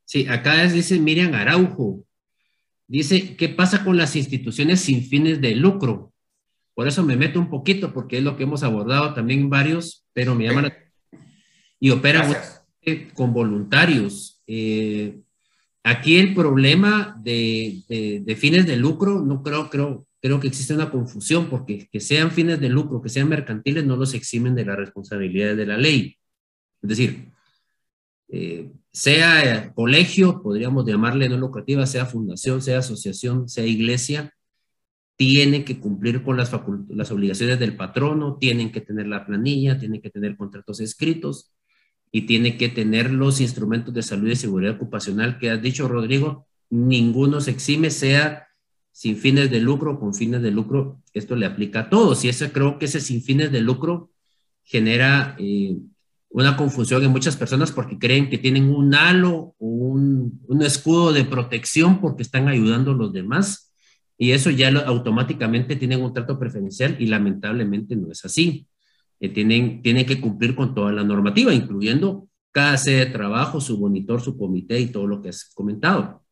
[0.06, 2.06] Sí, acá dice Miriam Araujo.
[2.88, 6.14] Dice, ¿qué pasa con las instituciones sin fines de lucro?
[6.74, 10.36] Por eso me meto un poquito, porque es lo que hemos abordado también varios, pero
[10.36, 10.72] me llaman
[11.82, 12.34] Y operan
[13.14, 14.42] con voluntarios.
[14.48, 15.20] Eh,
[15.88, 21.50] aquí el problema de, fines de lucro, no creo, creo, creo que existe una confusión,
[21.50, 25.56] porque que sean fines de lucro, que sean mercantiles, no los eximen de las responsabilidades
[25.58, 26.18] de la ley.
[26.82, 27.32] Es decir,
[28.30, 34.34] eh, sea colegio, podríamos llamarle no lucrativa, sea fundación, sea asociación, sea iglesia,
[35.16, 36.52] tiene que cumplir con las,
[36.90, 41.57] las obligaciones del patrono, tienen que tener la planilla, tienen que tener contratos escritos
[42.12, 46.48] y tiene que tener los instrumentos de salud y seguridad ocupacional que has dicho, Rodrigo,
[46.70, 48.48] ninguno se exime, sea
[48.92, 52.26] sin fines de lucro con fines de lucro, esto le aplica a todos.
[52.26, 54.10] Y eso creo que ese sin fines de lucro
[54.64, 55.78] genera eh,
[56.30, 61.14] una confusión en muchas personas porque creen que tienen un halo o un, un escudo
[61.14, 63.72] de protección porque están ayudando a los demás
[64.18, 68.66] y eso ya automáticamente tienen un trato preferencial y lamentablemente no es así.
[69.20, 74.22] Tienen, tienen que cumplir con toda la normativa, incluyendo cada sede de trabajo, su monitor,
[74.22, 76.24] su comité y todo lo que has comentado.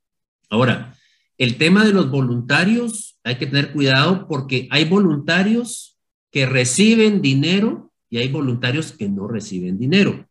[0.49, 0.95] Ahora,
[1.37, 5.99] el tema de los voluntarios, hay que tener cuidado porque hay voluntarios
[6.31, 10.27] que reciben dinero y hay voluntarios que no reciben dinero.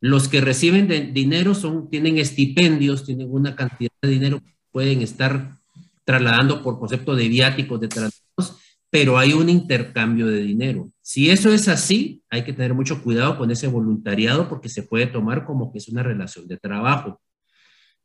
[0.00, 5.56] Los que reciben dinero son, tienen estipendios, tienen una cantidad de dinero, pueden estar
[6.04, 8.58] trasladando por concepto de viáticos, de traslados,
[8.90, 10.90] pero hay un intercambio de dinero.
[11.08, 15.06] Si eso es así, hay que tener mucho cuidado con ese voluntariado porque se puede
[15.06, 17.20] tomar como que es una relación de trabajo.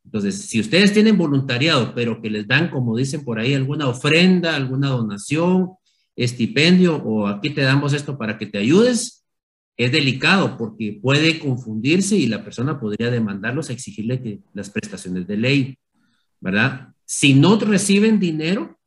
[0.06, 4.56] Entonces, si ustedes tienen voluntariado, pero que les dan, como dicen por ahí, alguna ofrenda,
[4.56, 5.72] alguna donación,
[6.15, 9.26] estipendio o aquí te damos esto para que te ayudes,
[9.78, 15.26] es delicado porque puede confundirse y la persona podría demandarlos a exigirle que las prestaciones
[15.26, 15.80] de ley,
[16.40, 16.90] ¿verdad?
[17.03, 18.80] Si no reciben dinero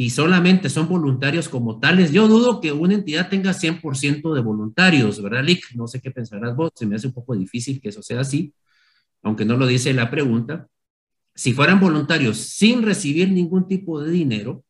[0.00, 5.22] y solamente son voluntarios como tales, yo dudo que una entidad tenga 100% de voluntarios,
[5.22, 5.74] ¿verdad, Lick?
[5.74, 8.54] No sé qué pensarás vos, se me hace un poco difícil que eso sea así,
[9.22, 10.68] aunque no lo dice la pregunta.
[11.34, 14.64] Si fueran voluntarios sin recibir ningún tipo de dinero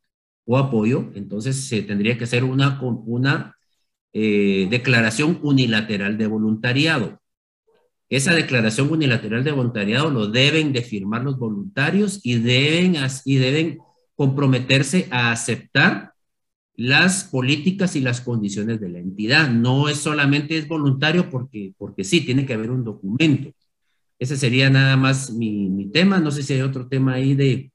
[0.46, 3.54] o apoyo, entonces se tendría que hacer una, una
[4.12, 7.20] eh, declaración unilateral de voluntariado.
[8.08, 13.78] Esa declaración unilateral de voluntariado lo deben de firmar los voluntarios y deben, y deben
[14.20, 16.12] comprometerse a aceptar
[16.76, 19.48] las políticas y las condiciones de la entidad.
[19.48, 23.50] No es solamente es voluntario porque, porque sí, tiene que haber un documento.
[24.18, 26.18] Ese sería nada más mi, mi tema.
[26.18, 27.72] No sé si hay otro tema ahí de...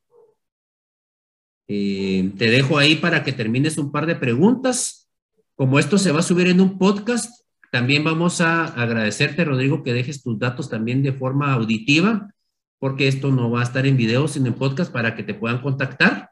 [1.68, 5.10] Eh, te dejo ahí para que termines un par de preguntas.
[5.56, 9.94] Como esto se va a subir en un podcast, también vamos a agradecerte, Rodrigo, que
[9.94, 12.30] dejes tus datos también de forma auditiva,
[12.78, 15.64] porque esto no va a estar en video, sino en podcast para que te puedan
[15.64, 16.30] contactar,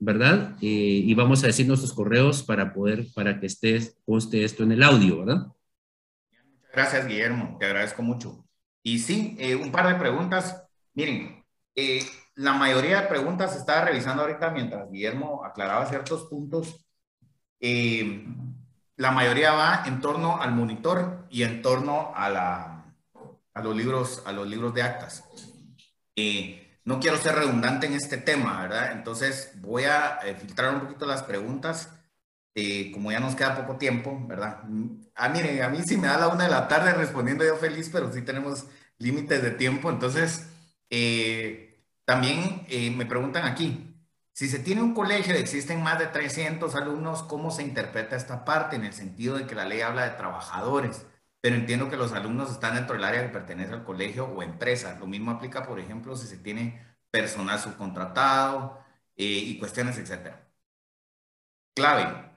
[0.00, 0.56] ¿verdad?
[0.60, 0.66] Eh,
[1.04, 4.82] y vamos a decir nuestros correos para poder, para que estés, conste esto en el
[4.82, 5.46] audio, ¿verdad?
[6.72, 8.44] Gracias, Guillermo, te agradezco mucho.
[8.82, 10.66] Y sí, eh, un par de preguntas.
[10.94, 11.44] Miren,
[11.74, 12.04] eh,
[12.34, 16.86] la mayoría de preguntas estaba revisando ahorita mientras Guillermo aclaraba ciertos puntos.
[17.60, 18.24] Eh,
[18.96, 22.94] la mayoría va en torno al monitor y en torno a, la,
[23.54, 25.24] a, los, libros, a los libros de actas.
[26.16, 28.92] Eh, no quiero ser redundante en este tema, ¿verdad?
[28.92, 31.90] Entonces voy a eh, filtrar un poquito las preguntas,
[32.54, 34.62] eh, como ya nos queda poco tiempo, ¿verdad?
[35.14, 37.90] Ah, miren, a mí sí me da la una de la tarde respondiendo yo feliz,
[37.92, 38.66] pero sí tenemos
[38.98, 40.46] límites de tiempo, entonces
[42.04, 42.66] también
[42.96, 43.90] me preguntan aquí,
[44.32, 48.44] si se tiene un colegio y existen más de 300 alumnos, ¿cómo se interpreta esta
[48.44, 48.76] parte?
[48.76, 51.04] En el sentido de que la ley habla de trabajadores,
[51.40, 54.96] pero entiendo que los alumnos están dentro del área que pertenece al colegio o empresa.
[55.00, 58.78] Lo mismo aplica, por ejemplo, si se tiene personal subcontratado
[59.16, 60.34] eh, y cuestiones, etc.
[61.74, 62.30] Clave,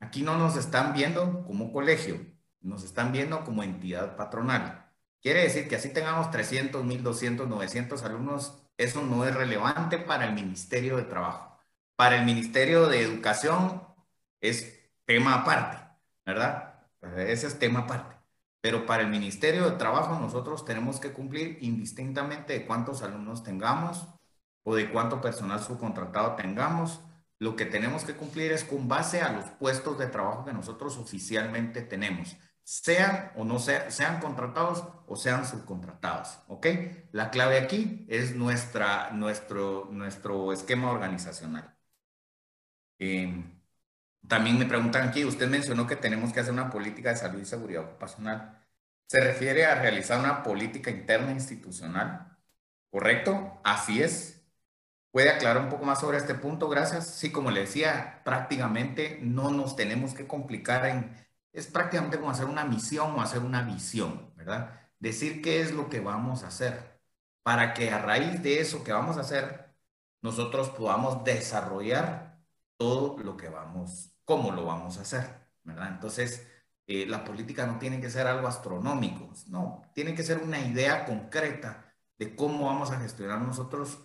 [0.00, 2.24] aquí no nos están viendo como colegio,
[2.60, 4.86] nos están viendo como entidad patronal.
[5.20, 10.34] Quiere decir que así tengamos 300, 1200, 900 alumnos, eso no es relevante para el
[10.34, 11.58] Ministerio de Trabajo.
[11.96, 13.82] Para el Ministerio de Educación
[14.40, 15.78] es tema aparte,
[16.24, 16.74] ¿verdad?
[17.16, 18.15] Ese es tema aparte.
[18.66, 24.08] Pero para el Ministerio de Trabajo nosotros tenemos que cumplir indistintamente de cuántos alumnos tengamos
[24.64, 27.00] o de cuánto personal subcontratado tengamos.
[27.38, 30.98] Lo que tenemos que cumplir es con base a los puestos de trabajo que nosotros
[30.98, 36.66] oficialmente tenemos sean o no sean, sean contratados o sean subcontratados, ¿ok?
[37.12, 41.72] La clave aquí es nuestra, nuestro, nuestro esquema organizacional.
[42.98, 43.55] Em,
[44.28, 47.44] también me preguntan aquí, usted mencionó que tenemos que hacer una política de salud y
[47.44, 48.58] seguridad ocupacional.
[49.06, 52.36] ¿Se refiere a realizar una política interna institucional?
[52.90, 53.60] ¿Correcto?
[53.64, 54.42] Así es.
[55.10, 56.68] ¿Puede aclarar un poco más sobre este punto?
[56.68, 57.06] Gracias.
[57.08, 61.26] Sí, como le decía, prácticamente no nos tenemos que complicar en
[61.56, 64.78] es prácticamente como hacer una misión o hacer una visión, ¿verdad?
[64.98, 67.00] Decir qué es lo que vamos a hacer
[67.42, 69.74] para que a raíz de eso que vamos a hacer,
[70.22, 72.42] nosotros podamos desarrollar
[72.76, 75.24] todo lo que vamos, cómo lo vamos a hacer,
[75.64, 75.88] ¿verdad?
[75.92, 76.46] Entonces,
[76.86, 81.06] eh, la política no tiene que ser algo astronómico, no, tiene que ser una idea
[81.06, 83.98] concreta de cómo vamos a gestionar nosotros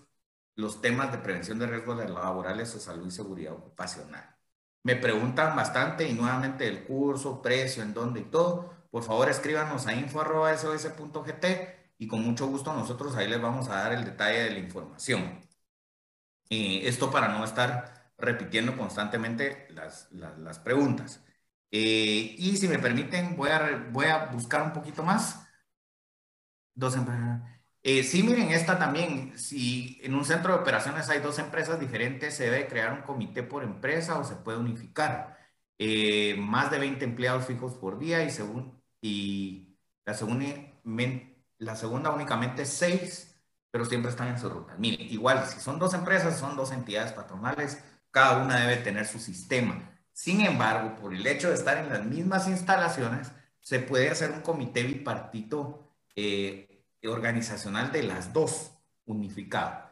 [0.55, 4.37] los temas de prevención de riesgos laborales o salud y seguridad ocupacional.
[4.83, 8.73] Me preguntan bastante y nuevamente el curso, precio, en dónde y todo.
[8.91, 11.45] Por favor, escríbanos a info.sos.gt
[11.97, 15.39] y con mucho gusto nosotros ahí les vamos a dar el detalle de la información.
[16.49, 21.23] Eh, esto para no estar repitiendo constantemente las, las, preguntas.
[21.71, 25.47] Eh, y si me permiten, voy a, voy a buscar un poquito más.
[26.73, 27.41] Dos empresas.
[27.83, 32.35] Eh, sí, miren, esta también, si en un centro de operaciones hay dos empresas diferentes,
[32.35, 35.37] se debe crear un comité por empresa o se puede unificar.
[35.79, 39.75] Eh, más de 20 empleados fijos por día y, según, y
[40.05, 40.45] la, segunda,
[41.57, 43.41] la segunda únicamente 6,
[43.71, 44.75] pero siempre están en su ruta.
[44.77, 49.19] Miren, igual, si son dos empresas, son dos entidades patronales, cada una debe tener su
[49.19, 49.89] sistema.
[50.13, 53.31] Sin embargo, por el hecho de estar en las mismas instalaciones,
[53.61, 58.71] se puede hacer un comité bipartito eh, organizacional de las dos
[59.05, 59.89] unificado.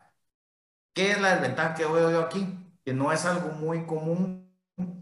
[0.94, 2.48] ¿Qué es la desventaja que veo yo aquí?
[2.84, 4.40] Que no es algo muy común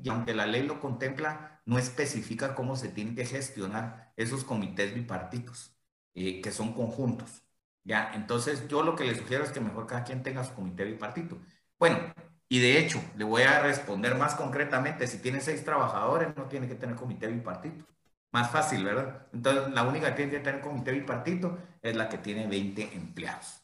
[0.03, 4.93] y aunque la ley lo contempla, no especifica cómo se tienen que gestionar esos comités
[4.93, 5.75] bipartitos,
[6.13, 7.43] eh, que son conjuntos.
[7.83, 8.11] ¿ya?
[8.15, 11.39] Entonces, yo lo que les sugiero es que mejor cada quien tenga su comité bipartito.
[11.79, 12.13] Bueno,
[12.49, 16.67] y de hecho, le voy a responder más concretamente, si tiene seis trabajadores, no tiene
[16.67, 17.85] que tener comité bipartito.
[18.31, 19.27] Más fácil, ¿verdad?
[19.33, 23.61] Entonces, la única que tiene que tener comité bipartito es la que tiene 20 empleados.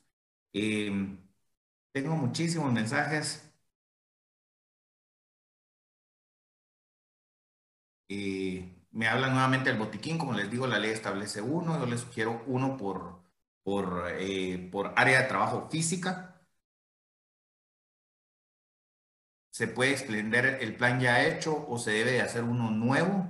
[0.54, 0.92] Eh,
[1.94, 3.52] tengo muchísimos mensajes.
[8.10, 12.02] Eh, me hablan nuevamente del botiquín, como les digo, la ley establece uno, yo les
[12.02, 13.22] sugiero uno por,
[13.64, 16.33] por, eh, por área de trabajo física,
[19.54, 23.30] Se puede extender el plan ya hecho o se debe de hacer uno nuevo.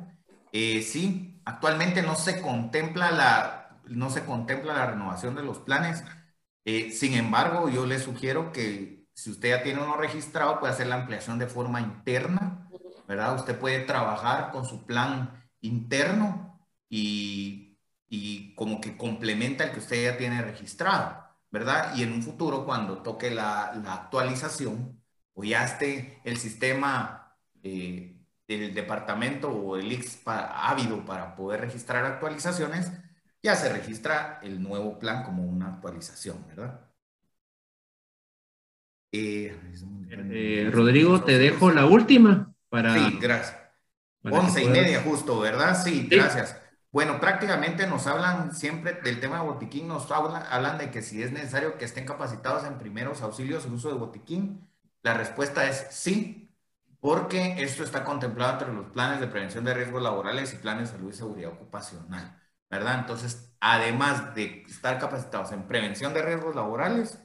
[0.53, 6.01] sí, actualmente no se contempla la, no se contempla la renovación de los planes.
[6.65, 10.95] sin embargo, yo les sugiero que si usted ya tiene uno registrado, puede hacer la
[10.95, 12.69] ampliación de forma interna,
[13.05, 13.35] ¿verdad?
[13.35, 17.77] Usted puede trabajar con su plan interno y,
[18.07, 21.21] y como que complementa el que usted ya tiene registrado,
[21.51, 21.93] ¿verdad?
[21.97, 25.02] Y en un futuro, cuando toque la, la actualización
[25.33, 28.15] o ya esté el sistema eh,
[28.47, 32.91] del departamento o el IX ávido para poder registrar actualizaciones,
[33.41, 36.79] ya se registra el nuevo plan como una actualización, ¿verdad?
[39.11, 39.55] Eh,
[40.09, 42.93] eh, Rodrigo, te dejo la última para...
[42.93, 43.59] Sí, gracias.
[44.23, 45.81] Once y media justo, ¿verdad?
[45.83, 46.59] Sí, gracias.
[46.91, 51.21] Bueno, prácticamente nos hablan siempre del tema de botiquín, nos hablan, hablan de que si
[51.21, 54.67] es necesario que estén capacitados en primeros auxilios el uso de botiquín.
[55.03, 56.51] La respuesta es sí,
[56.99, 60.97] porque esto está contemplado entre los planes de prevención de riesgos laborales y planes de
[60.97, 62.99] salud y seguridad ocupacional, ¿verdad?
[62.99, 67.19] Entonces, además de estar capacitados en prevención de riesgos laborales,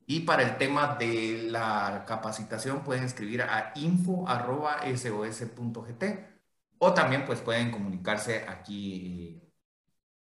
[0.07, 6.05] y para el tema de la capacitación pueden escribir a info.sos.gt
[6.79, 9.41] o también pues pueden comunicarse aquí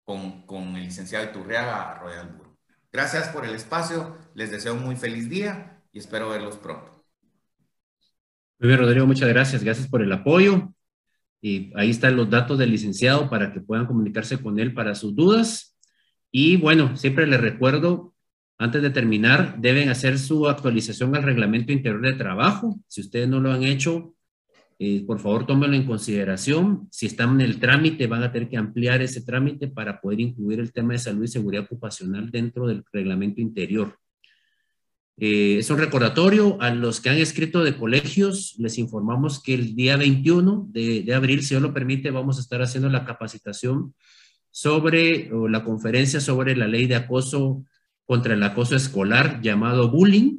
[0.06, 2.40] con, con el licenciado Iturriaga Royal.
[2.92, 7.04] Gracias por el espacio, les deseo un muy feliz día y espero verlos pronto.
[8.60, 9.64] Muy bien, Rodrigo, muchas gracias.
[9.64, 10.72] Gracias por el apoyo.
[11.76, 15.78] Ahí están los datos del licenciado para que puedan comunicarse con él para sus dudas.
[16.32, 18.14] Y bueno, siempre les recuerdo,
[18.58, 22.80] antes de terminar, deben hacer su actualización al reglamento interior de trabajo.
[22.88, 24.16] Si ustedes no lo han hecho,
[24.80, 26.88] eh, por favor, tómenlo en consideración.
[26.92, 30.60] Si están en el trámite, van a tener que ampliar ese trámite para poder incluir
[30.60, 33.98] el tema de salud y seguridad ocupacional dentro del reglamento interior.
[35.20, 38.56] Eh, es un recordatorio a los que han escrito de colegios.
[38.60, 42.62] Les informamos que el día 21 de, abril, si Dios lo permite, vamos a estar
[42.62, 43.96] haciendo la capacitación
[44.52, 47.64] sobre, la conferencia sobre la ley de acoso
[48.06, 50.38] contra el acoso escolar llamado bullying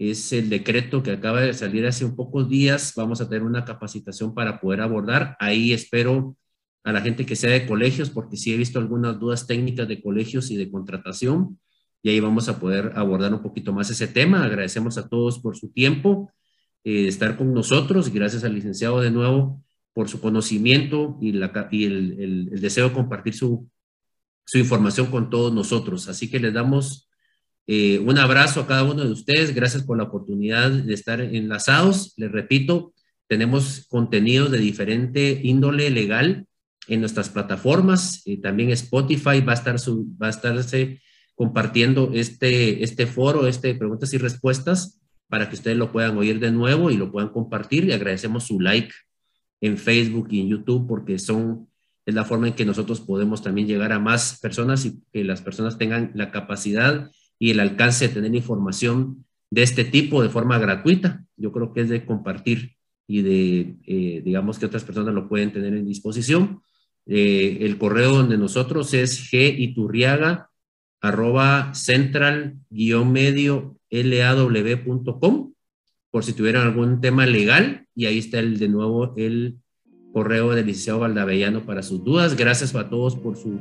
[0.00, 2.94] es el decreto que acaba de salir hace un pocos días.
[2.96, 5.36] Vamos a tener una capacitación para poder abordar.
[5.38, 6.38] Ahí espero
[6.84, 10.00] a la gente que sea de colegios, porque sí he visto algunas dudas técnicas de
[10.00, 11.60] colegios y de contratación,
[12.02, 14.44] y ahí vamos a poder abordar un poquito más ese tema.
[14.44, 16.30] Agradecemos a todos por su tiempo,
[16.84, 19.62] eh, de estar con nosotros, y gracias al licenciado de nuevo
[19.92, 23.68] por su conocimiento y, el, deseo de compartir su,
[24.44, 26.08] su información con todos nosotros.
[26.08, 27.10] Así que les damos
[27.66, 29.54] eh, un abrazo a cada uno de ustedes.
[29.54, 32.14] Gracias por la oportunidad de estar enlazados.
[32.16, 32.94] Les repito,
[33.28, 36.46] tenemos contenidos de diferente índole legal
[36.88, 38.22] en nuestras plataformas.
[38.24, 41.00] y también Spotify va a, estar va a estarse
[41.40, 46.50] compartiendo este, este foro, este preguntas y respuestas, para que ustedes lo puedan oír de
[46.50, 47.86] nuevo y lo puedan compartir.
[47.86, 48.92] Y agradecemos su like
[49.62, 51.66] en Facebook y en YouTube porque son
[52.04, 55.40] es la forma en que nosotros podemos también llegar a más personas y que las
[55.40, 60.58] personas tengan la capacidad y el alcance de tener información de este tipo de forma
[60.58, 61.24] gratuita.
[61.38, 62.76] Yo creo que es de compartir
[63.08, 66.60] y de, eh, digamos, que otras personas lo pueden tener en disposición.
[67.06, 70.49] Eh, el correo donde nosotros es giturriaga
[71.00, 75.52] arroba central-medio law.com
[76.10, 79.58] por si tuvieran algún tema legal y ahí está el de nuevo el
[80.12, 82.36] correo del licenciado Valdavellano para sus dudas.
[82.36, 83.58] Gracias a todos por su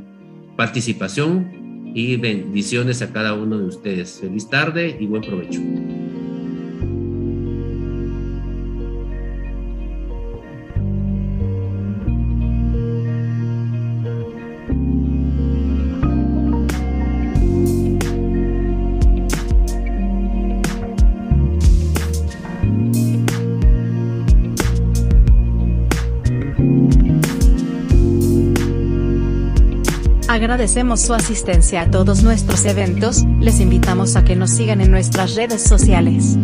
[0.57, 4.19] participación y bendiciones a cada uno de ustedes.
[4.19, 5.61] Feliz tarde y buen provecho.
[30.39, 35.35] Agradecemos su asistencia a todos nuestros eventos, les invitamos a que nos sigan en nuestras
[35.35, 36.37] redes sociales.